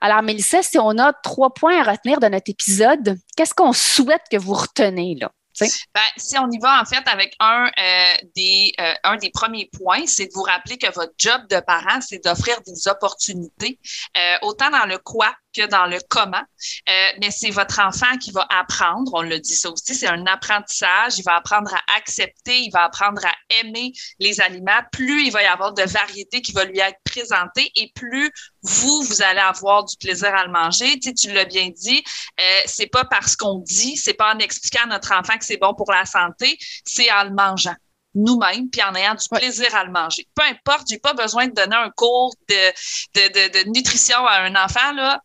Alors, 0.02 0.22
Mélissa, 0.22 0.62
si 0.62 0.78
on 0.78 0.98
a 0.98 1.14
trois 1.14 1.54
points 1.54 1.80
à 1.80 1.92
retenir 1.92 2.20
de 2.20 2.28
notre 2.28 2.50
épisode, 2.50 3.18
qu'est-ce 3.36 3.54
qu'on 3.54 3.74
souhaite 3.74 4.24
que 4.32 4.38
vous 4.38 4.54
retenez 4.54 5.16
là? 5.16 5.32
Ben, 5.60 6.02
si 6.18 6.38
on 6.38 6.50
y 6.52 6.60
va 6.60 6.82
en 6.82 6.86
fait 6.86 7.08
avec 7.08 7.36
un, 7.40 7.66
euh, 7.66 8.14
des, 8.36 8.74
euh, 8.80 8.94
un 9.04 9.16
des 9.16 9.30
premiers 9.30 9.70
points, 9.72 10.06
c'est 10.06 10.26
de 10.26 10.34
vous 10.34 10.44
rappeler 10.44 10.78
que 10.78 10.92
votre 10.92 11.14
job 11.18 11.42
de 11.50 11.60
parent, 11.62 12.02
c'est 12.02 12.24
d'offrir 12.24 12.60
des 12.66 12.88
opportunités, 12.88 13.80
euh, 14.18 14.36
autant 14.42 14.70
dans 14.70 14.86
le 14.86 14.98
quoi 14.98 15.34
que 15.56 15.68
dans 15.68 15.86
le 15.86 15.98
comment. 16.10 16.44
mais 16.88 17.32
c'est 17.32 17.50
votre 17.50 17.80
enfant 17.80 18.18
qui 18.20 18.32
va 18.32 18.46
apprendre, 18.50 19.12
on 19.14 19.22
le 19.22 19.40
dit 19.40 19.56
ça 19.56 19.70
aussi, 19.70 19.96
c'est 19.96 20.08
un 20.08 20.26
apprentissage. 20.26 21.18
Il 21.18 21.24
va 21.24 21.36
apprendre 21.36 21.74
à 21.74 21.96
accepter, 21.98 22.60
il 22.60 22.72
va 22.72 22.84
apprendre 22.84 23.22
à 23.26 23.34
aimer 23.62 23.94
les 24.20 24.42
aliments. 24.42 24.82
Plus 24.92 25.26
il 25.26 25.32
va 25.32 25.44
y 25.44 25.46
avoir 25.46 25.74
de 25.74 25.84
variété 25.84 26.42
qui 26.42 26.52
va 26.52 26.66
lui 26.66 26.80
être 26.80 27.00
présentée 27.04 27.72
et 27.76 27.92
plus 27.96 28.32
vous, 28.62 29.04
vous 29.04 29.22
allez 29.22 29.40
avoir 29.40 29.86
du 29.86 29.96
plaisir 29.98 30.34
à 30.34 30.46
le 30.46 30.52
manger. 30.52 31.00
Tu, 31.00 31.10
sais, 31.10 31.14
tu 31.14 31.34
l'as 31.34 31.46
bien 31.46 31.70
dit, 31.70 32.04
euh, 32.40 32.62
c'est 32.66 32.88
pas 32.88 33.06
parce 33.06 33.36
qu'on 33.36 33.60
dit, 33.60 33.98
c'est 33.98 34.14
pas 34.14 34.34
en 34.34 34.40
expliquant 34.40 34.84
à 34.84 34.88
notre 34.88 35.14
enfant 35.14 35.38
que 35.38 35.46
c'est 35.46 35.58
bon 35.58 35.74
pour 35.74 35.92
la 35.92 36.06
santé, 36.06 36.58
c'est 36.86 37.12
en 37.12 37.26
le 37.26 37.32
mangeant 37.32 37.76
nous-mêmes, 38.16 38.70
puis 38.70 38.82
en 38.82 38.96
ayant 38.96 39.14
du 39.14 39.28
plaisir 39.30 39.76
à 39.76 39.84
le 39.84 39.92
manger. 39.92 40.26
Peu 40.36 40.44
importe, 40.44 40.88
j'ai 40.90 41.00
pas 41.00 41.14
besoin 41.14 41.48
de 41.48 41.54
donner 41.54 41.76
un 41.76 41.90
cours 41.90 42.34
de, 42.48 42.72
de, 43.14 43.28
de, 43.28 43.64
de 43.64 43.70
nutrition 43.72 44.26
à 44.26 44.40
un 44.40 44.56
enfant, 44.56 44.94
là 44.94 45.22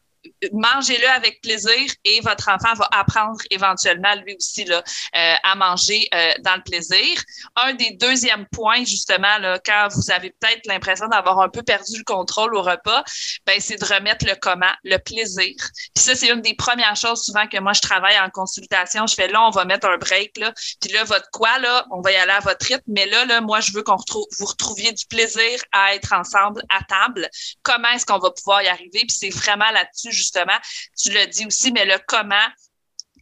mangez-le 0.52 1.08
avec 1.08 1.40
plaisir 1.40 1.76
et 2.04 2.20
votre 2.20 2.48
enfant 2.48 2.74
va 2.74 2.88
apprendre 2.92 3.38
éventuellement 3.50 4.14
lui 4.26 4.36
aussi 4.36 4.64
là, 4.64 4.82
euh, 5.16 5.34
à 5.42 5.54
manger 5.54 6.08
euh, 6.14 6.32
dans 6.40 6.56
le 6.56 6.62
plaisir. 6.62 7.22
Un 7.56 7.74
des 7.74 7.92
deuxièmes 7.92 8.46
points 8.52 8.84
justement 8.84 9.38
là, 9.38 9.58
quand 9.64 9.88
vous 9.94 10.10
avez 10.10 10.30
peut-être 10.30 10.66
l'impression 10.66 11.08
d'avoir 11.08 11.40
un 11.40 11.48
peu 11.48 11.62
perdu 11.62 11.98
le 11.98 12.04
contrôle 12.04 12.54
au 12.54 12.62
repas, 12.62 13.02
ben 13.46 13.60
c'est 13.60 13.76
de 13.76 13.84
remettre 13.84 14.26
le 14.26 14.34
comment, 14.40 14.72
le 14.84 14.98
plaisir. 14.98 15.54
Puis 15.94 16.04
ça 16.04 16.14
c'est 16.14 16.30
une 16.30 16.42
des 16.42 16.54
premières 16.54 16.96
choses 16.96 17.22
souvent 17.22 17.46
que 17.46 17.58
moi 17.58 17.72
je 17.72 17.80
travaille 17.80 18.18
en 18.18 18.30
consultation. 18.30 19.06
Je 19.06 19.14
fais 19.14 19.28
là 19.28 19.42
on 19.46 19.50
va 19.50 19.64
mettre 19.64 19.88
un 19.88 19.96
break 19.96 20.36
là, 20.38 20.52
puis 20.80 20.92
là 20.92 21.04
votre 21.04 21.30
quoi 21.32 21.58
là, 21.58 21.86
on 21.90 22.00
va 22.00 22.12
y 22.12 22.16
aller 22.16 22.32
à 22.32 22.40
votre 22.40 22.66
rythme, 22.66 22.82
mais 22.88 23.06
là 23.06 23.24
là 23.24 23.40
moi 23.40 23.60
je 23.60 23.72
veux 23.72 23.82
qu'on 23.82 23.96
retrouve 23.96 24.26
vous 24.38 24.46
retrouviez 24.46 24.92
du 24.92 25.06
plaisir 25.06 25.60
à 25.72 25.94
être 25.94 26.12
ensemble 26.12 26.62
à 26.68 26.82
table. 26.84 27.28
Comment 27.62 27.88
est-ce 27.88 28.06
qu'on 28.06 28.18
va 28.18 28.30
pouvoir 28.30 28.62
y 28.62 28.68
arriver? 28.68 29.00
Puis 29.00 29.16
c'est 29.18 29.30
vraiment 29.30 29.70
là-dessus 29.70 30.09
justement, 30.10 30.58
tu 30.96 31.10
l'as 31.12 31.26
dit 31.26 31.46
aussi, 31.46 31.72
mais 31.72 31.84
le 31.84 31.98
comment 32.06 32.48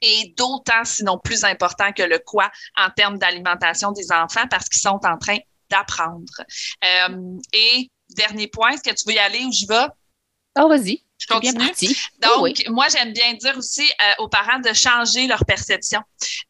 est 0.01 0.37
d'autant, 0.37 0.85
sinon 0.85 1.19
plus 1.19 1.45
important 1.45 1.93
que 1.93 2.03
le 2.03 2.19
quoi 2.19 2.51
en 2.77 2.91
termes 2.91 3.19
d'alimentation 3.19 3.93
des 3.93 4.13
enfants 4.13 4.47
parce 4.49 4.69
qu'ils 4.69 4.81
sont 4.81 5.01
en 5.05 5.19
train 5.19 5.39
d'apprendre. 5.71 6.33
Euh, 6.85 7.39
et 7.53 7.91
dernier 8.11 8.49
point, 8.49 8.71
est-ce 8.71 8.83
que 8.83 8.95
tu 8.95 9.05
veux 9.07 9.15
y 9.15 9.19
aller 9.19 9.45
ou 9.45 9.53
j'y 9.53 9.67
vais? 9.67 9.87
Oh, 10.59 10.69
vas-y. 10.69 11.05
Je 11.19 11.27
continue. 11.27 11.73
Donc, 12.21 12.63
moi, 12.69 12.87
j'aime 12.89 13.13
bien 13.13 13.35
dire 13.35 13.57
aussi 13.59 13.83
euh, 13.83 14.23
aux 14.23 14.29
parents 14.29 14.61
de 14.61 14.73
changer 14.73 15.27
leur 15.27 15.45
perception. 15.45 16.01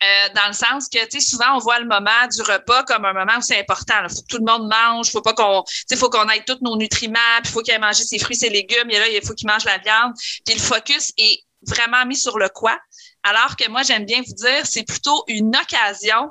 Euh, 0.03 0.29
dans 0.35 0.47
le 0.47 0.53
sens 0.53 0.89
que, 0.89 1.03
tu 1.07 1.21
sais, 1.21 1.27
souvent, 1.27 1.57
on 1.57 1.59
voit 1.59 1.81
le 1.81 1.87
moment 1.87 2.27
du 2.31 2.43
repas 2.43 2.85
comme 2.85 3.05
un 3.05 3.15
moment 3.15 3.39
où 3.39 3.43
c'est 3.43 3.59
important. 3.59 3.95
Il 4.05 4.15
faut 4.15 4.23
que 4.23 4.27
tout 4.29 4.39
le 4.39 4.45
monde 4.45 4.69
mange. 4.69 5.11
Faut 5.11 5.23
pas 5.23 5.33
qu'on, 5.33 5.65
tu 5.89 5.97
faut 5.97 6.11
qu'on 6.11 6.29
ait 6.29 6.45
tous 6.47 6.59
nos 6.61 6.77
nutriments. 6.77 7.19
Puis, 7.43 7.51
il 7.51 7.53
faut 7.53 7.61
qu'il 7.63 7.75
ait 7.75 7.79
mangé 7.79 8.05
ses 8.05 8.19
fruits, 8.19 8.37
ses 8.37 8.51
légumes. 8.51 8.91
Et 8.91 8.99
là, 8.99 9.09
il 9.09 9.25
faut 9.27 9.35
qu'il 9.35 9.49
mange 9.49 9.65
la 9.65 9.79
viande. 9.79 10.13
Puis, 10.45 10.55
le 10.55 10.61
focus 10.61 11.13
est 11.17 11.45
vraiment 11.67 12.05
mis 12.05 12.17
sur 12.17 12.39
le 12.39 12.49
quoi. 12.49 12.79
Alors 13.23 13.57
que 13.57 13.69
moi, 13.71 13.83
j'aime 13.83 14.05
bien 14.05 14.21
vous 14.25 14.35
dire, 14.35 14.65
c'est 14.65 14.85
plutôt 14.85 15.25
une 15.29 15.57
occasion 15.57 16.31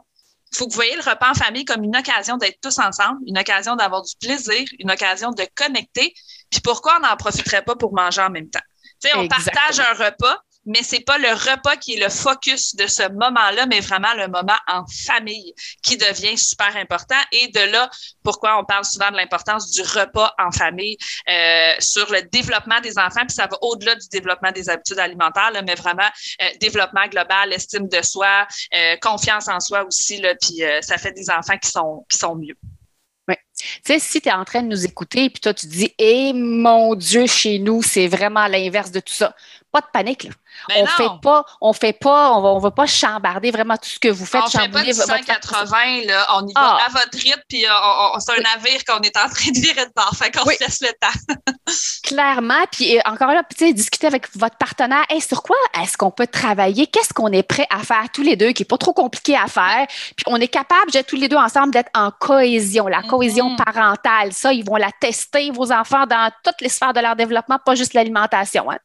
il 0.53 0.57
faut 0.57 0.67
que 0.67 0.71
vous 0.71 0.75
voyez 0.75 0.95
le 0.95 1.01
repas 1.01 1.31
en 1.31 1.33
famille 1.33 1.65
comme 1.65 1.83
une 1.83 1.95
occasion 1.95 2.37
d'être 2.37 2.59
tous 2.61 2.79
ensemble, 2.79 3.19
une 3.25 3.37
occasion 3.37 3.75
d'avoir 3.75 4.01
du 4.01 4.13
plaisir, 4.19 4.65
une 4.79 4.89
occasion 4.91 5.31
de 5.31 5.45
connecter. 5.55 6.13
Puis 6.49 6.61
pourquoi 6.61 6.97
on 6.97 7.07
n'en 7.07 7.15
profiterait 7.17 7.63
pas 7.63 7.75
pour 7.75 7.93
manger 7.93 8.21
en 8.21 8.29
même 8.29 8.49
temps? 8.49 8.61
Tu 9.01 9.09
sais, 9.09 9.15
on 9.15 9.27
partage 9.27 9.79
un 9.79 9.93
repas, 9.93 10.41
mais 10.67 10.83
c'est 10.83 10.99
pas 10.99 11.17
le 11.17 11.29
repas 11.29 11.77
qui 11.77 11.93
est 11.93 12.03
le 12.03 12.09
focus 12.09 12.75
de 12.75 12.87
ce 12.87 13.09
moment-là, 13.09 13.65
mais 13.67 13.79
vraiment 13.79 14.13
le 14.15 14.27
moment 14.27 14.57
en 14.67 14.83
famille 15.05 15.53
qui 15.81 15.97
devient 15.97 16.37
super 16.37 16.75
important. 16.75 17.15
Et 17.31 17.47
de 17.47 17.71
là, 17.71 17.89
pourquoi 18.23 18.59
on 18.59 18.65
parle 18.65 18.83
souvent 18.83 19.09
de 19.09 19.15
l'importance 19.15 19.71
du 19.71 19.81
repas 19.81 20.33
en 20.37 20.51
famille 20.51 20.97
euh, 21.29 21.71
sur 21.79 22.11
le 22.11 22.21
développement 22.23 22.81
des 22.81 22.99
enfants, 22.99 23.25
puis 23.25 23.35
ça 23.35 23.47
va 23.47 23.57
au-delà 23.61 23.95
du 23.95 24.07
développement 24.09 24.51
des 24.51 24.69
habitudes 24.69 24.99
alimentaires, 24.99 25.51
là, 25.51 25.61
mais 25.61 25.75
vraiment 25.75 26.09
euh, 26.41 26.45
développement 26.59 27.07
global, 27.07 27.53
estime 27.53 27.87
de 27.87 28.01
soi, 28.01 28.45
euh, 28.75 28.97
confiance 29.01 29.47
en 29.47 29.61
soi 29.61 29.85
aussi, 29.85 30.19
là, 30.19 30.35
puis 30.35 30.63
euh, 30.63 30.81
ça 30.81 30.97
fait 30.97 31.13
des 31.13 31.29
enfants 31.29 31.57
qui 31.57 31.69
sont 31.69 32.05
qui 32.09 32.17
sont 32.17 32.35
mieux. 32.35 32.57
Tu 33.83 33.93
sais, 33.93 33.99
si 33.99 34.21
tu 34.21 34.29
es 34.29 34.31
en 34.31 34.45
train 34.45 34.61
de 34.61 34.67
nous 34.67 34.85
écouter 34.85 35.25
et 35.25 35.29
puis 35.29 35.39
toi, 35.39 35.53
tu 35.53 35.67
dis, 35.67 35.93
eh 35.97 36.33
mon 36.33 36.95
Dieu, 36.95 37.27
chez 37.27 37.59
nous, 37.59 37.81
c'est 37.81 38.07
vraiment 38.07 38.47
l'inverse 38.47 38.91
de 38.91 38.99
tout 38.99 39.13
ça. 39.13 39.35
Pas 39.71 39.81
de 39.81 39.87
panique, 39.91 40.23
là. 40.25 40.31
Ben 40.69 40.75
on 40.79 40.81
ne 40.83 40.87
fait 40.87 41.21
pas, 41.21 41.45
on 41.61 41.73
fait 41.73 41.93
pas, 41.93 42.31
on 42.33 42.41
va, 42.41 42.49
on 42.49 42.59
va 42.59 42.71
pas 42.71 42.85
chambarder 42.85 43.51
vraiment 43.51 43.77
tout 43.77 43.89
ce 43.89 43.99
que 43.99 44.07
vous 44.07 44.25
faites. 44.25 44.41
On 44.45 44.49
fait 44.49 44.69
pas 44.69 44.83
du 44.83 44.93
180, 44.93 46.05
là. 46.05 46.27
On 46.35 46.47
y 46.47 46.53
va 46.53 46.61
ah. 46.61 46.85
à 46.85 46.89
votre 46.89 47.17
rythme, 47.17 47.41
puis 47.47 47.65
euh, 47.65 47.69
c'est 48.19 48.31
un 48.31 48.41
navire 48.41 48.83
qu'on 48.85 49.01
est 49.01 49.17
en 49.17 49.29
train 49.29 49.51
de 49.51 49.59
virer 49.59 49.85
de 49.85 49.91
bord. 49.95 50.13
Fait 50.15 50.31
qu'on 50.31 50.49
se 50.49 50.59
laisse 50.59 50.81
le 50.81 50.93
temps. 50.99 51.35
Clairement. 52.03 52.65
Puis 52.71 52.97
euh, 52.97 53.01
encore 53.05 53.33
là, 53.33 53.43
discuter 53.71 54.07
avec 54.07 54.27
votre 54.35 54.57
partenaire. 54.57 55.03
Hey, 55.09 55.21
sur 55.21 55.43
quoi 55.43 55.57
est-ce 55.81 55.97
qu'on 55.97 56.11
peut 56.11 56.27
travailler? 56.27 56.87
Qu'est-ce 56.87 57.13
qu'on 57.13 57.31
est 57.31 57.43
prêt 57.43 57.67
à 57.69 57.79
faire 57.79 58.05
tous 58.13 58.23
les 58.23 58.35
deux, 58.35 58.51
qui 58.51 58.63
est 58.63 58.67
pas 58.67 58.77
trop 58.77 58.93
compliqué 58.93 59.35
à 59.35 59.47
faire? 59.47 59.87
Puis 59.87 60.25
on 60.27 60.37
est 60.37 60.47
capable, 60.47 60.91
tous 61.07 61.15
les 61.15 61.27
deux 61.27 61.37
ensemble, 61.37 61.71
d'être 61.71 61.91
en 61.93 62.11
cohésion, 62.11 62.87
la 62.87 63.03
cohésion 63.03 63.51
mm-hmm. 63.51 63.63
parentale. 63.63 64.33
Ça, 64.33 64.53
ils 64.53 64.65
vont 64.65 64.75
la 64.75 64.91
tester, 64.99 65.51
vos 65.51 65.71
enfants, 65.71 66.05
dans 66.05 66.31
toutes 66.43 66.61
les 66.61 66.69
sphères 66.69 66.93
de 66.93 66.99
leur 66.99 67.15
développement, 67.15 67.59
pas 67.63 67.75
juste 67.75 67.93
l'alimentation. 67.93 68.71
Hein? 68.71 68.77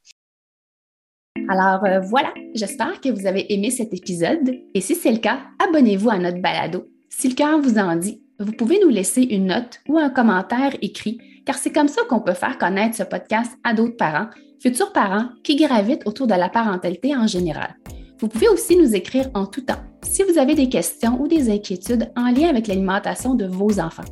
Alors 1.48 1.84
euh, 1.84 2.00
voilà, 2.00 2.32
j'espère 2.54 3.00
que 3.00 3.08
vous 3.08 3.26
avez 3.26 3.52
aimé 3.52 3.70
cet 3.70 3.92
épisode 3.92 4.54
et 4.74 4.80
si 4.80 4.94
c'est 4.94 5.12
le 5.12 5.18
cas, 5.18 5.40
abonnez-vous 5.58 6.10
à 6.10 6.18
notre 6.18 6.40
balado. 6.40 6.86
Si 7.08 7.28
le 7.28 7.34
cœur 7.34 7.60
vous 7.60 7.78
en 7.78 7.96
dit, 7.96 8.22
vous 8.38 8.52
pouvez 8.52 8.80
nous 8.82 8.88
laisser 8.88 9.22
une 9.22 9.46
note 9.46 9.80
ou 9.88 9.98
un 9.98 10.10
commentaire 10.10 10.76
écrit 10.82 11.18
car 11.44 11.56
c'est 11.56 11.72
comme 11.72 11.88
ça 11.88 12.02
qu'on 12.08 12.20
peut 12.20 12.34
faire 12.34 12.58
connaître 12.58 12.96
ce 12.96 13.02
podcast 13.02 13.52
à 13.64 13.74
d'autres 13.74 13.96
parents, 13.96 14.28
futurs 14.60 14.92
parents 14.92 15.28
qui 15.42 15.56
gravitent 15.56 16.06
autour 16.06 16.26
de 16.26 16.34
la 16.34 16.48
parentalité 16.48 17.16
en 17.16 17.26
général. 17.26 17.76
Vous 18.18 18.28
pouvez 18.28 18.48
aussi 18.48 18.76
nous 18.76 18.94
écrire 18.94 19.28
en 19.34 19.46
tout 19.46 19.62
temps 19.62 19.82
si 20.04 20.22
vous 20.22 20.38
avez 20.38 20.54
des 20.54 20.68
questions 20.68 21.20
ou 21.20 21.26
des 21.26 21.50
inquiétudes 21.50 22.12
en 22.16 22.30
lien 22.30 22.48
avec 22.48 22.66
l'alimentation 22.66 23.34
de 23.34 23.46
vos 23.46 23.80
enfants. 23.80 24.04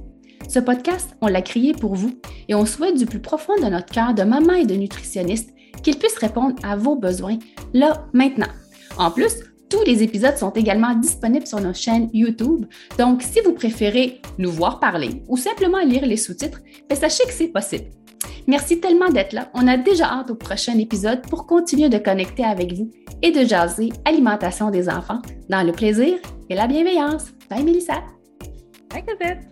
Ce 0.49 0.59
podcast, 0.59 1.17
on 1.21 1.29
l'a 1.29 1.43
créé 1.43 1.73
pour 1.75 1.95
vous 1.95 2.13
et 2.49 2.55
on 2.55 2.67
souhaite 2.67 2.97
du 2.97 3.07
plus 3.07 3.21
profond 3.21 3.55
de 3.63 3.69
notre 3.69 3.93
cœur 3.93 4.15
de 4.15 4.25
maman 4.25 4.55
et 4.55 4.67
de 4.67 4.75
nutritionniste 4.75 5.55
qu'il 5.83 5.99
puisse 5.99 6.17
répondre 6.19 6.57
à 6.63 6.77
vos 6.77 6.97
besoins 6.97 7.39
là, 7.73 8.07
maintenant. 8.13 8.49
En 8.99 9.11
plus, 9.11 9.35
tous 9.71 9.83
les 9.85 10.03
épisodes 10.03 10.37
sont 10.37 10.51
également 10.51 10.95
disponibles 10.95 11.47
sur 11.47 11.61
nos 11.61 11.73
chaînes 11.73 12.11
YouTube, 12.13 12.67
donc 12.99 13.23
si 13.23 13.41
vous 13.41 13.53
préférez 13.53 14.21
nous 14.37 14.51
voir 14.51 14.81
parler 14.81 15.23
ou 15.29 15.37
simplement 15.37 15.81
lire 15.81 16.05
les 16.05 16.17
sous-titres, 16.17 16.61
ben, 16.89 16.97
sachez 16.97 17.25
que 17.25 17.33
c'est 17.33 17.49
possible. 17.49 17.85
Merci 18.47 18.81
tellement 18.81 19.11
d'être 19.11 19.33
là. 19.33 19.49
On 19.55 19.69
a 19.69 19.77
déjà 19.77 20.07
hâte 20.07 20.31
au 20.31 20.35
prochain 20.35 20.77
épisode 20.79 21.23
pour 21.23 21.47
continuer 21.47 21.89
de 21.89 21.99
connecter 21.99 22.45
avec 22.45 22.73
vous 22.73 22.91
et 23.23 23.31
de 23.31 23.45
jaser 23.47 23.91
alimentation 24.05 24.71
des 24.71 24.89
enfants 24.89 25.23
dans 25.49 25.65
le 25.65 25.73
plaisir 25.73 26.19
et 26.49 26.55
la 26.55 26.67
bienveillance. 26.67 27.27
Bye 27.49 27.63
Mélissa. 27.63 28.03
Bye 28.91 29.05
Cosette. 29.05 29.50